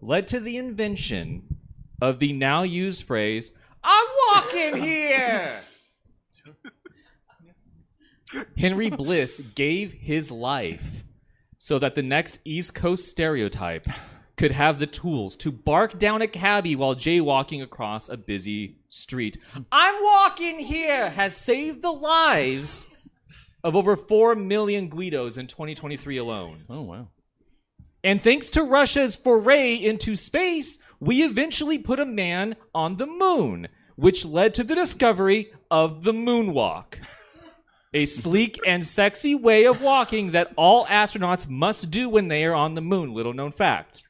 led 0.00 0.28
to 0.28 0.38
the 0.38 0.56
invention 0.56 1.57
of 2.00 2.18
the 2.18 2.32
now 2.32 2.62
used 2.62 3.02
phrase, 3.02 3.56
I'm 3.82 4.06
walking 4.32 4.76
here! 4.76 5.50
Henry 8.58 8.90
Bliss 8.90 9.40
gave 9.54 9.92
his 9.92 10.30
life 10.30 11.04
so 11.56 11.78
that 11.78 11.94
the 11.94 12.02
next 12.02 12.40
East 12.44 12.74
Coast 12.74 13.08
stereotype 13.08 13.86
could 14.36 14.52
have 14.52 14.78
the 14.78 14.86
tools 14.86 15.34
to 15.36 15.50
bark 15.50 15.98
down 15.98 16.22
a 16.22 16.28
cabbie 16.28 16.76
while 16.76 16.94
jaywalking 16.94 17.62
across 17.62 18.08
a 18.08 18.16
busy 18.16 18.76
street. 18.88 19.36
I'm 19.72 20.02
walking 20.02 20.60
here 20.60 21.10
has 21.10 21.36
saved 21.36 21.82
the 21.82 21.90
lives 21.90 22.94
of 23.64 23.74
over 23.74 23.96
4 23.96 24.36
million 24.36 24.88
Guidos 24.88 25.36
in 25.36 25.48
2023 25.48 26.16
alone. 26.16 26.64
Oh 26.70 26.82
wow. 26.82 27.08
And 28.04 28.22
thanks 28.22 28.50
to 28.50 28.62
Russia's 28.62 29.16
foray 29.16 29.74
into 29.74 30.14
space, 30.14 30.78
we 31.00 31.22
eventually 31.22 31.78
put 31.78 32.00
a 32.00 32.06
man 32.06 32.56
on 32.74 32.96
the 32.96 33.06
moon, 33.06 33.68
which 33.96 34.24
led 34.24 34.54
to 34.54 34.64
the 34.64 34.74
discovery 34.74 35.52
of 35.70 36.04
the 36.04 36.12
moonwalk. 36.12 36.98
A 37.94 38.04
sleek 38.04 38.58
and 38.66 38.84
sexy 38.84 39.34
way 39.34 39.64
of 39.64 39.80
walking 39.80 40.32
that 40.32 40.52
all 40.56 40.84
astronauts 40.86 41.48
must 41.48 41.90
do 41.90 42.08
when 42.08 42.28
they 42.28 42.44
are 42.44 42.54
on 42.54 42.74
the 42.74 42.82
moon. 42.82 43.14
Little 43.14 43.32
known 43.32 43.52
fact. 43.52 44.04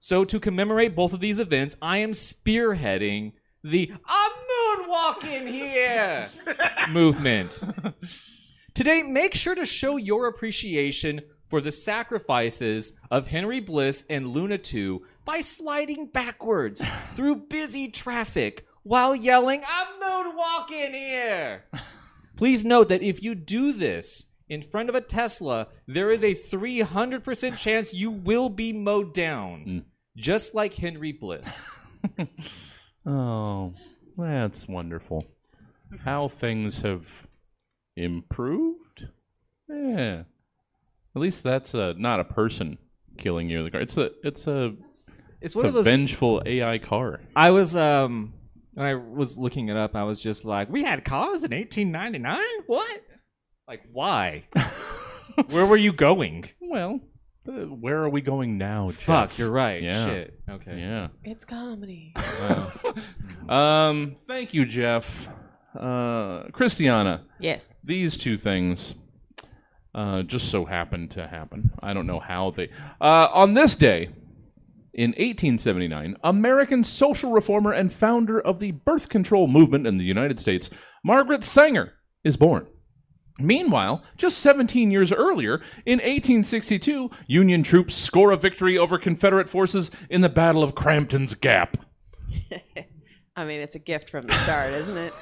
So, 0.00 0.24
to 0.24 0.40
commemorate 0.40 0.96
both 0.96 1.12
of 1.12 1.20
these 1.20 1.38
events, 1.38 1.76
I 1.82 1.98
am 1.98 2.12
spearheading 2.12 3.34
the 3.62 3.92
I'm 4.06 4.32
moonwalking 4.32 5.46
here 5.46 6.28
movement. 6.90 7.62
Today, 8.74 9.02
make 9.02 9.34
sure 9.34 9.54
to 9.54 9.66
show 9.66 9.96
your 9.96 10.26
appreciation 10.26 11.20
for 11.48 11.60
the 11.60 11.70
sacrifices 11.70 12.98
of 13.10 13.26
Henry 13.26 13.60
Bliss 13.60 14.04
and 14.08 14.28
Luna 14.28 14.56
2 14.56 15.02
by 15.24 15.40
sliding 15.40 16.06
backwards 16.06 16.86
through 17.14 17.36
busy 17.36 17.88
traffic 17.88 18.66
while 18.82 19.14
yelling, 19.14 19.62
I'm 19.66 20.00
moonwalking 20.02 20.94
here. 20.94 21.64
Please 22.36 22.64
note 22.64 22.88
that 22.88 23.02
if 23.02 23.22
you 23.22 23.34
do 23.34 23.72
this 23.72 24.32
in 24.48 24.62
front 24.62 24.88
of 24.88 24.94
a 24.94 25.00
Tesla, 25.00 25.68
there 25.86 26.10
is 26.10 26.24
a 26.24 26.32
300% 26.32 27.56
chance 27.56 27.94
you 27.94 28.10
will 28.10 28.48
be 28.48 28.72
mowed 28.72 29.14
down, 29.14 29.64
mm. 29.66 29.84
just 30.16 30.54
like 30.54 30.74
Henry 30.74 31.12
Bliss. 31.12 31.78
Oh, 33.04 33.74
that's 34.16 34.68
wonderful. 34.68 35.26
How 36.04 36.28
things 36.28 36.82
have 36.82 37.26
improved? 37.96 39.08
Yeah. 39.68 40.22
At 41.14 41.20
least 41.20 41.42
that's 41.42 41.74
a, 41.74 41.94
not 41.94 42.20
a 42.20 42.24
person 42.24 42.78
killing 43.18 43.50
you 43.50 43.58
in 43.58 43.64
the 43.64 43.70
car. 43.70 43.80
It's 43.80 43.96
a 43.96 44.10
it's 44.22 44.46
a 44.46 44.74
It's 45.42 45.46
it's 45.46 45.54
one 45.56 45.64
a 45.66 45.68
of 45.68 45.74
those. 45.74 45.86
vengeful 45.86 46.42
AI 46.46 46.78
car. 46.78 47.20
I 47.36 47.50
was 47.50 47.76
um 47.76 48.34
when 48.74 48.86
I 48.86 48.94
was 48.94 49.36
looking 49.36 49.68
it 49.68 49.76
up, 49.76 49.94
I 49.94 50.04
was 50.04 50.18
just 50.20 50.44
like, 50.46 50.70
we 50.70 50.82
had 50.82 51.04
cars 51.04 51.44
in 51.44 51.50
1899. 51.52 52.40
What? 52.66 53.00
Like, 53.68 53.82
why? 53.92 54.44
Where 55.50 55.66
were 55.66 55.76
you 55.76 55.92
going? 55.92 56.44
Well, 56.60 57.00
uh, 57.48 57.52
where 57.52 57.98
are 58.04 58.08
we 58.08 58.20
going 58.22 58.56
now? 58.56 58.88
Fuck, 58.90 59.36
you're 59.38 59.50
right. 59.50 59.82
Yeah. 59.82 60.04
Shit. 60.06 60.40
Okay. 60.48 60.78
Yeah. 60.78 61.08
It's 61.24 61.44
comedy. 61.44 62.14
Um. 63.48 64.16
Thank 64.26 64.54
you, 64.54 64.64
Jeff. 64.64 65.28
Uh, 65.78 66.44
Christiana. 66.52 67.24
Yes. 67.40 67.74
these 67.82 68.16
two 68.16 68.38
things 68.38 68.94
uh, 69.94 70.22
just 70.22 70.50
so 70.50 70.64
happened 70.64 71.10
to 71.12 71.26
happen. 71.26 71.70
I 71.82 71.92
don't 71.92 72.06
know 72.06 72.20
how 72.20 72.50
they. 72.50 72.70
Uh, 73.00 73.28
on 73.32 73.54
this 73.54 73.74
day, 73.74 74.10
in 74.94 75.10
1879, 75.10 76.16
American 76.22 76.84
social 76.84 77.32
reformer 77.32 77.72
and 77.72 77.92
founder 77.92 78.40
of 78.40 78.58
the 78.58 78.72
birth 78.72 79.08
control 79.08 79.46
movement 79.46 79.86
in 79.86 79.96
the 79.96 80.04
United 80.04 80.38
States, 80.38 80.70
Margaret 81.04 81.44
Sanger, 81.44 81.94
is 82.24 82.36
born. 82.36 82.66
Meanwhile, 83.40 84.02
just 84.18 84.38
17 84.38 84.90
years 84.90 85.10
earlier, 85.10 85.62
in 85.86 85.98
1862, 85.98 87.10
Union 87.26 87.62
troops 87.62 87.94
score 87.94 88.30
a 88.30 88.36
victory 88.36 88.76
over 88.76 88.98
Confederate 88.98 89.48
forces 89.48 89.90
in 90.10 90.20
the 90.20 90.28
Battle 90.28 90.62
of 90.62 90.74
Crampton's 90.74 91.34
Gap. 91.34 91.78
I 93.36 93.46
mean, 93.46 93.60
it's 93.60 93.74
a 93.74 93.78
gift 93.78 94.10
from 94.10 94.26
the 94.26 94.36
start, 94.38 94.70
isn't 94.72 94.96
it? 94.98 95.12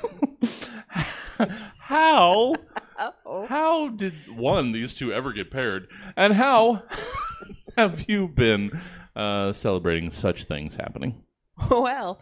How? 1.78 2.54
Uh-oh. 2.98 3.46
How 3.46 3.88
did 3.88 4.12
one 4.34 4.72
these 4.72 4.94
two 4.94 5.12
ever 5.12 5.32
get 5.32 5.50
paired, 5.50 5.88
and 6.16 6.34
how 6.34 6.82
have 7.76 8.04
you 8.08 8.28
been 8.28 8.70
uh, 9.20 9.52
celebrating 9.52 10.10
such 10.10 10.44
things 10.44 10.76
happening? 10.76 11.22
Well, 11.70 12.18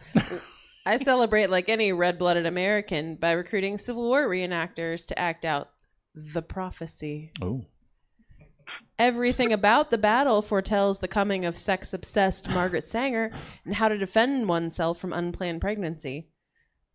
I 0.85 0.97
celebrate 0.97 1.49
like 1.49 1.69
any 1.69 1.93
red 1.93 2.19
blooded 2.19 2.45
American 2.45 3.15
by 3.15 3.31
recruiting 3.31 3.77
Civil 3.77 4.05
War 4.09 4.27
reenactors 4.27 5.07
to 5.07 5.17
act 5.17 5.45
out 5.45 5.69
the 6.13 6.41
prophecy. 6.41 7.31
Oh, 7.41 7.65
Everything 8.97 9.53
about 9.53 9.91
the 9.91 9.97
battle 9.97 10.41
foretells 10.41 10.99
the 10.99 11.07
coming 11.07 11.45
of 11.45 11.57
sex 11.57 11.93
obsessed 11.93 12.49
Margaret 12.49 12.83
Sanger 12.83 13.31
and 13.63 13.75
how 13.75 13.87
to 13.87 13.97
defend 13.97 14.49
oneself 14.49 14.99
from 14.99 15.13
unplanned 15.13 15.61
pregnancy. 15.61 16.27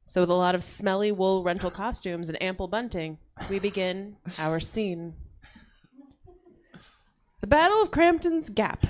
So, 0.07 0.20
with 0.20 0.30
a 0.30 0.34
lot 0.34 0.55
of 0.55 0.62
smelly 0.62 1.11
wool 1.11 1.42
rental 1.42 1.70
costumes 1.70 2.28
and 2.28 2.40
ample 2.42 2.68
bunting, 2.68 3.18
we 3.48 3.59
begin 3.59 4.16
our 4.38 4.61
scene. 4.61 5.14
The 7.40 7.46
Battle 7.46 7.80
of 7.82 7.90
Crampton's 7.90 8.50
Gap 8.50 8.86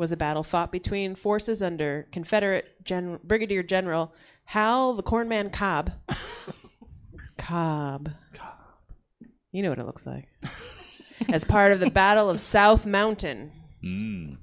was 0.00 0.10
a 0.10 0.16
battle 0.16 0.42
fought 0.42 0.72
between 0.72 1.14
forces 1.14 1.62
under 1.62 2.08
Confederate 2.10 2.82
Gen- 2.84 3.20
Brigadier 3.22 3.62
General 3.62 4.12
Hal 4.46 4.94
the 4.94 5.02
Cornman 5.04 5.52
Cobb. 5.52 5.92
Cobb. 7.38 8.10
Cobb. 8.34 8.56
You 9.52 9.62
know 9.62 9.70
what 9.70 9.78
it 9.78 9.86
looks 9.86 10.06
like. 10.06 10.28
As 11.28 11.44
part 11.44 11.72
of 11.72 11.80
the 11.80 11.90
Battle 11.90 12.30
of 12.30 12.40
South 12.40 12.86
Mountain. 12.86 13.52
mm. 13.84 14.36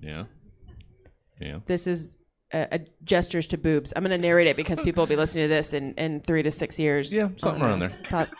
yeah, 0.00 0.24
yeah. 1.40 1.58
This 1.66 1.86
is 1.86 2.16
uh, 2.52 2.66
uh, 2.72 2.78
gestures 3.04 3.46
to 3.48 3.58
boobs. 3.58 3.92
I'm 3.94 4.02
going 4.04 4.18
to 4.18 4.26
narrate 4.26 4.46
it 4.46 4.56
because 4.56 4.80
people 4.80 5.02
will 5.02 5.08
be 5.08 5.16
listening 5.16 5.44
to 5.44 5.48
this 5.48 5.72
in, 5.72 5.92
in 5.94 6.20
three 6.20 6.42
to 6.42 6.50
six 6.50 6.78
years. 6.78 7.12
Yeah, 7.14 7.28
something 7.36 7.62
on, 7.62 7.68
around 7.68 7.78
there. 7.80 7.92
thought- 8.08 8.30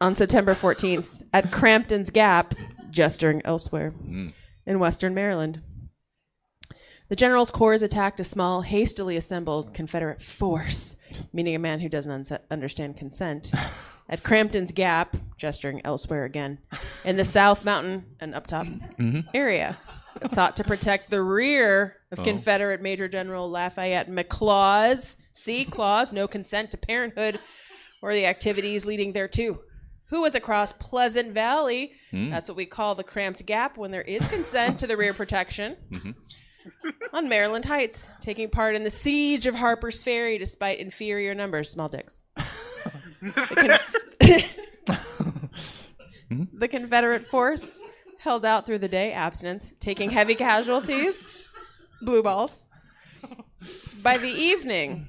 on 0.00 0.14
September 0.16 0.54
14th 0.54 1.22
at 1.32 1.50
Crampton's 1.50 2.10
Gap, 2.10 2.54
gesturing 2.90 3.40
elsewhere, 3.44 3.92
Mm. 4.06 4.32
In 4.66 4.78
western 4.78 5.14
Maryland. 5.14 5.62
The 7.08 7.16
general's 7.16 7.50
corps 7.50 7.82
attacked 7.82 8.18
a 8.20 8.24
small, 8.24 8.62
hastily 8.62 9.16
assembled 9.16 9.74
Confederate 9.74 10.22
force, 10.22 10.96
meaning 11.32 11.54
a 11.54 11.58
man 11.58 11.80
who 11.80 11.88
doesn't 11.88 12.22
unse- 12.22 12.40
understand 12.50 12.96
consent, 12.96 13.52
at 14.08 14.22
Crampton's 14.22 14.72
Gap, 14.72 15.16
gesturing 15.36 15.80
elsewhere 15.84 16.24
again, 16.24 16.58
in 17.04 17.16
the 17.16 17.24
South 17.24 17.64
Mountain 17.64 18.06
and 18.20 18.34
up 18.34 18.46
top 18.46 18.66
mm-hmm. 18.66 19.20
area. 19.34 19.78
It 20.22 20.32
sought 20.32 20.56
to 20.56 20.64
protect 20.64 21.10
the 21.10 21.22
rear 21.22 21.96
of 22.10 22.20
oh. 22.20 22.24
Confederate 22.24 22.80
Major 22.80 23.08
General 23.08 23.50
Lafayette 23.50 24.08
McLaws. 24.08 25.20
See, 25.34 25.64
clause, 25.64 26.12
no 26.12 26.26
consent 26.28 26.70
to 26.70 26.76
parenthood 26.76 27.40
or 28.00 28.14
the 28.14 28.26
activities 28.26 28.86
leading 28.86 29.12
thereto. 29.12 29.60
Who 30.08 30.22
was 30.22 30.34
across 30.34 30.72
Pleasant 30.72 31.32
Valley? 31.32 31.92
Hmm. 32.10 32.30
That's 32.30 32.48
what 32.48 32.56
we 32.56 32.66
call 32.66 32.94
the 32.94 33.04
cramped 33.04 33.44
gap 33.46 33.76
when 33.76 33.90
there 33.90 34.02
is 34.02 34.26
consent 34.28 34.78
to 34.80 34.86
the 34.86 34.96
rear 34.96 35.14
protection. 35.14 35.76
Mm-hmm. 35.90 36.10
On 37.12 37.28
Maryland 37.28 37.64
Heights, 37.64 38.12
taking 38.20 38.48
part 38.48 38.74
in 38.74 38.84
the 38.84 38.90
siege 38.90 39.46
of 39.46 39.54
Harper's 39.54 40.02
Ferry 40.02 40.38
despite 40.38 40.78
inferior 40.78 41.34
numbers, 41.34 41.70
small 41.70 41.88
dicks. 41.88 42.24
The, 43.20 43.30
conf- 43.56 44.58
mm-hmm. 46.30 46.58
the 46.58 46.68
Confederate 46.68 47.26
force 47.26 47.82
held 48.18 48.44
out 48.46 48.64
through 48.64 48.78
the 48.78 48.88
day, 48.88 49.12
abstinence, 49.12 49.74
taking 49.80 50.10
heavy 50.10 50.34
casualties, 50.34 51.46
blue 52.00 52.22
balls. 52.22 52.66
By 54.02 54.18
the 54.18 54.30
evening, 54.30 55.08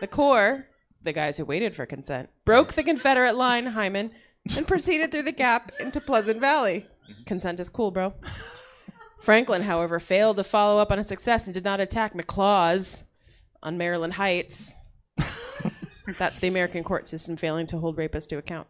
the 0.00 0.06
Corps, 0.06 0.66
the 1.02 1.12
guys 1.12 1.36
who 1.36 1.44
waited 1.44 1.74
for 1.74 1.86
consent, 1.86 2.28
broke 2.44 2.74
the 2.74 2.82
Confederate 2.82 3.36
line, 3.36 3.66
hymen, 3.66 4.10
and 4.56 4.66
proceeded 4.66 5.10
through 5.10 5.22
the 5.22 5.32
gap 5.32 5.72
into 5.80 6.00
Pleasant 6.00 6.40
Valley. 6.40 6.86
Consent 7.26 7.60
is 7.60 7.68
cool, 7.68 7.90
bro. 7.90 8.14
Franklin, 9.20 9.62
however, 9.62 9.98
failed 9.98 10.36
to 10.38 10.44
follow 10.44 10.80
up 10.80 10.90
on 10.90 10.98
a 10.98 11.04
success 11.04 11.46
and 11.46 11.54
did 11.54 11.64
not 11.64 11.80
attack 11.80 12.14
McLaws 12.14 13.04
on 13.62 13.76
Maryland 13.76 14.14
Heights. 14.14 14.76
That's 16.18 16.40
the 16.40 16.48
American 16.48 16.82
court 16.82 17.06
system 17.06 17.36
failing 17.36 17.66
to 17.66 17.78
hold 17.78 17.96
rapists 17.96 18.28
to 18.28 18.38
account. 18.38 18.66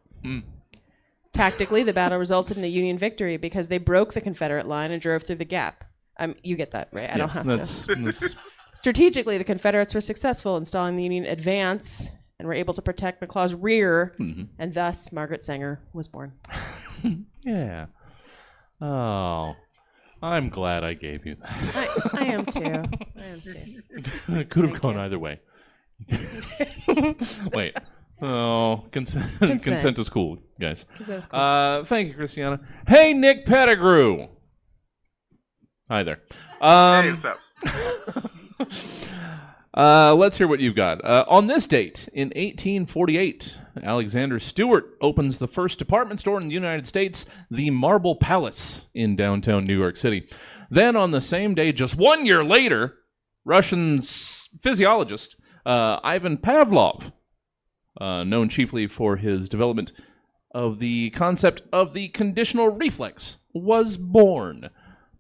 Tactically, 1.33 1.85
the 1.85 1.93
battle 1.93 2.19
resulted 2.19 2.59
in 2.59 2.65
a 2.65 2.67
Union 2.67 2.99
victory 2.99 3.37
because 3.37 3.69
they 3.69 3.79
broke 3.79 4.13
the 4.13 4.21
Confederate 4.21 4.67
line 4.67 4.91
and 4.91 5.01
drove 5.01 5.23
through 5.23 5.37
the 5.37 5.45
gap. 5.45 5.85
Um, 6.19 6.35
you 6.43 6.57
get 6.57 6.73
that, 6.73 6.89
right? 6.93 7.09
I 7.09 7.17
don't 7.17 7.31
have 7.31 7.47
to. 7.47 7.57
that's, 7.57 7.87
that's 7.87 8.35
Strategically, 8.75 9.39
the 9.39 9.45
Confederates 9.45 9.95
were 9.95 10.01
successful 10.01 10.57
in 10.57 10.65
stalling 10.65 10.97
the 10.97 11.03
Union 11.03 11.25
advance 11.25 12.11
and 12.41 12.49
we 12.49 12.55
were 12.55 12.59
able 12.59 12.73
to 12.73 12.81
protect 12.81 13.21
McLaw's 13.21 13.55
rear, 13.55 14.15
and 14.59 14.73
thus 14.73 15.13
Margaret 15.13 15.45
Sanger 15.45 15.79
was 15.93 16.09
born. 16.09 16.33
yeah. 17.45 17.87
Oh, 18.81 19.55
I'm 20.23 20.49
glad 20.49 20.83
I 20.83 20.95
gave 20.95 21.27
you 21.27 21.37
that. 21.37 22.11
I, 22.15 22.19
I 22.19 22.25
am 22.33 22.47
too. 22.47 22.61
I 23.19 23.25
am 23.27 23.41
too. 23.43 23.83
it 24.41 24.49
could 24.49 24.65
have 24.71 24.81
gone 24.81 24.97
either 24.97 25.19
way. 25.19 25.39
Wait. 27.55 27.77
Oh, 28.23 28.85
consent, 28.91 29.31
Consent. 29.39 29.63
consent. 29.63 29.99
is 29.99 30.09
cool, 30.09 30.39
guys. 30.59 30.87
That's 31.07 31.27
cool. 31.27 31.39
Uh, 31.41 31.85
thank 31.85 32.09
you, 32.09 32.15
Christiana. 32.15 32.61
Hey, 32.89 33.13
Nick 33.13 33.45
Pettigrew. 33.45 34.29
Hi 35.91 36.05
there. 36.05 36.21
Um, 36.63 37.05
hey, 37.05 37.13
what's 37.13 37.25
up? 37.27 37.39
Uh, 39.77 40.13
let's 40.15 40.37
hear 40.37 40.49
what 40.49 40.59
you've 40.59 40.75
got. 40.75 41.05
Uh, 41.05 41.25
on 41.29 41.47
this 41.47 41.65
date, 41.65 42.09
in 42.13 42.29
1848, 42.29 43.57
Alexander 43.83 44.41
Stewart 44.41 44.97
opens 45.01 45.39
the 45.39 45.47
first 45.47 45.79
department 45.79 46.19
store 46.19 46.41
in 46.41 46.49
the 46.49 46.55
United 46.55 46.89
States, 46.89 47.27
the 47.51 47.71
Marble 47.71 48.17
Palace 48.17 48.89
in 48.95 49.15
downtown 49.15 49.65
New 49.65 49.79
York 49.79 49.97
City. 49.97 50.27
Then, 50.71 50.97
on 50.97 51.13
the 51.13 51.21
same 51.21 51.55
day, 51.55 51.71
just 51.71 51.97
one 51.97 52.27
year 52.27 52.43
later, 52.43 52.97
Russian 53.45 54.03
physiologist 54.03 55.37
uh, 55.65 56.01
Ivan 56.03 56.39
Pavlov, 56.39 57.13
uh, 58.01 58.25
known 58.25 58.49
chiefly 58.49 58.89
for 58.89 59.17
his 59.17 59.49
development 59.49 59.93
of 60.53 60.81
the 60.81 61.11
concept 61.11 61.63
of 61.73 61.93
the 61.93 62.09
conditional 62.09 62.71
reflex, 62.71 63.37
was 63.55 63.97
born. 63.97 64.71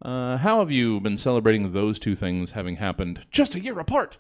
Uh, 0.02 0.38
how 0.38 0.58
have 0.58 0.72
you 0.72 0.98
been 1.00 1.18
celebrating 1.18 1.70
those 1.70 2.00
two 2.00 2.16
things 2.16 2.52
having 2.52 2.76
happened 2.76 3.20
just 3.30 3.54
a 3.54 3.60
year 3.60 3.78
apart? 3.78 4.18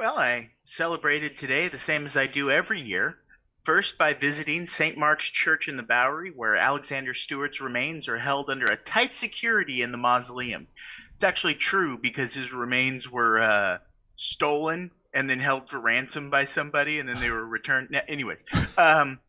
Well, 0.00 0.16
I 0.18 0.48
celebrated 0.64 1.36
today 1.36 1.68
the 1.68 1.78
same 1.78 2.06
as 2.06 2.16
I 2.16 2.26
do 2.26 2.50
every 2.50 2.80
year. 2.80 3.18
First, 3.64 3.98
by 3.98 4.14
visiting 4.14 4.66
St. 4.66 4.96
Mark's 4.96 5.28
Church 5.28 5.68
in 5.68 5.76
the 5.76 5.82
Bowery, 5.82 6.30
where 6.30 6.56
Alexander 6.56 7.12
Stewart's 7.12 7.60
remains 7.60 8.08
are 8.08 8.16
held 8.16 8.48
under 8.48 8.64
a 8.64 8.78
tight 8.78 9.14
security 9.14 9.82
in 9.82 9.92
the 9.92 9.98
mausoleum. 9.98 10.68
It's 11.14 11.22
actually 11.22 11.56
true 11.56 11.98
because 11.98 12.32
his 12.32 12.50
remains 12.50 13.10
were 13.10 13.42
uh, 13.42 13.78
stolen 14.16 14.90
and 15.12 15.28
then 15.28 15.38
held 15.38 15.68
for 15.68 15.78
ransom 15.78 16.30
by 16.30 16.46
somebody, 16.46 16.98
and 16.98 17.06
then 17.06 17.20
they 17.20 17.28
were 17.28 17.44
returned. 17.44 17.90
Nah, 17.90 18.00
Anyways, 18.08 18.42
um, 18.78 19.20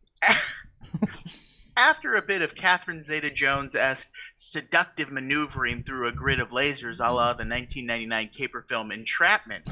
after 1.76 2.14
a 2.14 2.22
bit 2.22 2.40
of 2.40 2.54
Catherine 2.54 3.02
Zeta-Jones 3.02 3.74
esque 3.74 4.08
seductive 4.36 5.12
maneuvering 5.12 5.82
through 5.82 6.08
a 6.08 6.12
grid 6.12 6.40
of 6.40 6.48
lasers, 6.48 6.98
a 6.98 7.12
la 7.12 7.34
the 7.34 7.44
1999 7.44 8.30
caper 8.34 8.64
film 8.66 8.90
Entrapment, 8.90 9.68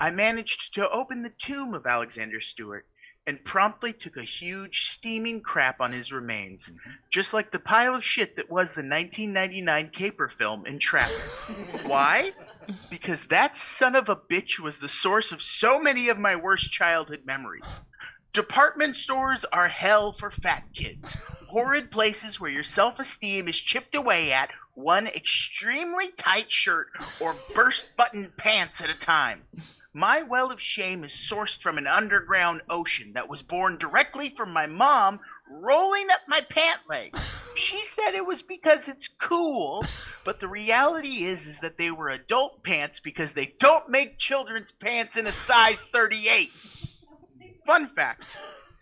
I 0.00 0.10
managed 0.10 0.74
to 0.74 0.88
open 0.88 1.22
the 1.22 1.32
tomb 1.38 1.74
of 1.74 1.84
Alexander 1.84 2.40
Stewart 2.40 2.86
and 3.26 3.44
promptly 3.44 3.92
took 3.92 4.16
a 4.16 4.22
huge 4.22 4.92
steaming 4.92 5.42
crap 5.42 5.80
on 5.80 5.92
his 5.92 6.12
remains, 6.12 6.70
mm-hmm. 6.70 6.90
just 7.10 7.34
like 7.34 7.50
the 7.50 7.58
pile 7.58 7.94
of 7.94 8.04
shit 8.04 8.36
that 8.36 8.48
was 8.48 8.68
the 8.68 8.82
1999 8.82 9.90
caper 9.90 10.28
film 10.28 10.64
Entrapment. 10.64 11.20
Why? 11.82 12.30
Because 12.88 13.20
that 13.26 13.56
son 13.56 13.96
of 13.96 14.08
a 14.08 14.16
bitch 14.16 14.60
was 14.60 14.78
the 14.78 14.88
source 14.88 15.32
of 15.32 15.42
so 15.42 15.78
many 15.78 16.08
of 16.08 16.18
my 16.18 16.36
worst 16.36 16.72
childhood 16.72 17.22
memories. 17.26 17.80
Department 18.32 18.94
stores 18.94 19.44
are 19.52 19.68
hell 19.68 20.12
for 20.12 20.30
fat 20.30 20.62
kids. 20.72 21.14
Horrid 21.48 21.90
places 21.90 22.38
where 22.38 22.50
your 22.50 22.64
self 22.64 23.00
esteem 23.00 23.48
is 23.48 23.58
chipped 23.58 23.94
away 23.94 24.32
at 24.32 24.50
one 24.74 25.06
extremely 25.08 26.12
tight 26.12 26.52
shirt 26.52 26.86
or 27.20 27.34
burst 27.54 27.96
button 27.96 28.32
pants 28.36 28.80
at 28.80 28.90
a 28.90 28.94
time. 28.94 29.42
My 29.98 30.22
well 30.22 30.52
of 30.52 30.62
shame 30.62 31.02
is 31.02 31.10
sourced 31.10 31.60
from 31.60 31.76
an 31.76 31.88
underground 31.88 32.62
ocean 32.70 33.14
that 33.14 33.28
was 33.28 33.42
born 33.42 33.78
directly 33.78 34.30
from 34.30 34.52
my 34.52 34.66
mom 34.66 35.18
rolling 35.50 36.08
up 36.12 36.20
my 36.28 36.40
pant 36.48 36.80
legs. 36.88 37.18
She 37.56 37.84
said 37.84 38.14
it 38.14 38.24
was 38.24 38.40
because 38.40 38.86
it's 38.86 39.08
cool, 39.08 39.84
but 40.22 40.38
the 40.38 40.46
reality 40.46 41.24
is 41.24 41.48
is 41.48 41.58
that 41.58 41.76
they 41.76 41.90
were 41.90 42.08
adult 42.10 42.62
pants 42.62 43.00
because 43.00 43.32
they 43.32 43.52
don't 43.58 43.88
make 43.88 44.16
children's 44.16 44.70
pants 44.70 45.16
in 45.16 45.26
a 45.26 45.32
size 45.32 45.78
38. 45.92 46.52
Fun 47.66 47.88
fact. 47.88 48.22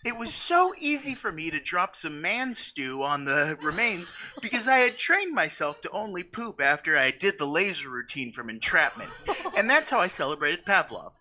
It 0.06 0.16
was 0.16 0.32
so 0.32 0.72
easy 0.78 1.16
for 1.16 1.32
me 1.32 1.50
to 1.50 1.58
drop 1.58 1.96
some 1.96 2.22
man 2.22 2.54
stew 2.54 3.02
on 3.02 3.24
the 3.24 3.58
remains 3.60 4.12
because 4.40 4.68
I 4.68 4.78
had 4.78 4.96
trained 4.96 5.34
myself 5.34 5.80
to 5.80 5.90
only 5.90 6.22
poop 6.22 6.60
after 6.60 6.96
I 6.96 7.10
did 7.10 7.38
the 7.38 7.46
laser 7.46 7.90
routine 7.90 8.32
from 8.32 8.48
entrapment. 8.48 9.10
And 9.56 9.68
that's 9.68 9.90
how 9.90 9.98
I 9.98 10.06
celebrated 10.06 10.64
Pavlov. 10.64 11.12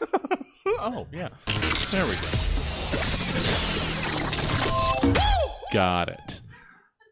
Oh, 0.80 1.06
yeah. 1.10 1.30
There 1.90 2.04
we 2.04 2.12
go. 5.06 5.14
Got 5.72 6.10
it. 6.10 6.40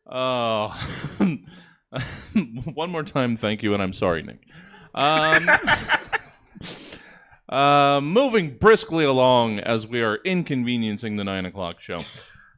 Oh. 0.06 0.74
One 2.74 2.90
more 2.90 3.02
time, 3.02 3.38
thank 3.38 3.62
you, 3.62 3.72
and 3.72 3.82
I'm 3.82 3.94
sorry, 3.94 4.22
Nick. 4.22 4.40
Um, 4.94 5.48
uh, 7.48 8.00
moving 8.02 8.56
briskly 8.58 9.04
along 9.04 9.60
as 9.60 9.86
we 9.86 10.00
are 10.02 10.16
inconveniencing 10.24 11.16
the 11.16 11.24
9 11.24 11.46
o'clock 11.46 11.80
show. 11.80 12.00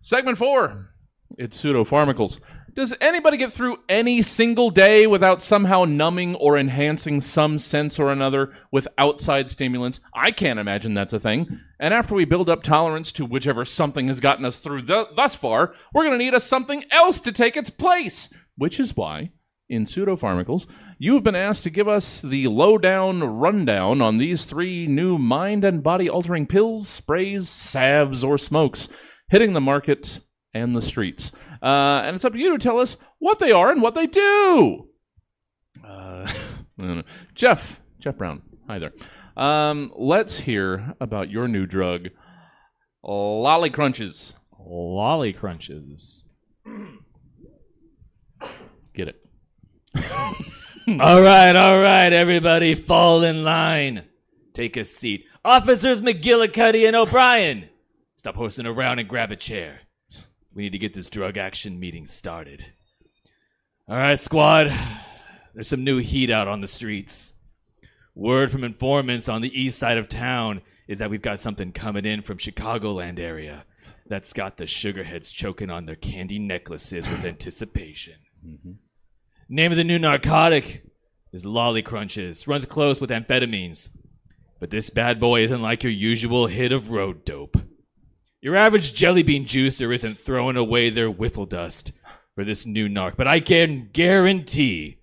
Segment 0.01 0.39
four 0.39 0.91
it's 1.37 1.63
pseudopharmacals. 1.63 2.41
Does 2.75 2.95
anybody 3.01 3.37
get 3.37 3.53
through 3.53 3.79
any 3.89 4.23
single 4.23 4.71
day 4.71 5.07
without 5.07 5.43
somehow 5.43 5.85
numbing 5.85 6.37
or 6.37 6.57
enhancing 6.57 7.21
some 7.21 7.59
sense 7.59 7.99
or 7.99 8.11
another 8.13 8.55
with 8.71 8.87
outside 8.97 9.51
stimulants? 9.51 10.01
I 10.15 10.31
can't 10.31 10.61
imagine 10.61 10.95
that's 10.95 11.13
a 11.13 11.21
thing. 11.21 11.61
And 11.81 11.93
after 11.93 12.15
we 12.15 12.25
build 12.25 12.49
up 12.49 12.63
tolerance 12.63 13.11
to 13.13 13.25
whichever 13.25 13.65
something 13.65 14.09
has 14.09 14.21
gotten 14.21 14.45
us 14.45 14.59
through 14.59 14.83
th- 14.83 15.09
thus 15.17 15.35
far, 15.35 15.75
we're 15.93 16.05
going 16.05 16.19
to 16.19 16.25
need 16.25 16.35
a 16.35 16.41
something 16.41 16.85
else 16.91 17.21
to 17.21 17.33
take 17.33 17.57
its 17.57 17.71
place. 17.71 18.33
Which 18.57 18.81
is 18.81 18.97
why, 18.97 19.33
in 19.69 19.85
pseudopharmacals, 19.85 20.67
you've 20.99 21.23
been 21.23 21.35
asked 21.35 21.63
to 21.65 21.71
give 21.71 21.89
us 21.89 22.23
the 22.23 22.47
lowdown 22.49 23.23
rundown 23.23 24.01
on 24.01 24.19
these 24.19 24.45
three 24.45 24.87
new 24.87 25.19
mind 25.19 25.65
and 25.65 25.83
body 25.83 26.09
altering 26.09 26.47
pills, 26.47 26.89
sprays, 26.89 27.49
salves, 27.49 28.25
or 28.25 28.39
smokes 28.39 28.89
hitting 29.31 29.53
the 29.53 29.61
market 29.61 30.21
and 30.55 30.75
the 30.75 30.83
streets. 30.83 31.33
Uh, 31.63 32.03
and 32.05 32.17
it's 32.17 32.25
up 32.25 32.33
to 32.33 32.39
you 32.39 32.53
to 32.53 32.59
tell 32.59 32.79
us 32.79 32.97
what 33.19 33.39
they 33.39 33.51
are 33.51 33.71
and 33.71 33.83
what 33.83 33.95
they 33.95 34.07
do. 34.07 34.89
Uh, 35.85 36.27
I 36.79 36.83
don't 36.83 36.97
know. 36.99 37.03
Jeff, 37.35 37.81
Jeff 37.99 38.17
Brown, 38.17 38.43
hi 38.67 38.79
there. 38.79 38.93
Um, 39.37 39.93
let's 39.97 40.39
hear 40.39 40.95
about 41.01 41.31
your 41.31 41.47
new 41.47 41.67
drug, 41.67 42.09
Lolly 43.05 43.71
Crunches. 43.71 44.35
Lolly 44.59 45.33
crunches. 45.33 46.25
All 51.01 51.21
right, 51.21 51.55
all 51.55 51.79
right, 51.81 52.11
everybody, 52.11 52.75
fall 52.75 53.23
in 53.23 53.45
line. 53.45 54.05
Take 54.55 54.75
a 54.79 54.85
seat. 54.85 55.27
Officers 55.45 56.01
McGillicuddy 56.01 56.87
and 56.87 56.97
O'Brien, 56.97 57.69
stop 58.17 58.37
horsing 58.37 58.65
around 58.65 58.99
and 58.99 59.07
grab 59.07 59.31
a 59.31 59.37
chair. 59.37 59.81
We 60.55 60.63
need 60.63 60.73
to 60.73 60.79
get 60.79 60.95
this 60.95 61.11
drug 61.11 61.37
action 61.37 61.79
meeting 61.79 62.07
started. 62.07 62.73
All 63.87 63.97
right, 63.99 64.19
squad. 64.19 64.73
There's 65.53 65.69
some 65.69 65.85
new 65.85 65.99
heat 65.99 66.31
out 66.31 66.49
on 66.49 66.63
the 66.63 66.67
streets. 66.67 67.35
Word 68.15 68.51
from 68.51 68.65
informants 68.65 69.29
on 69.29 69.43
the 69.43 69.61
east 69.61 69.79
side 69.79 69.99
of 69.99 70.09
town 70.09 70.63
is 70.87 70.99
that 70.99 71.11
we've 71.11 71.21
got 71.21 71.39
something 71.39 71.71
coming 71.73 72.07
in 72.07 72.23
from 72.23 72.39
Chicagoland 72.39 73.19
area 73.19 73.67
that's 74.07 74.33
got 74.33 74.57
the 74.57 74.65
sugarheads 74.65 75.33
choking 75.33 75.71
on 75.71 75.85
their 75.85 75.97
candy 75.97 76.39
necklaces 76.39 77.09
with 77.09 77.25
anticipation. 77.27 78.17
Mm-hmm. 78.45 78.73
Name 79.51 79.73
of 79.73 79.79
the 79.79 79.85
new 79.85 79.99
narcotic 79.99 80.83
is 81.33 81.47
Lolly 81.47 81.81
Crunches. 81.81 82.47
Runs 82.47 82.67
close 82.67 83.01
with 83.01 83.09
amphetamines. 83.09 83.97
But 84.61 84.69
this 84.69 84.91
bad 84.91 85.19
boy 85.19 85.43
isn't 85.43 85.63
like 85.63 85.83
your 85.83 85.91
usual 85.91 86.49
hit 86.49 86.71
of 86.71 86.91
road 86.91 87.25
dope. 87.25 87.57
Your 88.43 88.57
average 88.57 88.93
jelly 88.93 89.23
bean 89.23 89.47
juicer 89.47 89.95
isn't 89.95 90.19
throwing 90.19 90.59
away 90.59 90.91
their 90.91 91.09
whiffle 91.09 91.47
dust 91.47 91.93
for 92.35 92.45
this 92.45 92.67
new 92.67 92.89
narc, 92.89 93.17
but 93.17 93.27
I 93.27 93.41
can 93.41 93.89
guarantee 93.91 94.99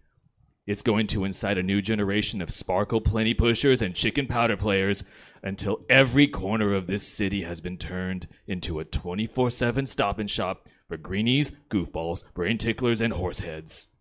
it's 0.68 0.84
going 0.84 1.08
to 1.08 1.26
incite 1.26 1.58
a 1.58 1.64
new 1.64 1.82
generation 1.82 2.39
of 2.39 2.52
sparkle 2.52 3.02
plenty 3.02 3.34
pushers 3.34 3.82
and 3.82 3.96
chicken 3.96 4.28
powder 4.28 4.56
players 4.56 5.06
until 5.41 5.84
every 5.89 6.28
corner 6.28 6.76
of 6.76 6.86
this 6.86 7.02
city 7.02 7.41
has 7.41 7.62
been 7.62 7.80
turned 7.80 8.28
into 8.46 8.80
a 8.80 8.86
24 8.86 9.50
7 9.50 9.88
stop 9.88 10.20
and 10.20 10.30
shop 10.30 10.68
for 10.88 10.98
greenies, 10.98 11.50
goofballs, 11.68 12.32
brain 12.36 12.60
ticklers, 12.60 13.02
and 13.02 13.14
horseheads. 13.14 13.95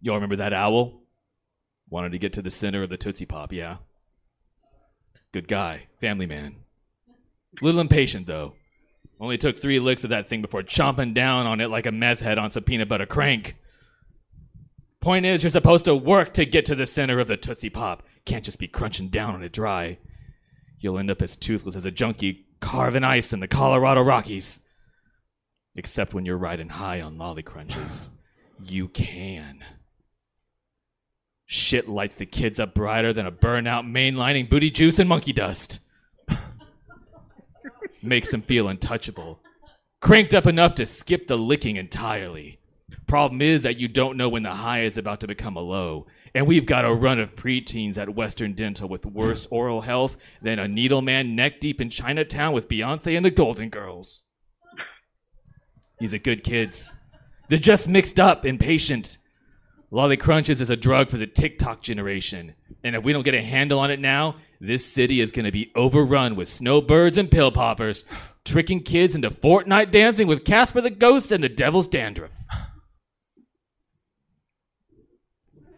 Y'all 0.00 0.14
remember 0.14 0.36
that 0.36 0.52
owl? 0.52 1.02
Wanted 1.88 2.12
to 2.12 2.18
get 2.18 2.32
to 2.34 2.42
the 2.42 2.50
center 2.50 2.82
of 2.82 2.90
the 2.90 2.96
Tootsie 2.96 3.26
Pop, 3.26 3.52
yeah? 3.52 3.78
Good 5.32 5.48
guy, 5.48 5.88
family 6.00 6.26
man. 6.26 6.56
Little 7.60 7.80
impatient, 7.80 8.26
though. 8.26 8.54
Only 9.18 9.38
took 9.38 9.56
three 9.56 9.78
licks 9.78 10.04
of 10.04 10.10
that 10.10 10.28
thing 10.28 10.42
before 10.42 10.62
chomping 10.62 11.14
down 11.14 11.46
on 11.46 11.60
it 11.60 11.70
like 11.70 11.86
a 11.86 11.92
meth 11.92 12.20
head 12.20 12.38
on 12.38 12.50
some 12.50 12.64
peanut 12.64 12.88
butter 12.88 13.06
crank. 13.06 13.56
Point 15.00 15.24
is, 15.24 15.42
you're 15.42 15.50
supposed 15.50 15.84
to 15.86 15.94
work 15.94 16.34
to 16.34 16.44
get 16.44 16.66
to 16.66 16.74
the 16.74 16.86
center 16.86 17.18
of 17.18 17.28
the 17.28 17.36
Tootsie 17.36 17.70
Pop. 17.70 18.02
Can't 18.24 18.44
just 18.44 18.58
be 18.58 18.68
crunching 18.68 19.08
down 19.08 19.34
on 19.34 19.42
it 19.42 19.52
dry. 19.52 19.98
You'll 20.80 20.98
end 20.98 21.10
up 21.10 21.22
as 21.22 21.36
toothless 21.36 21.76
as 21.76 21.86
a 21.86 21.90
junkie 21.90 22.46
carving 22.60 23.04
ice 23.04 23.32
in 23.32 23.40
the 23.40 23.48
Colorado 23.48 24.02
Rockies. 24.02 24.68
Except 25.74 26.12
when 26.12 26.26
you're 26.26 26.36
riding 26.36 26.70
high 26.70 27.00
on 27.00 27.18
lolly 27.18 27.42
crunches. 27.42 28.10
You 28.66 28.88
can. 28.88 29.62
Shit 31.46 31.88
lights 31.88 32.16
the 32.16 32.26
kids 32.26 32.58
up 32.58 32.74
brighter 32.74 33.12
than 33.12 33.24
a 33.24 33.32
burnout 33.32 33.88
mainlining 33.88 34.50
booty 34.50 34.70
juice 34.70 34.98
and 34.98 35.08
monkey 35.08 35.32
dust. 35.32 35.80
Makes 38.02 38.32
them 38.32 38.42
feel 38.42 38.68
untouchable. 38.68 39.40
Cranked 40.00 40.34
up 40.34 40.46
enough 40.46 40.74
to 40.74 40.86
skip 40.86 41.28
the 41.28 41.38
licking 41.38 41.76
entirely. 41.76 42.58
Problem 43.06 43.40
is 43.40 43.62
that 43.62 43.78
you 43.78 43.86
don't 43.86 44.16
know 44.16 44.28
when 44.28 44.42
the 44.42 44.54
high 44.54 44.82
is 44.82 44.98
about 44.98 45.20
to 45.20 45.28
become 45.28 45.56
a 45.56 45.60
low, 45.60 46.06
And 46.34 46.46
we've 46.46 46.66
got 46.66 46.84
a 46.84 46.92
run 46.92 47.20
of 47.20 47.36
preteens 47.36 47.96
at 47.96 48.14
Western 48.14 48.52
Dental 48.52 48.88
with 48.88 49.06
worse 49.06 49.46
oral 49.46 49.82
health 49.82 50.16
than 50.42 50.58
a 50.58 50.66
needleman 50.66 51.34
neck 51.34 51.60
deep 51.60 51.80
in 51.80 51.90
Chinatown 51.90 52.52
with 52.52 52.68
Beyonce 52.68 53.16
and 53.16 53.24
the 53.24 53.30
Golden 53.30 53.70
Girls. 53.70 54.28
These 55.98 56.12
are 56.12 56.18
good 56.18 56.44
kids. 56.44 56.94
They're 57.48 57.58
just 57.58 57.88
mixed 57.88 58.20
up, 58.20 58.44
impatient. 58.44 59.18
Lolly 59.90 60.16
Crunches 60.16 60.60
is 60.60 60.70
a 60.70 60.76
drug 60.76 61.10
for 61.10 61.16
the 61.16 61.26
TikTok 61.26 61.82
generation. 61.82 62.54
And 62.82 62.96
if 62.96 63.04
we 63.04 63.12
don't 63.12 63.22
get 63.22 63.34
a 63.34 63.42
handle 63.42 63.78
on 63.78 63.90
it 63.90 64.00
now, 64.00 64.36
this 64.60 64.84
city 64.84 65.20
is 65.20 65.32
going 65.32 65.44
to 65.44 65.52
be 65.52 65.70
overrun 65.74 66.34
with 66.36 66.48
snowbirds 66.48 67.16
and 67.16 67.30
pill 67.30 67.52
poppers, 67.52 68.04
tricking 68.44 68.82
kids 68.82 69.14
into 69.14 69.30
Fortnite 69.30 69.90
dancing 69.90 70.26
with 70.26 70.44
Casper 70.44 70.80
the 70.80 70.90
Ghost 70.90 71.30
and 71.30 71.42
the 71.42 71.48
Devil's 71.48 71.86
Dandruff. 71.86 72.36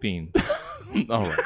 Fiend. 0.01 0.35
All 1.11 1.23
right. 1.23 1.39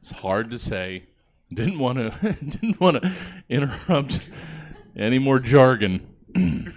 it's 0.00 0.10
hard 0.10 0.50
to 0.50 0.58
say. 0.58 1.04
Didn't 1.52 1.78
want 1.78 1.98
to. 1.98 2.32
Didn't 2.44 2.80
want 2.80 3.02
to 3.02 3.12
interrupt 3.48 4.20
any 4.96 5.18
more 5.18 5.38
jargon. 5.38 6.06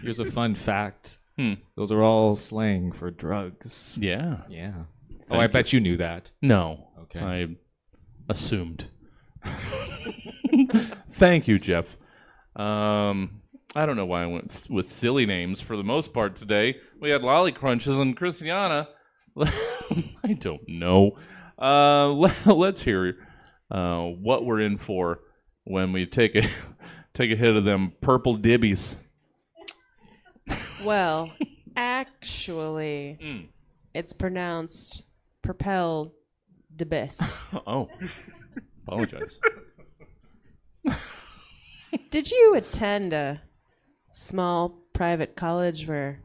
Here's 0.01 0.20
a 0.20 0.32
fun 0.32 0.55
fact. 0.55 1.18
Hmm. 1.38 1.53
Those 1.75 1.91
are 1.91 2.01
all 2.03 2.36
slang 2.36 2.91
for 2.91 3.09
drugs. 3.09 3.97
Yeah. 3.99 4.41
Yeah. 4.49 4.84
oh, 5.31 5.38
I 5.38 5.43
you. 5.43 5.49
bet 5.49 5.73
you 5.73 5.79
knew 5.79 5.97
that. 5.97 6.31
No. 6.41 6.89
Okay. 7.03 7.19
I 7.19 7.47
assumed. 8.29 8.88
Thank 11.11 11.47
you, 11.47 11.59
Jeff. 11.59 11.86
Um, 12.55 13.41
I 13.75 13.86
don't 13.86 13.95
know 13.95 14.05
why 14.05 14.23
I 14.23 14.27
went 14.27 14.67
with 14.69 14.88
silly 14.88 15.25
names 15.25 15.59
for 15.59 15.75
the 15.75 15.84
most 15.84 16.13
part 16.13 16.36
today. 16.36 16.77
We 17.01 17.09
had 17.09 17.23
Lolly 17.23 17.51
Crunches 17.51 17.97
and 17.97 18.15
Christiana. 18.15 18.89
I 19.39 20.34
don't 20.39 20.67
know. 20.67 21.17
Uh, 21.59 22.07
let, 22.13 22.45
let's 22.45 22.81
hear 22.81 23.17
uh, 23.71 24.03
what 24.03 24.45
we're 24.45 24.61
in 24.61 24.77
for 24.77 25.21
when 25.63 25.91
we 25.93 26.05
take 26.05 26.36
a 26.36 26.47
take 27.13 27.31
a 27.31 27.36
hit 27.36 27.55
of 27.55 27.63
them 27.63 27.93
purple 28.01 28.38
dibbies. 28.38 28.97
Well, 30.84 31.32
actually, 31.76 33.18
Mm. 33.22 33.48
it's 33.94 34.14
pronounced 34.14 35.04
propel 35.41 36.14
debis. 36.76 37.22
Oh, 37.68 37.89
apologize. 38.88 39.39
Did 42.10 42.30
you 42.32 42.56
attend 42.56 43.14
a 43.14 43.41
small 44.12 44.70
private 44.94 45.36
college 45.36 45.88
where 45.88 46.20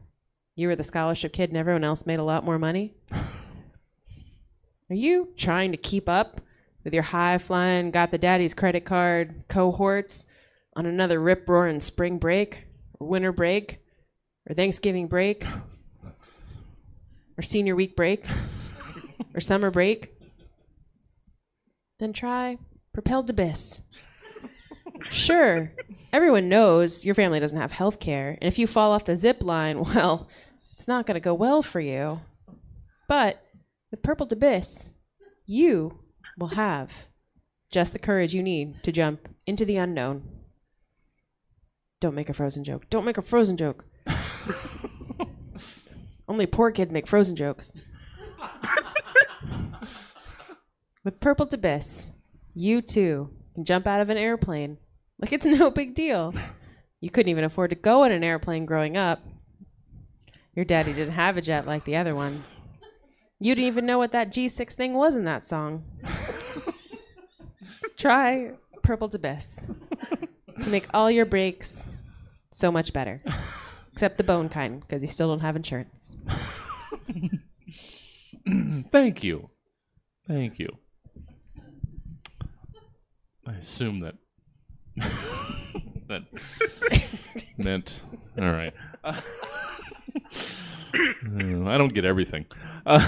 you 0.55 0.67
were 0.67 0.75
the 0.75 0.83
scholarship 0.83 1.31
kid 1.33 1.49
and 1.51 1.57
everyone 1.57 1.83
else 1.83 2.05
made 2.05 2.19
a 2.19 2.23
lot 2.23 2.43
more 2.43 2.57
money? 2.59 2.93
Are 3.11 4.95
you 4.95 5.29
trying 5.37 5.71
to 5.71 5.77
keep 5.77 6.09
up 6.09 6.41
with 6.83 6.93
your 6.93 7.03
high 7.03 7.37
flying, 7.37 7.91
got 7.91 8.09
the 8.11 8.17
daddy's 8.17 8.53
credit 8.55 8.85
card 8.85 9.43
cohorts 9.47 10.25
on 10.75 10.85
another 10.85 11.19
rip 11.21 11.47
roaring 11.47 11.79
spring 11.79 12.17
break, 12.17 12.63
or 12.99 13.07
winter 13.07 13.31
break, 13.31 13.79
or 14.49 14.55
Thanksgiving 14.55 15.07
break, 15.07 15.45
or 17.37 17.43
senior 17.43 17.75
week 17.75 17.95
break, 17.95 18.25
or 19.33 19.39
summer 19.39 19.71
break? 19.71 20.13
Then 21.99 22.13
try 22.13 22.57
Propel 22.93 23.23
Debis. 23.23 23.83
Sure, 25.01 25.71
everyone 26.11 26.49
knows 26.49 27.05
your 27.05 27.15
family 27.15 27.39
doesn't 27.39 27.59
have 27.59 27.71
health 27.71 27.99
care, 27.99 28.37
and 28.41 28.47
if 28.47 28.57
you 28.57 28.67
fall 28.67 28.91
off 28.91 29.05
the 29.05 29.15
zip 29.15 29.43
line, 29.43 29.83
well, 29.95 30.27
it's 30.73 30.87
not 30.87 31.05
going 31.05 31.15
to 31.15 31.21
go 31.21 31.33
well 31.33 31.61
for 31.61 31.79
you. 31.79 32.19
But 33.07 33.43
with 33.91 34.03
Purple 34.03 34.27
Debis, 34.27 34.91
you 35.45 35.99
will 36.37 36.49
have 36.49 37.07
just 37.71 37.93
the 37.93 37.99
courage 37.99 38.33
you 38.33 38.43
need 38.43 38.83
to 38.83 38.91
jump 38.91 39.27
into 39.45 39.65
the 39.65 39.77
unknown. 39.77 40.23
Don't 41.99 42.15
make 42.15 42.29
a 42.29 42.33
frozen 42.33 42.63
joke. 42.63 42.89
Don't 42.89 43.05
make 43.05 43.17
a 43.17 43.21
frozen 43.21 43.57
joke. 43.57 43.85
Only 46.27 46.45
poor 46.45 46.71
kids 46.71 46.91
make 46.91 47.07
frozen 47.07 47.35
jokes. 47.35 47.77
With 51.03 51.19
Purple 51.19 51.47
Debis, 51.47 52.11
you 52.53 52.81
too 52.81 53.31
can 53.55 53.65
jump 53.65 53.87
out 53.87 54.01
of 54.01 54.09
an 54.09 54.17
airplane 54.17 54.77
like 55.19 55.33
it's 55.33 55.45
no 55.45 55.71
big 55.71 55.95
deal. 55.95 56.33
You 57.01 57.09
couldn't 57.09 57.29
even 57.29 57.43
afford 57.43 57.69
to 57.71 57.75
go 57.75 58.03
in 58.03 58.11
an 58.11 58.23
airplane 58.23 58.65
growing 58.65 58.97
up. 58.97 59.21
Your 60.53 60.65
daddy 60.65 60.93
didn't 60.93 61.13
have 61.13 61.37
a 61.37 61.41
jet 61.41 61.65
like 61.65 61.85
the 61.85 61.95
other 61.95 62.13
ones. 62.15 62.57
You 63.39 63.55
didn't 63.55 63.67
even 63.67 63.85
know 63.85 63.97
what 63.97 64.11
that 64.11 64.33
G6 64.33 64.73
thing 64.73 64.93
was 64.93 65.15
in 65.15 65.23
that 65.23 65.45
song. 65.45 65.85
Try 67.97 68.51
Purple 68.83 69.09
Debis 69.09 69.73
to 70.61 70.69
make 70.69 70.87
all 70.93 71.09
your 71.09 71.25
breaks 71.25 71.89
so 72.51 72.71
much 72.71 72.91
better. 72.91 73.21
Except 73.93 74.17
the 74.17 74.23
bone 74.23 74.49
kind, 74.49 74.81
because 74.81 75.01
you 75.01 75.07
still 75.07 75.27
don't 75.29 75.39
have 75.41 75.55
insurance. 75.55 76.15
Thank 78.91 79.23
you. 79.23 79.49
Thank 80.27 80.59
you. 80.59 80.69
I 83.47 83.53
assume 83.53 84.01
that 84.01 84.15
that 86.07 86.23
meant 87.57 88.01
all 88.39 88.51
right. 88.51 88.73
Uh, 89.03 89.19
I 90.93 91.77
don't 91.77 91.93
get 91.93 92.05
everything. 92.05 92.45
Uh, 92.85 92.99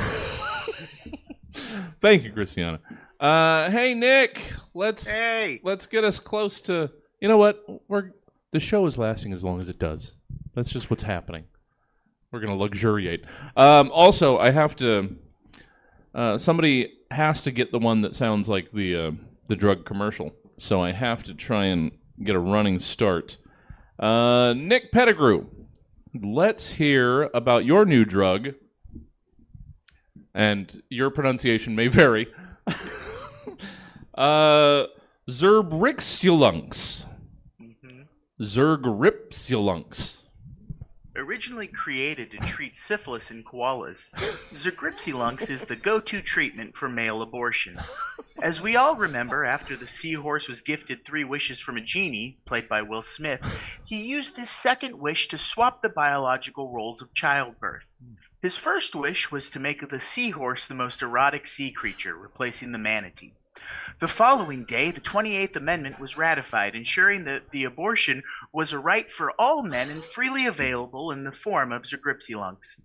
thank 2.01 2.23
you, 2.23 2.31
Christiana. 2.31 2.79
Uh, 3.19 3.69
hey, 3.69 3.93
Nick. 3.93 4.41
Let's 4.73 5.07
Hey, 5.07 5.59
let's 5.63 5.85
get 5.85 6.03
us 6.03 6.17
close 6.19 6.61
to. 6.61 6.89
You 7.19 7.27
know 7.27 7.37
what? 7.37 7.63
We're 7.87 8.11
the 8.51 8.59
show 8.59 8.85
is 8.85 8.97
lasting 8.97 9.33
as 9.33 9.43
long 9.43 9.59
as 9.59 9.69
it 9.69 9.79
does. 9.79 10.15
That's 10.53 10.69
just 10.69 10.89
what's 10.89 11.03
happening. 11.03 11.45
We're 12.31 12.39
gonna 12.39 12.55
luxuriate. 12.55 13.25
Um, 13.55 13.91
also, 13.91 14.37
I 14.37 14.51
have 14.51 14.75
to. 14.77 15.15
Uh, 16.13 16.37
somebody 16.37 16.93
has 17.09 17.41
to 17.43 17.51
get 17.51 17.71
the 17.71 17.79
one 17.79 18.01
that 18.01 18.15
sounds 18.15 18.47
like 18.47 18.71
the 18.71 18.95
uh, 18.95 19.11
the 19.47 19.55
drug 19.55 19.85
commercial, 19.85 20.33
so 20.57 20.81
I 20.81 20.91
have 20.91 21.23
to 21.23 21.33
try 21.33 21.65
and 21.65 21.91
get 22.23 22.35
a 22.35 22.39
running 22.39 22.79
start. 22.79 23.37
Uh, 23.99 24.53
Nick 24.55 24.91
Pettigrew, 24.91 25.45
let's 26.21 26.69
hear 26.69 27.23
about 27.33 27.65
your 27.65 27.85
new 27.85 28.05
drug, 28.05 28.53
and 30.33 30.81
your 30.89 31.09
pronunciation 31.09 31.75
may 31.75 31.87
vary. 31.87 32.27
uh. 34.15 34.85
Zergripsulunx. 38.41 40.23
originally 41.15 41.67
created 41.67 42.31
to 42.31 42.37
treat 42.39 42.75
syphilis 42.75 43.29
in 43.29 43.43
koalas, 43.43 44.07
Zagripsilunx 44.55 45.47
is 45.47 45.63
the 45.63 45.75
go-to 45.75 46.23
treatment 46.23 46.75
for 46.75 46.89
male 46.89 47.21
abortion. 47.21 47.79
As 48.41 48.59
we 48.59 48.75
all 48.77 48.95
remember, 48.95 49.45
after 49.45 49.77
the 49.77 49.87
seahorse 49.87 50.47
was 50.47 50.61
gifted 50.61 51.05
three 51.05 51.23
wishes 51.23 51.59
from 51.59 51.77
a 51.77 51.81
genie, 51.81 52.39
played 52.47 52.67
by 52.67 52.81
Will 52.81 53.03
Smith, 53.03 53.41
he 53.85 54.01
used 54.01 54.37
his 54.37 54.49
second 54.49 54.97
wish 54.97 55.27
to 55.27 55.37
swap 55.37 55.83
the 55.83 55.89
biological 55.89 56.73
roles 56.73 57.03
of 57.03 57.13
childbirth. 57.13 57.93
His 58.41 58.57
first 58.57 58.95
wish 58.95 59.31
was 59.31 59.51
to 59.51 59.59
make 59.59 59.87
the 59.87 59.99
seahorse 59.99 60.65
the 60.65 60.73
most 60.73 61.03
erotic 61.03 61.45
sea 61.45 61.71
creature, 61.71 62.15
replacing 62.15 62.71
the 62.71 62.79
manatee. 62.79 63.35
The 63.99 64.07
following 64.07 64.65
day, 64.65 64.91
the 64.91 65.01
28th 65.01 65.55
Amendment 65.55 65.99
was 65.99 66.17
ratified, 66.17 66.75
ensuring 66.75 67.25
that 67.25 67.51
the 67.51 67.65
abortion 67.65 68.23
was 68.51 68.73
a 68.73 68.79
right 68.79 69.11
for 69.11 69.31
all 69.39 69.63
men 69.63 69.89
and 69.89 70.03
freely 70.03 70.47
available 70.47 71.11
in 71.11 71.23
the 71.23 71.31
form 71.31 71.71
of 71.71 71.83
Zagripsilunx. 71.83 72.79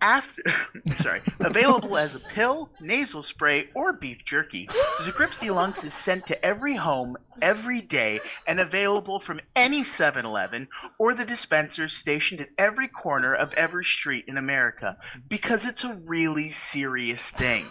After, 0.00 0.42
sorry, 1.02 1.22
available 1.40 1.96
as 1.96 2.14
a 2.14 2.20
pill, 2.20 2.70
nasal 2.80 3.22
spray, 3.22 3.70
or 3.74 3.94
beef 3.94 4.24
jerky, 4.24 4.68
Zagripsilunx 5.00 5.84
is 5.84 5.94
sent 5.94 6.26
to 6.26 6.44
every 6.44 6.76
home 6.76 7.16
every 7.40 7.80
day 7.80 8.20
and 8.46 8.60
available 8.60 9.18
from 9.18 9.40
any 9.54 9.82
7-Eleven 9.82 10.68
or 10.98 11.14
the 11.14 11.24
dispensers 11.24 11.94
stationed 11.94 12.42
at 12.42 12.50
every 12.58 12.88
corner 12.88 13.34
of 13.34 13.54
every 13.54 13.84
street 13.84 14.26
in 14.28 14.36
America 14.36 14.98
because 15.28 15.64
it's 15.64 15.82
a 15.82 15.98
really 16.04 16.50
serious 16.50 17.22
thing. 17.22 17.64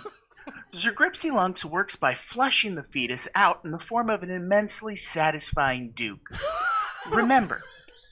Zagripsilunx 0.76 1.64
works 1.64 1.96
by 1.96 2.16
flushing 2.16 2.76
the 2.76 2.84
fetus 2.84 3.28
out 3.34 3.62
in 3.64 3.72
the 3.72 3.80
form 3.80 4.10
of 4.10 4.24
an 4.24 4.30
immensely 4.30 4.96
satisfying 4.96 5.92
duke. 5.92 6.30
Remember, 7.10 7.62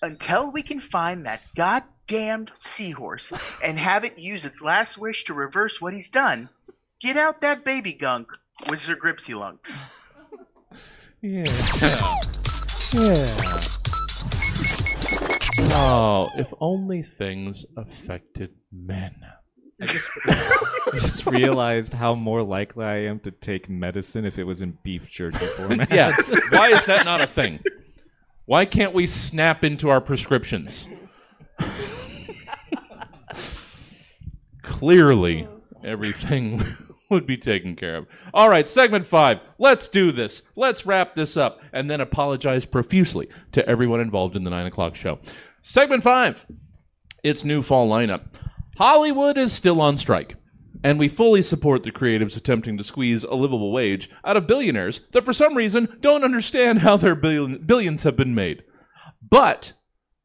until 0.01 0.49
we 0.49 0.63
can 0.63 0.79
find 0.79 1.25
that 1.25 1.41
goddamned 1.55 2.51
seahorse 2.59 3.33
and 3.63 3.77
have 3.77 4.05
it 4.05 4.17
use 4.17 4.45
its 4.45 4.61
last 4.61 4.97
wish 4.97 5.25
to 5.25 5.33
reverse 5.33 5.81
what 5.81 5.93
he's 5.93 6.09
done, 6.09 6.49
get 7.01 7.17
out 7.17 7.41
that 7.41 7.65
baby 7.65 7.93
gunk 7.93 8.29
with 8.69 8.79
Zagripsilunx. 8.79 9.79
Yeah. 11.21 11.43
Yeah. 12.93 13.73
Oh, 15.75 16.29
if 16.35 16.47
only 16.59 17.01
things 17.01 17.65
affected 17.75 18.51
men. 18.71 19.15
I 19.81 19.85
just, 19.85 20.07
I 20.25 20.89
just 20.93 21.25
realized 21.25 21.93
how 21.93 22.15
more 22.15 22.43
likely 22.43 22.85
I 22.85 22.97
am 23.05 23.19
to 23.21 23.31
take 23.31 23.69
medicine 23.69 24.25
if 24.25 24.37
it 24.37 24.43
was 24.43 24.61
in 24.61 24.77
beef 24.83 25.09
jerky 25.09 25.45
format. 25.57 25.91
Yeah. 25.91 26.15
Why 26.51 26.69
is 26.69 26.85
that 26.85 27.05
not 27.05 27.21
a 27.21 27.27
thing? 27.27 27.59
Why 28.45 28.65
can't 28.65 28.93
we 28.93 29.07
snap 29.07 29.63
into 29.63 29.89
our 29.89 30.01
prescriptions? 30.01 30.87
Clearly, 34.61 35.47
everything 35.83 36.61
would 37.09 37.25
be 37.25 37.37
taken 37.37 37.75
care 37.75 37.95
of. 37.97 38.07
All 38.33 38.49
right, 38.49 38.67
segment 38.67 39.07
five. 39.07 39.39
Let's 39.57 39.87
do 39.87 40.11
this. 40.11 40.43
Let's 40.55 40.85
wrap 40.85 41.15
this 41.15 41.37
up 41.37 41.61
and 41.71 41.89
then 41.89 42.01
apologize 42.01 42.65
profusely 42.65 43.29
to 43.53 43.67
everyone 43.67 44.01
involved 44.01 44.35
in 44.35 44.43
the 44.43 44.49
nine 44.49 44.65
o'clock 44.65 44.95
show. 44.95 45.19
Segment 45.61 46.03
five. 46.03 46.45
Its 47.23 47.45
new 47.45 47.61
fall 47.61 47.89
lineup. 47.89 48.23
Hollywood 48.77 49.37
is 49.37 49.53
still 49.53 49.79
on 49.79 49.97
strike, 49.97 50.35
and 50.83 50.97
we 50.97 51.07
fully 51.07 51.43
support 51.43 51.83
the 51.83 51.91
creatives 51.91 52.35
attempting 52.35 52.75
to 52.77 52.83
squeeze 52.83 53.23
a 53.23 53.35
livable 53.35 53.71
wage 53.71 54.09
out 54.25 54.35
of 54.35 54.47
billionaires 54.47 55.01
that 55.11 55.23
for 55.23 55.33
some 55.33 55.55
reason 55.55 55.97
don't 55.99 56.23
understand 56.23 56.79
how 56.79 56.97
their 56.97 57.13
billion, 57.13 57.63
billions 57.65 58.01
have 58.01 58.15
been 58.15 58.33
made. 58.33 58.63
But 59.21 59.73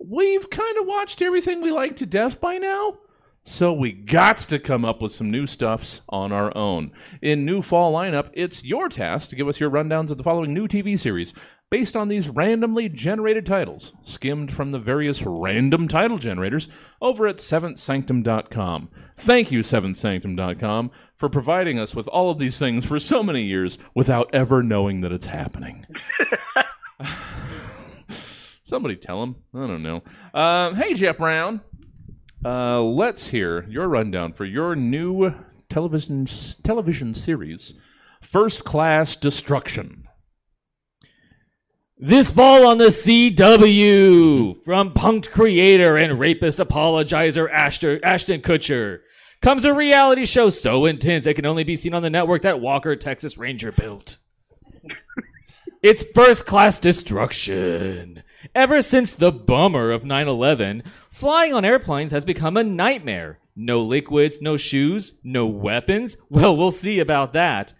we've 0.02 0.48
kind 0.48 0.78
of 0.78 0.86
watched 0.86 1.20
everything 1.20 1.60
we 1.60 1.70
like 1.70 1.96
to 1.96 2.06
death 2.06 2.40
by 2.40 2.56
now. 2.56 2.98
So 3.44 3.72
we 3.72 3.92
got 3.92 4.38
to 4.38 4.58
come 4.58 4.84
up 4.84 5.00
with 5.00 5.12
some 5.12 5.30
new 5.30 5.46
stuffs 5.46 6.02
on 6.08 6.32
our 6.32 6.54
own. 6.56 6.92
In 7.22 7.44
new 7.44 7.62
fall 7.62 7.92
lineup, 7.94 8.30
it's 8.32 8.64
your 8.64 8.88
task 8.88 9.30
to 9.30 9.36
give 9.36 9.48
us 9.48 9.60
your 9.60 9.70
rundowns 9.70 10.10
of 10.10 10.18
the 10.18 10.24
following 10.24 10.52
new 10.52 10.68
TV 10.68 10.98
series 10.98 11.32
based 11.70 11.96
on 11.96 12.08
these 12.08 12.28
randomly 12.28 12.88
generated 12.88 13.44
titles, 13.44 13.92
skimmed 14.02 14.52
from 14.52 14.72
the 14.72 14.78
various 14.78 15.22
random 15.22 15.86
title 15.88 16.18
generators 16.18 16.68
over 17.00 17.26
at 17.26 17.36
seventhsanctum.com. 17.36 18.88
Thank 19.16 19.50
you, 19.50 19.60
seventhsanctum.com, 19.60 20.90
for 21.16 21.28
providing 21.28 21.78
us 21.78 21.94
with 21.94 22.08
all 22.08 22.30
of 22.30 22.38
these 22.38 22.58
things 22.58 22.84
for 22.86 22.98
so 22.98 23.22
many 23.22 23.42
years 23.42 23.78
without 23.94 24.30
ever 24.32 24.62
knowing 24.62 25.02
that 25.02 25.12
it's 25.12 25.26
happening. 25.26 25.86
Somebody 28.62 28.96
tell 28.96 29.22
him. 29.22 29.36
I 29.54 29.66
don't 29.66 29.82
know. 29.82 30.02
Um, 30.34 30.74
hey, 30.74 30.94
Jeff 30.94 31.18
Brown. 31.18 31.60
Uh, 32.44 32.80
let's 32.80 33.26
hear 33.26 33.66
your 33.68 33.88
rundown 33.88 34.32
for 34.32 34.44
your 34.44 34.76
new 34.76 35.34
television 35.68 36.26
television 36.62 37.12
series, 37.14 37.74
First 38.22 38.64
Class 38.64 39.16
Destruction. 39.16 40.07
This 42.00 42.30
fall 42.30 42.64
on 42.64 42.78
the 42.78 42.92
CW 42.92 44.64
from 44.64 44.92
Punk'd 44.92 45.32
creator 45.32 45.96
and 45.96 46.20
rapist 46.20 46.60
apologizer 46.60 47.50
Ashton, 47.50 47.98
Ashton 48.04 48.40
Kutcher 48.40 49.00
comes 49.42 49.64
a 49.64 49.74
reality 49.74 50.24
show 50.24 50.48
so 50.50 50.86
intense 50.86 51.26
it 51.26 51.34
can 51.34 51.44
only 51.44 51.64
be 51.64 51.74
seen 51.74 51.94
on 51.94 52.02
the 52.02 52.10
network 52.10 52.42
that 52.42 52.60
Walker 52.60 52.94
Texas 52.94 53.36
Ranger 53.36 53.72
built. 53.72 54.18
it's 55.82 56.04
first 56.14 56.46
class 56.46 56.78
destruction. 56.78 58.22
Ever 58.54 58.80
since 58.80 59.16
the 59.16 59.32
bummer 59.32 59.90
of 59.90 60.04
9 60.04 60.28
11, 60.28 60.84
flying 61.10 61.52
on 61.52 61.64
airplanes 61.64 62.12
has 62.12 62.24
become 62.24 62.56
a 62.56 62.62
nightmare. 62.62 63.40
No 63.56 63.82
liquids, 63.82 64.40
no 64.40 64.56
shoes, 64.56 65.20
no 65.24 65.46
weapons. 65.46 66.16
Well, 66.30 66.56
we'll 66.56 66.70
see 66.70 67.00
about 67.00 67.32
that. 67.32 67.72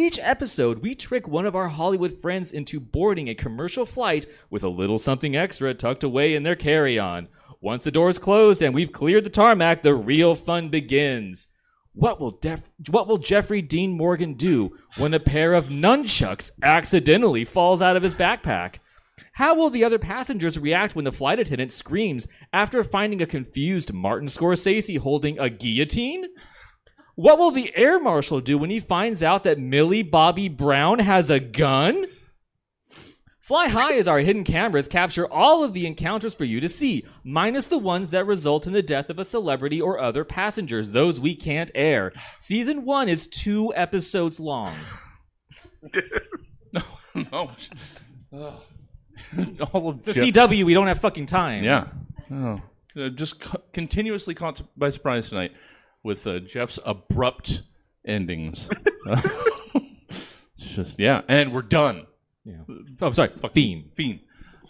Each 0.00 0.18
episode, 0.22 0.78
we 0.78 0.94
trick 0.94 1.28
one 1.28 1.44
of 1.44 1.54
our 1.54 1.68
Hollywood 1.68 2.22
friends 2.22 2.52
into 2.52 2.80
boarding 2.80 3.28
a 3.28 3.34
commercial 3.34 3.84
flight 3.84 4.24
with 4.48 4.64
a 4.64 4.68
little 4.70 4.96
something 4.96 5.36
extra 5.36 5.74
tucked 5.74 6.02
away 6.02 6.34
in 6.34 6.42
their 6.42 6.56
carry 6.56 6.98
on. 6.98 7.28
Once 7.60 7.84
the 7.84 7.90
doors 7.90 8.18
closed 8.18 8.62
and 8.62 8.74
we've 8.74 8.92
cleared 8.92 9.24
the 9.24 9.28
tarmac, 9.28 9.82
the 9.82 9.94
real 9.94 10.34
fun 10.34 10.70
begins. 10.70 11.48
What 11.92 12.18
will, 12.18 12.30
Def- 12.30 12.70
what 12.88 13.08
will 13.08 13.18
Jeffrey 13.18 13.60
Dean 13.60 13.92
Morgan 13.92 14.32
do 14.32 14.74
when 14.96 15.12
a 15.12 15.20
pair 15.20 15.52
of 15.52 15.66
nunchucks 15.66 16.50
accidentally 16.62 17.44
falls 17.44 17.82
out 17.82 17.96
of 17.96 18.02
his 18.02 18.14
backpack? 18.14 18.76
How 19.32 19.54
will 19.54 19.68
the 19.68 19.84
other 19.84 19.98
passengers 19.98 20.58
react 20.58 20.96
when 20.96 21.04
the 21.04 21.12
flight 21.12 21.38
attendant 21.38 21.72
screams 21.72 22.26
after 22.54 22.82
finding 22.82 23.20
a 23.20 23.26
confused 23.26 23.92
Martin 23.92 24.28
Scorsese 24.28 24.96
holding 24.96 25.38
a 25.38 25.50
guillotine? 25.50 26.24
What 27.20 27.38
will 27.38 27.50
the 27.50 27.70
air 27.76 28.00
marshal 28.00 28.40
do 28.40 28.56
when 28.56 28.70
he 28.70 28.80
finds 28.80 29.22
out 29.22 29.44
that 29.44 29.58
Millie 29.58 30.02
Bobby 30.02 30.48
Brown 30.48 31.00
has 31.00 31.28
a 31.28 31.38
gun? 31.38 32.06
Fly 33.40 33.68
High 33.68 33.98
as 33.98 34.08
our 34.08 34.20
hidden 34.20 34.42
cameras 34.42 34.88
capture 34.88 35.30
all 35.30 35.62
of 35.62 35.74
the 35.74 35.86
encounters 35.86 36.34
for 36.34 36.46
you 36.46 36.60
to 36.60 36.68
see, 36.68 37.04
minus 37.22 37.68
the 37.68 37.76
ones 37.76 38.08
that 38.08 38.24
result 38.24 38.66
in 38.66 38.72
the 38.72 38.80
death 38.80 39.10
of 39.10 39.18
a 39.18 39.24
celebrity 39.26 39.82
or 39.82 40.00
other 40.00 40.24
passengers. 40.24 40.92
Those 40.92 41.20
we 41.20 41.34
can't 41.34 41.70
air. 41.74 42.14
Season 42.38 42.86
one 42.86 43.06
is 43.06 43.28
two 43.28 43.70
episodes 43.76 44.40
long. 44.40 44.74
no. 46.72 46.82
no, 47.14 47.50
All 49.74 49.90
of 49.90 50.04
the 50.06 50.14
Jeff- 50.14 50.24
CW, 50.24 50.64
we 50.64 50.72
don't 50.72 50.86
have 50.86 51.02
fucking 51.02 51.26
time. 51.26 51.64
Yeah. 51.64 51.88
Oh. 52.32 52.62
Uh, 52.96 53.10
just 53.10 53.42
co- 53.42 53.60
continuously 53.74 54.34
caught 54.34 54.62
by 54.74 54.88
surprise 54.88 55.28
tonight 55.28 55.52
with 56.02 56.26
uh, 56.26 56.40
Jeff's 56.40 56.78
abrupt 56.84 57.62
endings. 58.04 58.68
it's 59.06 60.66
just, 60.66 60.98
yeah. 60.98 61.22
And 61.28 61.52
we're 61.52 61.62
done. 61.62 62.06
Yeah. 62.44 62.62
Oh, 63.00 63.12
sorry. 63.12 63.30
Theme. 63.52 63.90
Fiend. 63.94 64.20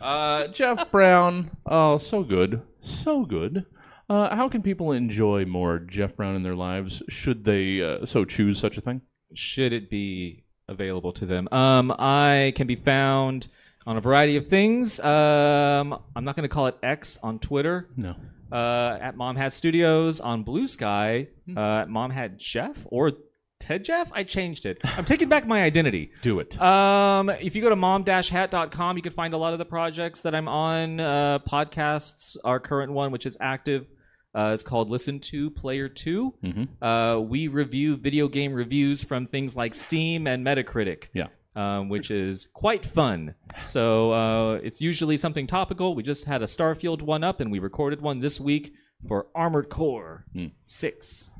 Uh, 0.00 0.48
Jeff 0.48 0.90
Brown. 0.90 1.50
Oh, 1.66 1.98
so 1.98 2.22
good. 2.22 2.62
So 2.80 3.24
good. 3.24 3.66
Uh, 4.08 4.34
how 4.34 4.48
can 4.48 4.62
people 4.62 4.92
enjoy 4.92 5.44
more 5.44 5.78
Jeff 5.78 6.16
Brown 6.16 6.34
in 6.34 6.42
their 6.42 6.56
lives 6.56 7.02
should 7.08 7.44
they 7.44 7.80
uh, 7.80 8.04
so 8.06 8.24
choose 8.24 8.58
such 8.58 8.76
a 8.76 8.80
thing? 8.80 9.02
should 9.34 9.72
it 9.72 9.90
be 9.90 10.44
available 10.68 11.12
to 11.12 11.26
them? 11.26 11.48
Um, 11.52 11.94
I 11.98 12.52
can 12.56 12.66
be 12.66 12.76
found 12.76 13.48
on 13.86 13.96
a 13.96 14.00
variety 14.00 14.36
of 14.36 14.48
things. 14.48 15.00
Um, 15.00 15.98
I'm 16.14 16.24
not 16.24 16.36
going 16.36 16.48
to 16.48 16.52
call 16.52 16.66
it 16.66 16.76
X 16.82 17.18
on 17.22 17.38
Twitter. 17.38 17.88
No. 17.96 18.16
Uh, 18.52 18.98
at 19.00 19.16
Mom 19.16 19.36
Hat 19.36 19.52
Studios 19.52 20.20
on 20.20 20.44
Bluesky. 20.44 21.28
Uh, 21.56 21.60
at 21.82 21.88
Mom 21.88 22.10
Hat 22.10 22.36
Jeff 22.38 22.76
or 22.86 23.12
Ted 23.58 23.84
Jeff. 23.84 24.10
I 24.12 24.24
changed 24.24 24.64
it. 24.66 24.80
I'm 24.84 25.04
taking 25.04 25.28
back 25.28 25.46
my 25.46 25.62
identity. 25.62 26.12
Do 26.22 26.40
it. 26.40 26.60
Um, 26.60 27.28
if 27.28 27.54
you 27.54 27.62
go 27.62 27.68
to 27.68 27.76
mom-hat.com, 27.76 28.96
you 28.96 29.02
can 29.02 29.12
find 29.12 29.34
a 29.34 29.36
lot 29.36 29.52
of 29.52 29.58
the 29.58 29.64
projects 29.66 30.22
that 30.22 30.34
I'm 30.34 30.48
on. 30.48 30.98
Uh, 31.00 31.38
podcasts, 31.40 32.36
our 32.44 32.58
current 32.58 32.92
one, 32.92 33.12
which 33.12 33.26
is 33.26 33.36
active, 33.40 33.86
uh, 34.34 34.52
is 34.54 34.62
called 34.62 34.90
Listen 34.90 35.20
to 35.20 35.50
Player 35.50 35.88
2. 35.88 36.34
Mhm. 36.42 36.68
Uh, 36.80 37.20
we 37.20 37.48
review 37.48 37.96
video 37.96 38.28
game 38.28 38.52
reviews 38.52 39.02
from 39.02 39.26
things 39.26 39.54
like 39.56 39.74
Steam 39.74 40.26
and 40.26 40.44
Metacritic. 40.46 41.04
Yeah. 41.12 41.26
Um, 41.56 41.88
which 41.88 42.12
is 42.12 42.46
quite 42.46 42.86
fun. 42.86 43.34
So 43.60 44.12
uh, 44.12 44.54
it's 44.62 44.80
usually 44.80 45.16
something 45.16 45.48
topical. 45.48 45.96
We 45.96 46.04
just 46.04 46.26
had 46.26 46.42
a 46.42 46.46
Starfield 46.46 47.02
one 47.02 47.24
up, 47.24 47.40
and 47.40 47.50
we 47.50 47.58
recorded 47.58 48.00
one 48.00 48.20
this 48.20 48.38
week 48.40 48.72
for 49.08 49.26
Armored 49.34 49.68
Core 49.68 50.24
Hmm. 50.32 50.46
6 50.66 51.30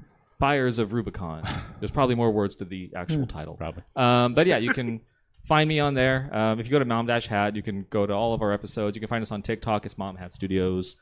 Fires 0.41 0.81
of 0.81 0.93
Rubicon. 0.93 1.47
There's 1.81 1.93
probably 1.93 2.17
more 2.17 2.33
words 2.33 2.57
to 2.57 2.65
the 2.65 2.91
actual 2.97 3.25
title. 3.27 3.55
Probably. 3.55 3.85
Um, 3.95 4.35
but 4.35 4.49
yeah, 4.49 4.59
you 4.59 4.73
can 4.73 5.01
find 5.47 5.69
me 5.69 5.79
on 5.79 5.95
there. 5.95 6.29
Um, 6.33 6.59
if 6.59 6.67
you 6.67 6.73
go 6.73 6.81
to 6.81 6.85
Mom 6.85 7.07
Dash 7.07 7.27
Hat, 7.29 7.55
you 7.55 7.63
can 7.63 7.87
go 7.91 8.05
to 8.05 8.13
all 8.13 8.35
of 8.35 8.43
our 8.43 8.53
episodes. 8.53 8.97
You 8.97 9.01
can 9.01 9.09
find 9.09 9.23
us 9.23 9.31
on 9.31 9.43
TikTok. 9.43 9.87
It's 9.87 9.97
Mom 9.97 10.17
Hat 10.17 10.33
Studios. 10.33 11.01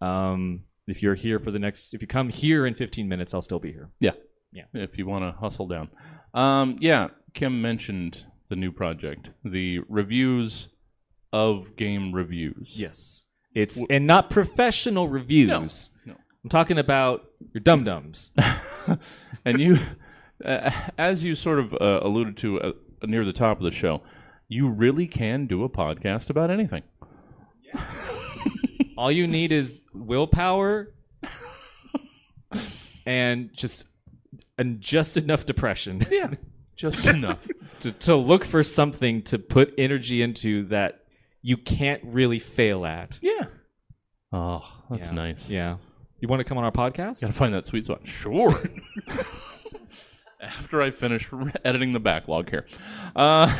Um, 0.00 0.64
if 0.86 1.02
you're 1.02 1.16
here 1.16 1.38
for 1.38 1.50
the 1.50 1.58
next, 1.58 1.92
if 1.92 2.00
you 2.00 2.08
come 2.08 2.30
here 2.30 2.66
in 2.66 2.74
15 2.74 3.06
minutes, 3.08 3.34
I'll 3.34 3.42
still 3.42 3.58
be 3.60 3.72
here. 3.72 3.90
Yeah. 4.00 4.12
Yeah. 4.52 4.64
If 4.72 4.96
you 4.96 5.04
want 5.06 5.24
to 5.24 5.38
hustle 5.38 5.66
down. 5.66 5.90
Um, 6.32 6.78
yeah, 6.80 7.08
Kim 7.34 7.60
mentioned 7.60 8.24
the 8.48 8.56
new 8.56 8.72
project, 8.72 9.28
the 9.44 9.80
reviews 9.88 10.68
of 11.32 11.76
game 11.76 12.12
reviews. 12.14 12.68
Yes, 12.70 13.24
it's 13.54 13.82
and 13.90 14.06
not 14.06 14.30
professional 14.30 15.08
reviews. 15.08 15.90
No. 16.04 16.14
I'm 16.44 16.50
talking 16.50 16.78
about 16.78 17.30
your 17.52 17.60
dum 17.60 17.84
dums. 17.84 18.34
and 19.44 19.60
you, 19.60 19.78
uh, 20.44 20.70
as 20.96 21.24
you 21.24 21.34
sort 21.34 21.58
of 21.58 21.74
uh, 21.74 22.00
alluded 22.02 22.36
to 22.38 22.60
uh, 22.60 22.72
near 23.04 23.24
the 23.24 23.32
top 23.32 23.58
of 23.58 23.64
the 23.64 23.72
show, 23.72 24.02
you 24.48 24.68
really 24.68 25.06
can 25.06 25.46
do 25.46 25.64
a 25.64 25.68
podcast 25.68 26.30
about 26.30 26.50
anything. 26.50 26.82
all 28.96 29.12
you 29.12 29.26
need 29.26 29.52
is 29.52 29.82
willpower 29.92 30.94
and 33.06 33.50
just 33.54 33.84
and 34.56 34.80
just 34.80 35.16
enough 35.16 35.44
depression. 35.46 36.00
Yeah. 36.10 36.34
Just 36.78 37.06
enough. 37.14 37.38
to, 37.80 37.92
to 37.92 38.16
look 38.16 38.44
for 38.46 38.62
something 38.62 39.20
to 39.24 39.38
put 39.38 39.74
energy 39.76 40.22
into 40.22 40.64
that 40.66 41.04
you 41.42 41.56
can't 41.58 42.00
really 42.04 42.38
fail 42.38 42.86
at. 42.86 43.18
Yeah. 43.20 43.44
Oh, 44.32 44.62
that's 44.88 45.08
Yeah. 45.08 45.14
nice. 45.14 45.50
Yeah. 45.50 45.76
You 46.20 46.28
want 46.28 46.40
to 46.40 46.44
come 46.44 46.56
on 46.58 46.64
our 46.64 46.72
podcast? 46.72 47.20
Gotta 47.20 47.32
find 47.34 47.52
that 47.54 47.66
sweet 47.66 47.84
spot. 47.84 48.06
Sure. 48.06 48.58
After 50.40 50.80
I 50.80 50.90
finish 50.92 51.28
editing 51.64 51.92
the 51.92 52.00
backlog 52.00 52.48
here. 52.50 52.64
Uh, 53.16 53.54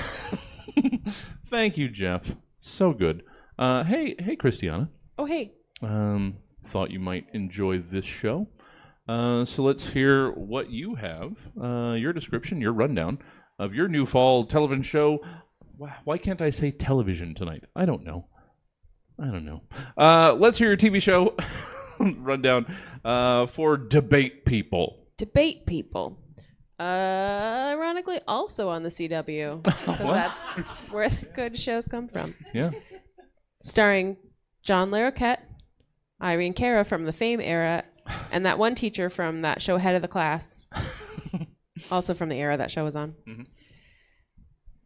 thank 1.51 1.77
you, 1.77 1.89
Jeff. 1.89 2.23
So 2.61 2.93
good. 2.93 3.25
Uh, 3.59 3.83
hey, 3.83 4.15
hey, 4.19 4.37
Christiana. 4.37 4.89
Oh, 5.19 5.25
hey. 5.25 5.53
Um, 5.83 6.37
thought 6.65 6.91
you 6.93 7.01
might 7.01 7.27
enjoy 7.33 7.79
this 7.79 8.05
show. 8.05 8.47
Uh, 9.09 9.45
so 9.45 9.63
let's 9.63 9.89
hear 9.89 10.33
what 10.33 10.71
you 10.71 10.95
have, 10.97 11.35
uh, 11.61 11.95
your 11.95 12.13
description, 12.13 12.61
your 12.61 12.73
rundown 12.73 13.19
of 13.59 13.75
your 13.75 13.89
new 13.89 14.05
fall 14.05 14.45
television 14.45 14.83
show. 14.83 15.21
Why, 16.05 16.19
can't 16.19 16.43
I 16.43 16.51
say 16.51 16.71
television 16.73 17.35
tonight? 17.35 17.65
I 17.75 17.87
don't 17.87 18.05
know. 18.05 18.27
I 19.19 19.27
don't 19.27 19.45
know. 19.45 19.63
Uh, 19.97 20.35
let's 20.35 20.59
hear 20.59 20.69
your 20.69 20.77
TV 20.77 21.01
show 21.01 21.37
rundown 21.99 22.67
uh, 23.05 23.47
for 23.47 23.77
debate 23.77 24.45
people. 24.45 25.07
Debate 25.17 25.67
people. 25.67 26.19
Uh, 26.79 27.73
ironically, 27.73 28.21
also 28.29 28.69
on 28.69 28.83
the 28.83 28.89
CW 28.89 29.63
because 29.63 29.99
that's 29.99 30.59
where 30.91 31.09
the 31.09 31.27
good 31.27 31.59
shows 31.59 31.89
come 31.89 32.09
from. 32.09 32.35
Yeah. 32.53 32.71
Starring 33.63 34.17
John 34.63 34.91
Larroquette, 34.91 35.39
Irene 36.23 36.53
Cara 36.53 36.85
from 36.85 37.05
the 37.05 37.13
Fame 37.13 37.41
era, 37.41 37.85
and 38.31 38.47
that 38.47 38.59
one 38.59 38.75
teacher 38.75 39.11
from 39.11 39.41
that 39.43 39.61
show 39.63 39.77
Head 39.77 39.95
of 39.95 40.03
the 40.03 40.09
Class, 40.09 40.65
also 41.91 42.15
from 42.15 42.29
the 42.29 42.37
era 42.37 42.57
that 42.57 42.71
show 42.71 42.85
was 42.85 42.97
on. 42.97 43.15
Mhm. 43.27 43.47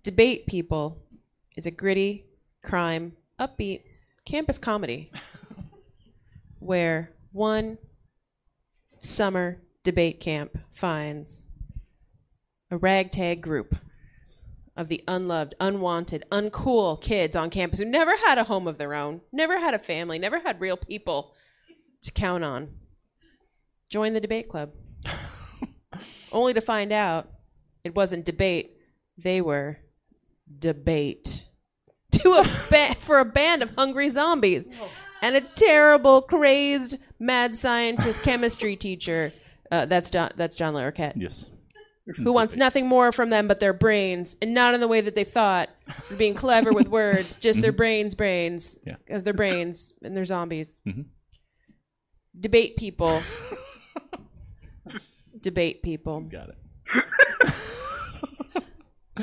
Debate 0.02 0.46
People 0.46 0.98
is 1.56 1.66
a 1.66 1.70
gritty, 1.70 2.26
crime, 2.64 3.16
upbeat 3.38 3.82
campus 4.24 4.58
comedy 4.58 5.10
where 6.58 7.12
one 7.32 7.78
summer 8.98 9.60
debate 9.84 10.20
camp 10.20 10.58
finds 10.72 11.48
a 12.70 12.76
ragtag 12.76 13.42
group 13.42 13.76
of 14.76 14.88
the 14.88 15.04
unloved, 15.06 15.54
unwanted, 15.60 16.24
uncool 16.30 17.00
kids 17.00 17.36
on 17.36 17.50
campus 17.50 17.78
who 17.78 17.84
never 17.84 18.16
had 18.16 18.38
a 18.38 18.44
home 18.44 18.66
of 18.66 18.78
their 18.78 18.94
own, 18.94 19.20
never 19.30 19.58
had 19.58 19.74
a 19.74 19.78
family, 19.78 20.18
never 20.18 20.40
had 20.40 20.60
real 20.60 20.76
people 20.76 21.34
to 22.02 22.10
count 22.10 22.42
on. 22.42 22.68
Join 23.92 24.14
the 24.14 24.20
debate 24.20 24.48
club. 24.48 24.72
Only 26.32 26.54
to 26.54 26.62
find 26.62 26.92
out 26.92 27.28
it 27.84 27.94
wasn't 27.94 28.24
debate, 28.24 28.78
they 29.18 29.40
were 29.42 29.76
debate. 30.58 31.46
To 32.22 32.34
a 32.34 32.44
ba- 32.70 32.94
for 33.00 33.18
a 33.20 33.24
band 33.24 33.62
of 33.62 33.74
hungry 33.74 34.08
zombies 34.10 34.68
and 35.22 35.34
a 35.34 35.40
terrible, 35.40 36.20
crazed, 36.22 36.98
mad 37.18 37.56
scientist 37.56 38.22
chemistry 38.22 38.76
teacher. 38.76 39.32
Uh, 39.70 39.86
that's 39.86 40.10
John. 40.10 40.30
That's 40.36 40.54
John 40.54 40.74
Larroquette 40.74 41.14
Yes. 41.16 41.50
who 42.16 42.32
wants 42.32 42.54
nothing 42.54 42.86
more 42.86 43.12
from 43.12 43.30
them 43.30 43.48
but 43.48 43.60
their 43.60 43.72
brains, 43.72 44.36
and 44.42 44.52
not 44.54 44.74
in 44.74 44.80
the 44.80 44.86
way 44.88 45.00
that 45.00 45.14
they 45.14 45.24
thought, 45.24 45.70
being 46.18 46.34
clever 46.34 46.72
with 46.72 46.86
words, 46.88 47.32
just 47.40 47.60
their 47.62 47.72
brains, 47.72 48.14
brains, 48.14 48.78
Yeah. 48.86 48.96
as 49.08 49.24
their 49.24 49.34
brains, 49.34 49.98
and 50.04 50.14
they're 50.14 50.26
zombies. 50.26 50.82
Mhm. 50.86 51.06
Debate 52.38 52.76
people. 52.76 53.22
Debate 55.42 55.82
people. 55.82 56.20
Got 56.20 56.50
it. 56.50 56.56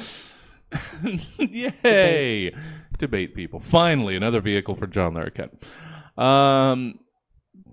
Yay! 1.84 2.54
Debate. 2.98 3.34
people. 3.34 3.60
Finally, 3.60 4.16
another 4.16 4.42
vehicle 4.42 4.76
for 4.76 4.88
John 4.88 5.14
Larroquette. 5.16 5.52
Um, 6.22 7.00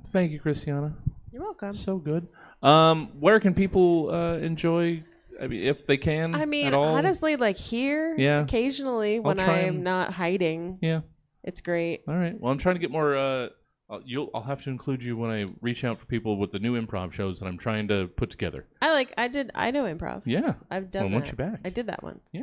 thank 0.08 0.30
you, 0.32 0.38
Christiana. 0.40 0.94
You're 1.32 1.42
welcome. 1.42 1.74
So 1.74 1.98
good. 1.98 2.28
Um, 2.62 3.08
where 3.20 3.40
can 3.40 3.52
people 3.54 4.10
uh, 4.10 4.36
enjoy? 4.38 5.02
I 5.40 5.48
mean, 5.48 5.64
if 5.64 5.84
they 5.84 5.96
can, 5.98 6.34
I 6.34 6.46
mean, 6.46 6.66
at 6.68 6.74
all. 6.74 6.94
honestly, 6.94 7.36
like 7.36 7.56
here, 7.58 8.14
Yeah. 8.16 8.40
occasionally 8.40 9.20
when 9.20 9.38
I'm 9.38 9.48
and- 9.76 9.84
not 9.84 10.12
hiding, 10.12 10.78
Yeah. 10.80 11.00
it's 11.44 11.60
great. 11.60 12.04
All 12.08 12.16
right. 12.16 12.40
Well, 12.40 12.50
I'm 12.50 12.58
trying 12.58 12.76
to 12.76 12.80
get 12.80 12.90
more. 12.90 13.14
Uh, 13.16 13.48
I'll, 13.88 14.02
you'll. 14.04 14.30
I'll 14.34 14.42
have 14.42 14.62
to 14.64 14.70
include 14.70 15.02
you 15.02 15.16
when 15.16 15.30
I 15.30 15.46
reach 15.60 15.84
out 15.84 15.98
for 15.98 16.06
people 16.06 16.38
with 16.38 16.50
the 16.50 16.58
new 16.58 16.80
improv 16.80 17.12
shows 17.12 17.38
that 17.38 17.46
I'm 17.46 17.58
trying 17.58 17.88
to 17.88 18.08
put 18.08 18.30
together. 18.30 18.66
I 18.82 18.92
like. 18.92 19.12
I 19.16 19.28
did. 19.28 19.50
I 19.54 19.70
know 19.70 19.84
improv. 19.84 20.22
Yeah. 20.24 20.54
I've 20.70 20.90
done 20.90 21.12
once 21.12 21.30
that. 21.30 21.38
you're 21.38 21.50
back. 21.50 21.60
I 21.64 21.70
did 21.70 21.86
that 21.86 22.02
once. 22.02 22.28
Yeah. 22.32 22.42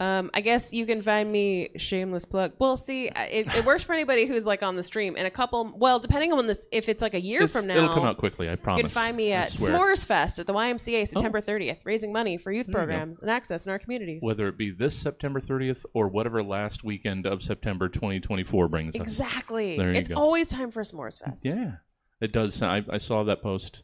Um, 0.00 0.30
I 0.34 0.40
guess 0.40 0.72
you 0.72 0.86
can 0.86 1.02
find 1.02 1.30
me 1.30 1.70
shameless 1.76 2.24
plug. 2.24 2.52
Well, 2.58 2.76
see, 2.76 3.06
it, 3.08 3.46
it 3.54 3.64
works 3.64 3.84
for 3.84 3.92
anybody 3.94 4.26
who's 4.26 4.46
like 4.46 4.62
on 4.62 4.76
the 4.76 4.82
stream. 4.82 5.14
And 5.16 5.26
a 5.26 5.30
couple, 5.30 5.72
well, 5.76 5.98
depending 5.98 6.32
on 6.32 6.46
this, 6.46 6.66
if 6.72 6.88
it's 6.88 7.02
like 7.02 7.14
a 7.14 7.20
year 7.20 7.42
It's- 7.42 7.52
from 7.52 7.66
now, 7.66 7.76
it'll 7.76 7.94
come 7.94 8.04
out 8.04 8.18
quickly. 8.18 8.48
I 8.48 8.56
promise. 8.56 8.78
you 8.78 8.82
can 8.84 8.90
find 8.90 9.16
me 9.16 9.32
at. 9.32 9.50
S'mores 9.50 10.06
Fest 10.06 10.38
at 10.38 10.46
the 10.46 10.54
YMCA 10.54 11.06
September 11.08 11.40
30th, 11.40 11.78
raising 11.84 12.12
money 12.12 12.36
for 12.38 12.52
youth 12.52 12.66
There 12.66 12.72
you 12.72 12.86
programs 12.86 13.18
and 13.18 13.30
access 13.30 13.66
in 13.66 13.72
our 13.72 13.78
communities. 13.78 14.22
Whether 14.22 14.48
it 14.48 14.56
be 14.56 14.70
this 14.70 14.94
September 14.96 15.40
30th 15.40 15.84
or 15.94 16.08
whatever 16.08 16.42
last 16.42 16.84
weekend 16.84 17.26
of 17.26 17.42
September 17.42 17.88
2024 17.88 18.68
brings 18.68 18.94
us. 18.94 19.00
Exactly. 19.00 19.76
There 19.76 19.92
you 19.92 19.98
It's 19.98 20.08
go. 20.08 20.14
always 20.16 20.48
time 20.48 20.70
for 20.70 20.82
S'mores 20.82 21.22
Fest. 21.22 21.44
Yeah, 21.44 21.72
it 22.20 22.32
does. 22.32 22.54
Sound, 22.54 22.86
I, 22.90 22.94
I 22.94 22.98
saw 22.98 23.24
that 23.24 23.42
post, 23.42 23.82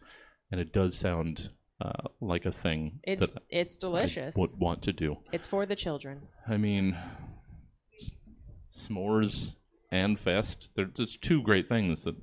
and 0.50 0.60
it 0.60 0.72
does 0.72 0.96
sound 0.96 1.50
uh, 1.80 2.08
like 2.20 2.44
a 2.46 2.52
thing 2.52 3.00
It's 3.02 3.30
that 3.30 3.42
it's 3.50 3.76
delicious. 3.76 4.36
I 4.36 4.40
would 4.40 4.50
want 4.58 4.82
to 4.82 4.92
do. 4.92 5.18
It's 5.32 5.46
for 5.46 5.66
the 5.66 5.76
children. 5.76 6.22
I 6.48 6.56
mean, 6.56 6.96
s- 8.00 8.16
s'mores 8.72 9.56
and 9.90 10.18
fest. 10.18 10.70
They're 10.76 10.84
just 10.86 11.22
two 11.22 11.42
great 11.42 11.68
things 11.68 12.04
that, 12.04 12.14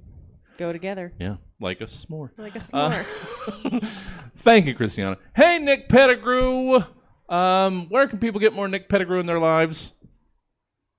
Go 0.58 0.72
together 0.72 1.14
yeah, 1.20 1.38
like 1.60 1.82
a 1.82 1.86
s'more. 1.86 2.30
like 2.38 2.54
a 2.56 2.60
Uh, 2.76 3.04
s'more. 3.04 3.84
thank 4.44 4.68
you, 4.68 4.76
Christiana. 4.76 5.18
Hey, 5.36 5.58
Nick 5.60 5.90
Pettigrew. 5.90 6.82
Um, 7.30 7.88
where 7.90 8.08
can 8.08 8.20
people 8.20 8.40
get 8.40 8.54
more 8.54 8.68
Nick 8.68 8.88
Pettigrew 8.90 9.20
in 9.20 9.26
their 9.26 9.40
lives? 9.40 9.94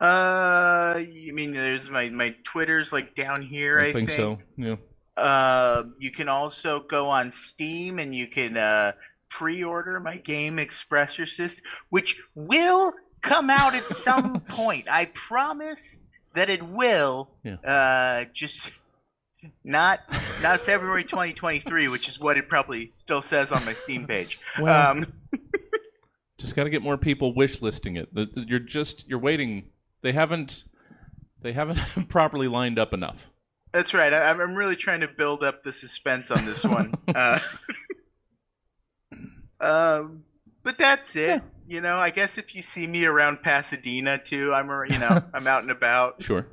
Uh, 0.01 1.01
you 1.09 1.33
mean 1.33 1.53
there's 1.53 1.89
my 1.91 2.09
my 2.09 2.35
Twitter's 2.45 2.93
like 2.93 3.15
down 3.15 3.41
here? 3.43 3.79
I, 3.79 3.93
think, 3.93 4.11
so. 4.11 4.39
Yeah. 4.57 4.77
Uh, 5.17 5.85
you 5.99 6.11
can 6.11 6.29
also 6.29 6.81
go 6.89 7.07
on 7.07 7.33
Steam 7.33 7.99
and 7.99 8.15
you 8.15 8.27
can 8.27 8.57
uh, 8.57 8.93
pre-order 9.29 10.01
my 10.01 10.17
game 10.17 10.59
Express 10.59 11.19
Resist, 11.19 11.61
which 11.91 12.21
will 12.35 12.93
come 13.21 13.51
out 13.51 13.75
at 13.75 13.87
some 13.89 14.41
point. 14.49 14.87
I 14.91 15.07
promise 15.07 15.99
that 16.35 16.51
it 16.51 16.63
will. 16.63 17.29
Yeah. 17.45 17.57
Uh, 17.57 18.25
just 18.33 18.89
not 19.65 20.01
not 20.41 20.61
February 20.61 21.05
2023, 21.05 21.89
which 21.89 22.09
is 22.09 22.19
what 22.19 22.37
it 22.37 22.49
probably 22.49 22.93
still 22.95 23.23
says 23.23 23.51
on 23.53 23.65
my 23.65 23.75
Steam 23.75 24.07
page. 24.07 24.39
Well, 24.61 24.91
um, 24.91 25.07
just 26.39 26.55
got 26.55 26.65
to 26.65 26.71
get 26.71 26.83
more 26.83 26.97
people 26.97 27.35
wish 27.35 27.61
listing 27.61 27.97
it. 27.97 28.09
You're 28.35 28.61
just 28.61 29.09
you're 29.09 29.19
waiting. 29.19 29.65
They 30.03 30.13
haven't 30.13 30.65
they 31.41 31.53
haven't 31.53 31.81
properly 32.09 32.49
lined 32.49 32.79
up 32.79 32.95
enough. 32.95 33.32
That's 33.73 33.95
right. 33.95 34.13
I, 34.13 34.25
I'm 34.25 34.55
really 34.55 34.77
trying 34.77 35.01
to 35.01 35.09
build 35.09 35.43
up 35.43 35.65
the 35.65 35.73
suspense 35.73 36.31
on 36.31 36.45
this 36.45 36.63
one. 36.63 36.93
uh, 37.15 37.39
um, 39.61 40.25
but 40.63 40.79
that's 40.79 41.17
it. 41.17 41.43
You 41.67 41.81
know, 41.81 41.97
I 41.97 42.11
guess 42.11 42.39
if 42.39 42.55
you 42.55 42.63
see 42.63 42.87
me 42.87 43.05
around 43.05 43.43
Pasadena 43.43 44.19
too, 44.19 44.53
I'm 44.53 44.67
you 44.91 44.99
know 44.99 45.23
I'm 45.35 45.47
out 45.47 45.63
and 45.63 45.71
about. 45.71 46.23
Sure. 46.23 46.47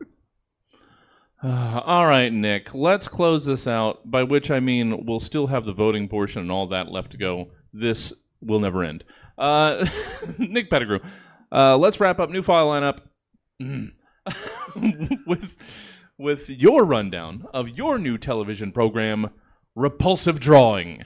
Uh, 1.44 1.82
all 1.86 2.06
right, 2.06 2.32
Nick. 2.32 2.74
Let's 2.74 3.08
close 3.08 3.46
this 3.46 3.68
out. 3.68 4.10
By 4.10 4.24
which 4.24 4.52
I 4.52 4.60
mean 4.60 5.06
we'll 5.06 5.20
still 5.20 5.48
have 5.48 5.66
the 5.66 5.74
voting 5.74 6.08
portion 6.08 6.42
and 6.42 6.52
all 6.52 6.68
that 6.68 6.92
left 6.92 7.12
to 7.12 7.18
go. 7.18 7.50
This 7.74 8.14
will 8.42 8.60
never 8.60 8.84
end. 8.84 9.04
Uh, 9.38 9.86
Nick 10.38 10.70
Pettigrew. 10.70 11.00
Uh, 11.52 11.78
let's 11.78 12.00
wrap 12.00 12.20
up 12.20 12.30
new 12.30 12.44
file 12.44 12.68
lineup 12.68 13.00
Mm. 13.62 13.92
with 15.28 15.54
with 16.20 16.50
your 16.50 16.84
rundown 16.84 17.48
of 17.54 17.70
your 17.70 17.98
new 17.98 18.18
television 18.18 18.74
program, 18.74 19.32
Repulsive 19.74 20.38
Drawing. 20.38 21.06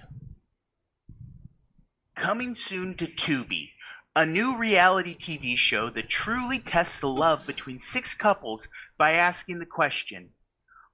Coming 2.16 2.56
soon 2.56 2.96
to 2.96 3.06
Tubi, 3.06 3.70
a 4.16 4.26
new 4.26 4.58
reality 4.58 5.16
TV 5.16 5.56
show 5.56 5.92
that 5.92 6.10
truly 6.10 6.58
tests 6.58 7.00
the 7.00 7.08
love 7.08 7.46
between 7.46 7.78
six 7.78 8.16
couples 8.16 8.68
by 8.98 9.12
asking 9.12 9.60
the 9.60 9.68
question 9.68 10.32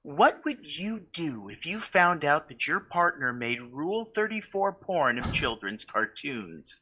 What 0.02 0.44
would 0.44 0.78
you 0.78 1.06
do 1.14 1.48
if 1.48 1.66
you 1.66 1.80
found 1.80 2.26
out 2.26 2.50
that 2.50 2.68
your 2.68 2.82
partner 2.82 3.32
made 3.32 3.62
Rule 3.62 4.04
34 4.04 4.74
porn 4.74 5.18
of 5.18 5.34
children's 5.34 5.86
cartoons? 5.86 6.82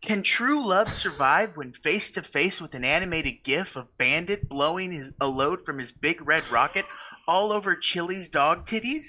Can 0.00 0.22
true 0.22 0.64
love 0.64 0.92
survive 0.92 1.56
when 1.56 1.72
face 1.72 2.12
to 2.12 2.22
face 2.22 2.60
with 2.60 2.74
an 2.74 2.84
animated 2.84 3.42
gif 3.44 3.76
of 3.76 3.96
Bandit 3.98 4.48
blowing 4.48 4.92
his, 4.92 5.12
a 5.20 5.26
load 5.26 5.64
from 5.64 5.78
his 5.78 5.92
big 5.92 6.26
red 6.26 6.48
rocket 6.50 6.84
all 7.26 7.52
over 7.52 7.74
Chilli's 7.76 8.28
dog 8.28 8.66
titties? 8.66 9.04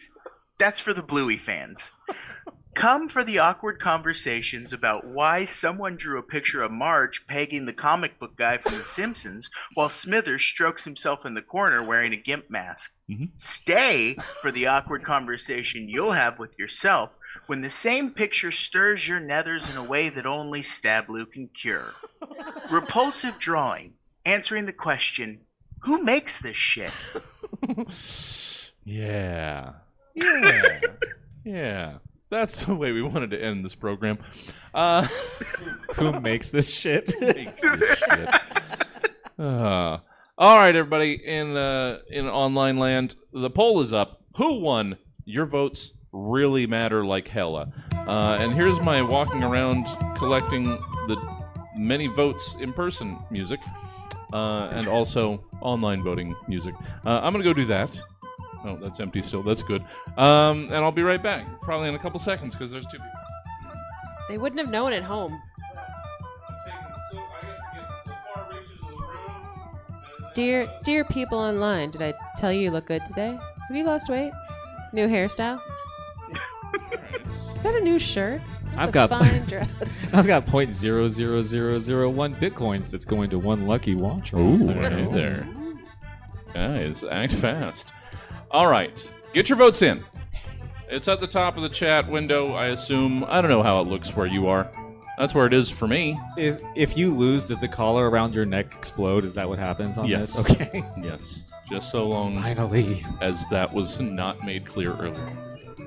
That's 0.57 0.79
for 0.79 0.93
the 0.93 1.03
Bluey 1.03 1.37
fans. 1.37 1.91
Come 2.73 3.09
for 3.09 3.23
the 3.23 3.39
awkward 3.39 3.79
conversations 3.79 4.71
about 4.71 5.05
why 5.05 5.45
someone 5.45 5.97
drew 5.97 6.19
a 6.19 6.23
picture 6.23 6.63
of 6.63 6.71
Marge 6.71 7.25
pegging 7.27 7.65
the 7.65 7.73
comic 7.73 8.17
book 8.17 8.37
guy 8.37 8.57
from 8.57 8.77
The 8.77 8.83
Simpsons 8.83 9.49
while 9.73 9.89
Smithers 9.89 10.41
strokes 10.43 10.83
himself 10.85 11.25
in 11.25 11.33
the 11.33 11.41
corner 11.41 11.83
wearing 11.83 12.13
a 12.13 12.17
gimp 12.17 12.49
mask. 12.49 12.91
Mhm. 13.09 13.31
Stay 13.35 14.15
for 14.41 14.51
the 14.51 14.67
awkward 14.67 15.03
conversation 15.03 15.89
you'll 15.89 16.13
have 16.13 16.39
with 16.39 16.57
yourself 16.57 17.17
when 17.47 17.61
the 17.61 17.69
same 17.69 18.11
picture 18.11 18.51
stirs 18.51 19.05
your 19.05 19.19
nethers 19.19 19.69
in 19.69 19.75
a 19.75 19.83
way 19.83 20.07
that 20.09 20.25
only 20.25 20.61
Stablu 20.61 21.29
can 21.29 21.49
cure. 21.49 21.93
Repulsive 22.71 23.37
drawing, 23.37 23.95
answering 24.25 24.65
the 24.65 24.73
question, 24.73 25.41
who 25.79 26.03
makes 26.03 26.39
this 26.41 26.57
shit? 26.57 26.93
Yeah. 28.83 29.73
Yeah. 30.15 30.79
Yeah. 31.43 31.97
That's 32.31 32.63
the 32.63 32.73
way 32.73 32.93
we 32.93 33.01
wanted 33.01 33.31
to 33.31 33.43
end 33.43 33.63
this 33.65 33.75
program. 33.75 34.17
Uh, 34.73 35.05
Who 35.95 36.17
makes 36.21 36.47
this 36.47 36.73
shit? 36.73 37.13
makes 37.19 37.59
this 37.59 37.99
shit. 37.99 38.29
Uh, 39.37 39.97
all 40.37 40.57
right, 40.57 40.73
everybody 40.73 41.13
in 41.13 41.57
uh, 41.57 41.99
in 42.09 42.27
online 42.27 42.77
land, 42.77 43.15
the 43.33 43.49
poll 43.49 43.81
is 43.81 43.91
up. 43.91 44.21
Who 44.37 44.59
won? 44.61 44.97
Your 45.25 45.45
votes 45.45 45.91
really 46.13 46.65
matter 46.67 47.05
like 47.05 47.27
hella. 47.27 47.73
Uh, 47.93 48.37
and 48.39 48.53
here's 48.53 48.79
my 48.79 49.01
walking 49.01 49.43
around 49.43 49.85
collecting 50.15 50.65
the 51.07 51.17
many 51.75 52.07
votes 52.07 52.55
in 52.61 52.71
person 52.71 53.19
music, 53.29 53.59
uh, 54.31 54.69
and 54.71 54.87
also 54.87 55.43
online 55.59 56.01
voting 56.01 56.33
music. 56.47 56.75
Uh, 57.05 57.19
I'm 57.21 57.33
gonna 57.33 57.43
go 57.43 57.53
do 57.53 57.65
that. 57.65 57.89
Oh, 58.63 58.77
that's 58.79 58.99
empty 58.99 59.21
still. 59.21 59.41
That's 59.43 59.63
good. 59.63 59.83
Um, 60.17 60.65
and 60.65 60.75
I'll 60.75 60.91
be 60.91 61.01
right 61.01 61.21
back, 61.21 61.45
probably 61.61 61.89
in 61.89 61.95
a 61.95 61.99
couple 61.99 62.19
seconds, 62.19 62.53
because 62.55 62.69
there's 62.71 62.85
two 62.85 62.97
people. 62.97 63.07
They 64.29 64.37
wouldn't 64.37 64.59
have 64.61 64.69
known 64.69 64.93
at 64.93 65.03
home. 65.03 65.41
Dear, 70.33 70.67
dear 70.83 71.03
people 71.03 71.37
online, 71.37 71.89
did 71.91 72.01
I 72.01 72.13
tell 72.37 72.53
you 72.53 72.61
you 72.61 72.71
look 72.71 72.85
good 72.85 73.03
today? 73.03 73.37
Have 73.67 73.75
you 73.75 73.83
lost 73.83 74.09
weight? 74.09 74.31
New 74.93 75.07
hairstyle? 75.07 75.59
Is 77.57 77.63
that 77.63 77.75
a 77.75 77.81
new 77.81 77.99
shirt? 77.99 78.41
That's 78.63 78.77
I've 78.77 78.89
a 78.89 78.91
got- 78.91 79.09
fine 79.09 79.45
dress. 79.47 80.13
I've 80.13 80.25
got 80.27 80.45
point 80.45 80.73
zero 80.73 81.07
zero 81.07 81.41
zero 81.41 81.77
zero 81.77 82.09
one 82.09 82.33
bitcoins 82.35 82.89
that's 82.91 83.05
going 83.05 83.29
to 83.31 83.39
one 83.39 83.67
lucky 83.67 83.95
watcher. 83.95 84.37
Ooh, 84.37 84.57
There 84.57 84.77
you 84.83 84.89
hey 84.97 85.05
go. 85.05 85.11
there. 85.11 85.47
Guys, 86.53 87.03
act 87.03 87.33
fast. 87.33 87.90
All 88.51 88.67
right, 88.67 89.09
get 89.33 89.47
your 89.49 89.57
votes 89.57 89.81
in. 89.81 90.03
It's 90.89 91.07
at 91.07 91.21
the 91.21 91.27
top 91.27 91.55
of 91.55 91.63
the 91.63 91.69
chat 91.69 92.09
window, 92.09 92.53
I 92.53 92.67
assume. 92.67 93.23
I 93.27 93.39
don't 93.41 93.49
know 93.49 93.63
how 93.63 93.79
it 93.79 93.87
looks 93.87 94.13
where 94.15 94.25
you 94.27 94.47
are. 94.47 94.69
That's 95.17 95.33
where 95.33 95.45
it 95.45 95.53
is 95.53 95.69
for 95.69 95.87
me. 95.87 96.19
Is, 96.37 96.57
if 96.75 96.97
you 96.97 97.13
lose, 97.15 97.43
does 97.45 97.61
the 97.61 97.67
collar 97.67 98.09
around 98.09 98.33
your 98.33 98.45
neck 98.45 98.73
explode? 98.73 99.23
Is 99.23 99.33
that 99.35 99.47
what 99.47 99.59
happens 99.59 99.97
on 99.97 100.07
Yes. 100.07 100.33
this? 100.33 100.51
Okay. 100.51 100.83
Yes, 101.01 101.43
just 101.69 101.91
so 101.91 102.07
long 102.07 102.35
Finally. 102.41 103.05
as 103.21 103.47
that 103.49 103.71
was 103.73 104.01
not 104.01 104.43
made 104.45 104.65
clear 104.65 104.93
earlier. 104.93 105.37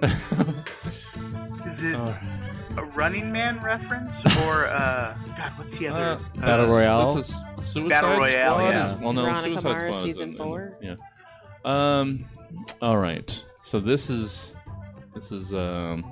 Is 1.66 1.82
it 1.82 1.94
All 1.94 2.14
a 2.76 2.84
Running 2.94 3.30
Man 3.32 3.62
reference 3.62 4.14
or 4.44 4.66
uh, 4.66 5.14
God? 5.36 5.52
What's 5.56 5.76
the 5.78 5.88
other? 5.88 6.18
Uh, 6.38 6.40
Battle 6.40 6.66
Royale? 6.68 7.14
What's 7.14 7.28
this, 7.28 7.72
Suicide 7.72 7.88
Battle 7.90 8.18
Royale, 8.18 8.54
Squad 8.54 8.70
yeah. 8.70 8.94
is- 8.94 9.00
well, 9.00 9.12
no, 9.12 9.22
Veronica 9.22 9.48
Suicide 9.60 9.64
Mars 9.64 9.80
Squad 9.96 9.96
is 9.98 10.02
season 10.16 10.30
in- 10.30 10.36
four. 10.36 10.78
Yeah. 10.80 10.94
Um. 11.64 12.24
All 12.82 12.98
right. 12.98 13.42
So 13.62 13.80
this 13.80 14.10
is 14.10 14.54
this 15.14 15.32
is 15.32 15.54
um 15.54 16.04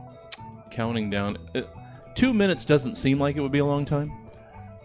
counting 0.70 1.10
down. 1.10 1.38
It, 1.54 1.68
two 2.14 2.32
minutes 2.34 2.64
doesn't 2.64 2.96
seem 2.96 3.18
like 3.20 3.36
it 3.36 3.40
would 3.40 3.52
be 3.52 3.58
a 3.58 3.64
long 3.66 3.84
time. 3.84 4.10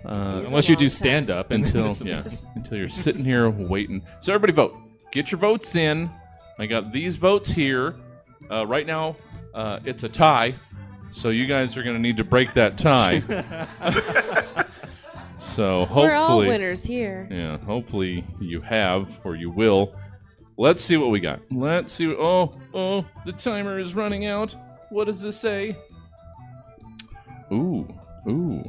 Uh, 0.05 0.37
It's 0.41 0.45
a 0.45 0.47
Unless 0.49 0.69
you 0.69 0.75
long 0.75 0.79
do 0.79 0.85
time. 0.85 0.89
stand 0.89 1.31
up 1.31 1.51
until 1.51 1.93
yeah, 2.05 2.23
until 2.55 2.77
you're 2.77 2.89
sitting 2.89 3.23
here 3.25 3.49
waiting. 3.49 4.01
So 4.19 4.33
everybody 4.33 4.53
vote. 4.53 4.75
Get 5.11 5.31
your 5.31 5.39
votes 5.39 5.75
in. 5.75 6.09
I 6.59 6.65
got 6.65 6.91
these 6.91 7.15
votes 7.15 7.49
here. 7.49 7.95
Uh, 8.51 8.65
right 8.67 8.85
now, 8.87 9.15
uh, 9.53 9.79
it's 9.85 10.03
a 10.03 10.09
tie. 10.09 10.53
So 11.11 11.29
you 11.29 11.45
guys 11.45 11.77
are 11.77 11.83
going 11.83 11.95
to 11.95 12.01
need 12.01 12.17
to 12.17 12.23
break 12.23 12.53
that 12.53 12.77
tie. 12.77 13.21
so 15.39 15.85
hopefully, 15.85 16.07
We're 16.07 16.15
all 16.15 16.39
winners 16.39 16.83
here. 16.83 17.27
yeah, 17.31 17.57
hopefully 17.59 18.25
you 18.39 18.61
have 18.61 19.19
or 19.23 19.35
you 19.35 19.49
will. 19.49 19.95
Let's 20.57 20.83
see 20.83 20.97
what 20.97 21.11
we 21.11 21.19
got. 21.19 21.39
Let's 21.51 21.93
see. 21.93 22.07
Oh, 22.07 22.55
oh, 22.73 23.05
the 23.25 23.31
timer 23.33 23.79
is 23.79 23.93
running 23.93 24.25
out. 24.25 24.55
What 24.89 25.05
does 25.05 25.21
this 25.21 25.39
say? 25.39 25.77
Ooh, 27.51 27.87
ooh, 28.27 28.63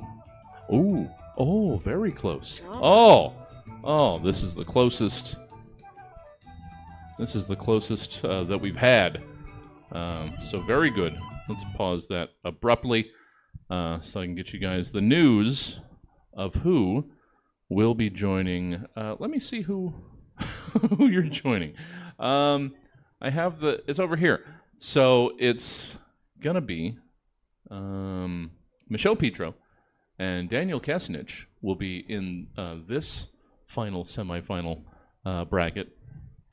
ooh. 0.72 1.08
Oh, 1.38 1.78
very 1.78 2.12
close. 2.12 2.60
Oh, 2.68 3.32
oh, 3.84 4.18
this 4.18 4.42
is 4.42 4.54
the 4.54 4.64
closest. 4.64 5.36
This 7.18 7.34
is 7.34 7.46
the 7.46 7.56
closest 7.56 8.24
uh, 8.24 8.44
that 8.44 8.58
we've 8.58 8.76
had. 8.76 9.22
Um, 9.92 10.32
so 10.50 10.60
very 10.60 10.90
good. 10.90 11.18
Let's 11.48 11.64
pause 11.74 12.06
that 12.08 12.30
abruptly 12.44 13.10
uh, 13.70 14.00
so 14.00 14.20
I 14.20 14.26
can 14.26 14.34
get 14.34 14.52
you 14.52 14.58
guys 14.58 14.92
the 14.92 15.00
news 15.00 15.80
of 16.34 16.54
who 16.56 17.10
will 17.68 17.94
be 17.94 18.10
joining. 18.10 18.84
Uh, 18.96 19.16
let 19.18 19.30
me 19.30 19.40
see 19.40 19.62
who 19.62 19.94
who 20.96 21.06
you're 21.08 21.22
joining. 21.22 21.74
Um, 22.18 22.74
I 23.20 23.30
have 23.30 23.60
the. 23.60 23.82
It's 23.86 23.98
over 23.98 24.16
here. 24.16 24.44
So 24.78 25.32
it's 25.38 25.98
gonna 26.40 26.60
be 26.60 26.96
um, 27.70 28.50
Michelle 28.88 29.16
Petro 29.16 29.54
and 30.18 30.48
Daniel 30.48 30.80
Kasinich 30.80 31.44
will 31.62 31.74
be 31.74 32.04
in 32.08 32.48
uh, 32.56 32.76
this 32.86 33.28
final 33.66 34.04
semifinal 34.04 34.82
uh, 35.24 35.44
bracket, 35.44 35.96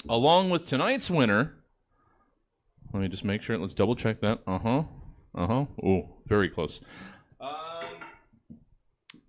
along 0.10 0.50
with 0.50 0.66
tonight's 0.66 1.10
winner. 1.10 1.54
Let 2.94 3.02
me 3.02 3.08
just 3.08 3.26
make 3.26 3.42
sure. 3.42 3.58
Let's 3.58 3.74
double 3.74 3.96
check 3.96 4.22
that. 4.22 4.40
Uh 4.48 4.60
huh. 4.60 4.84
Uh 5.34 5.48
huh. 5.48 5.66
Oh, 5.84 6.10
very 6.28 6.50
close. 6.50 6.82
Um, 7.40 8.00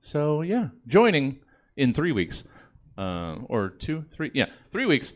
so 0.00 0.42
yeah, 0.42 0.68
joining 0.86 1.40
in 1.76 1.92
three 1.92 2.12
weeks, 2.12 2.44
uh, 2.98 3.36
or 3.46 3.70
two, 3.70 4.04
three, 4.10 4.30
yeah, 4.34 4.46
three 4.72 4.86
weeks. 4.86 5.12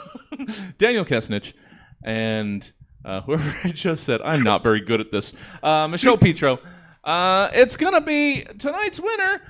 Daniel 0.78 1.04
Kesnich 1.04 1.52
and 2.04 2.70
uh, 3.04 3.22
whoever 3.22 3.54
I 3.64 3.70
just 3.70 4.04
said, 4.04 4.20
I'm 4.22 4.42
not 4.42 4.62
very 4.62 4.80
good 4.80 5.00
at 5.00 5.10
this. 5.10 5.32
Uh, 5.62 5.88
Michelle 5.88 6.18
Petro. 6.18 6.58
Uh, 7.02 7.48
it's 7.52 7.76
gonna 7.76 8.00
be 8.00 8.44
tonight's 8.58 9.00
winner. 9.00 9.40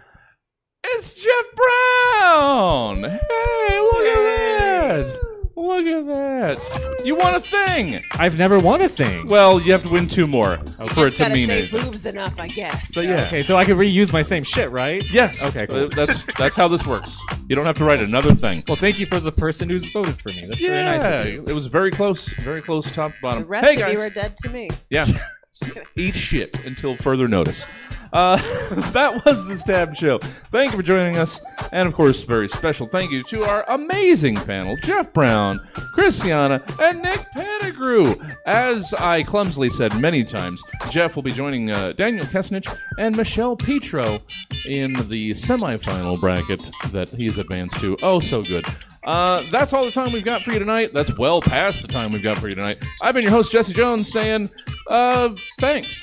It's 0.83 1.13
Jeff 1.13 1.45
Brown. 1.55 3.05
Hey, 3.05 3.81
look 3.81 4.07
at 4.07 5.07
that! 5.07 5.40
Look 5.61 5.85
at 5.87 6.07
that! 6.07 7.01
You 7.05 7.17
won 7.17 7.35
a 7.35 7.41
thing. 7.41 8.01
I've 8.19 8.39
never 8.39 8.59
won 8.59 8.81
a 8.81 8.89
thing. 8.89 9.27
Well, 9.27 9.61
you 9.61 9.73
have 9.73 9.83
to 9.83 9.91
win 9.91 10.09
two 10.09 10.27
more 10.27 10.57
for 10.57 11.07
it 11.07 11.11
Just 11.11 11.19
to 11.19 11.23
gotta 11.25 11.35
mean 11.35 11.49
say 11.49 11.59
anything. 11.59 11.81
boobs 11.83 12.07
enough, 12.07 12.41
I 12.41 12.47
guess. 12.49 12.93
But 12.95 13.05
yeah, 13.05 13.27
Okay, 13.27 13.43
so 13.43 13.57
I 13.59 13.65
can 13.67 13.77
reuse 13.77 14.11
my 14.11 14.23
same 14.23 14.43
shit, 14.43 14.71
right? 14.71 15.05
yes. 15.13 15.47
Okay, 15.51 15.67
cool. 15.67 15.85
Uh, 15.85 15.89
that's 15.89 16.25
that's 16.39 16.57
how 16.57 16.67
this 16.67 16.87
works. 16.87 17.19
You 17.49 17.57
don't 17.57 17.67
have 17.67 17.77
to 17.77 17.85
write 17.85 18.01
another 18.01 18.33
thing. 18.35 18.63
Well, 18.69 18.77
thank 18.77 18.99
you 18.99 19.05
for 19.05 19.21
the 19.21 19.33
person 19.33 19.69
who's 19.69 19.87
voted 19.93 20.19
for 20.19 20.31
me. 20.31 20.47
That's 20.47 20.63
yeah, 20.63 20.69
very 20.69 20.85
nice 20.85 21.05
of 21.05 21.27
you. 21.27 21.45
it 21.47 21.53
was 21.53 21.67
very 21.67 21.91
close, 21.91 22.27
very 22.41 22.63
close, 22.63 22.91
top 22.91 23.13
to 23.13 23.19
bottom. 23.21 23.43
the 23.43 23.49
rest 23.49 23.67
hey 23.67 23.75
of 23.75 23.81
guys, 23.81 23.93
you 23.93 24.01
are 24.01 24.09
dead 24.11 24.35
to 24.39 24.49
me. 24.49 24.71
yeah, 24.89 25.05
eat 25.97 26.15
shit 26.15 26.65
until 26.65 26.97
further 26.97 27.29
notice. 27.29 27.65
Uh, 28.13 28.37
that 28.93 29.25
was 29.25 29.47
the 29.47 29.57
Stab 29.57 29.95
Show. 29.95 30.19
Thank 30.19 30.73
you 30.73 30.79
for 30.79 30.83
joining 30.83 31.17
us, 31.17 31.41
and 31.73 31.87
of 31.87 31.95
course, 31.95 32.23
very 32.23 32.49
special 32.49 32.87
thank 32.87 33.11
you 33.11 33.23
to 33.25 33.43
our 33.45 33.65
amazing 33.69 34.37
panel: 34.37 34.77
Jeff 34.83 35.13
Brown, 35.13 35.61
Christiana, 35.95 36.63
and 36.81 37.03
Nick 37.03 37.21
Pettigrew. 37.33 38.15
As 38.47 38.93
I 38.95 39.23
clumsily 39.23 39.71
said 39.71 39.99
many 40.01 40.25
times, 40.25 40.63
Jeff 40.91 41.15
will 41.15 41.23
be 41.23 41.33
joining 41.33 41.71
uh, 41.71 41.93
Daniel 41.93 42.25
Kesnich 42.25 42.75
and 42.99 43.17
Michelle 43.17 43.57
Petro 43.57 44.19
in 44.67 44.93
the 45.09 45.31
semifinal 45.33 46.19
bracket 46.21 46.63
that 46.93 47.09
he's 47.09 47.39
advanced 47.39 47.81
to. 47.81 47.97
Oh, 48.03 48.21
so 48.21 48.43
good. 48.43 48.65
Uh, 49.05 49.43
that's 49.51 49.73
all 49.73 49.85
the 49.85 49.91
time 49.91 50.13
we've 50.13 50.25
got 50.25 50.43
for 50.43 50.53
you 50.53 50.59
tonight. 50.59 50.93
That's 50.93 51.17
well 51.19 51.41
past 51.41 51.83
the 51.83 51.89
time 51.89 52.11
we've 52.11 52.23
got 52.23 52.39
for 52.39 52.49
you 52.49 52.55
tonight. 52.55 52.85
I've 53.01 53.15
been 53.15 53.23
your 53.23 53.33
host, 53.33 53.51
Jesse 53.51 53.73
Jones, 53.73 54.13
saying, 54.13 54.49
uh, 54.89 55.35
thanks. 55.59 56.03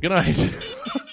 Good 0.00 0.10
night. 0.10 0.38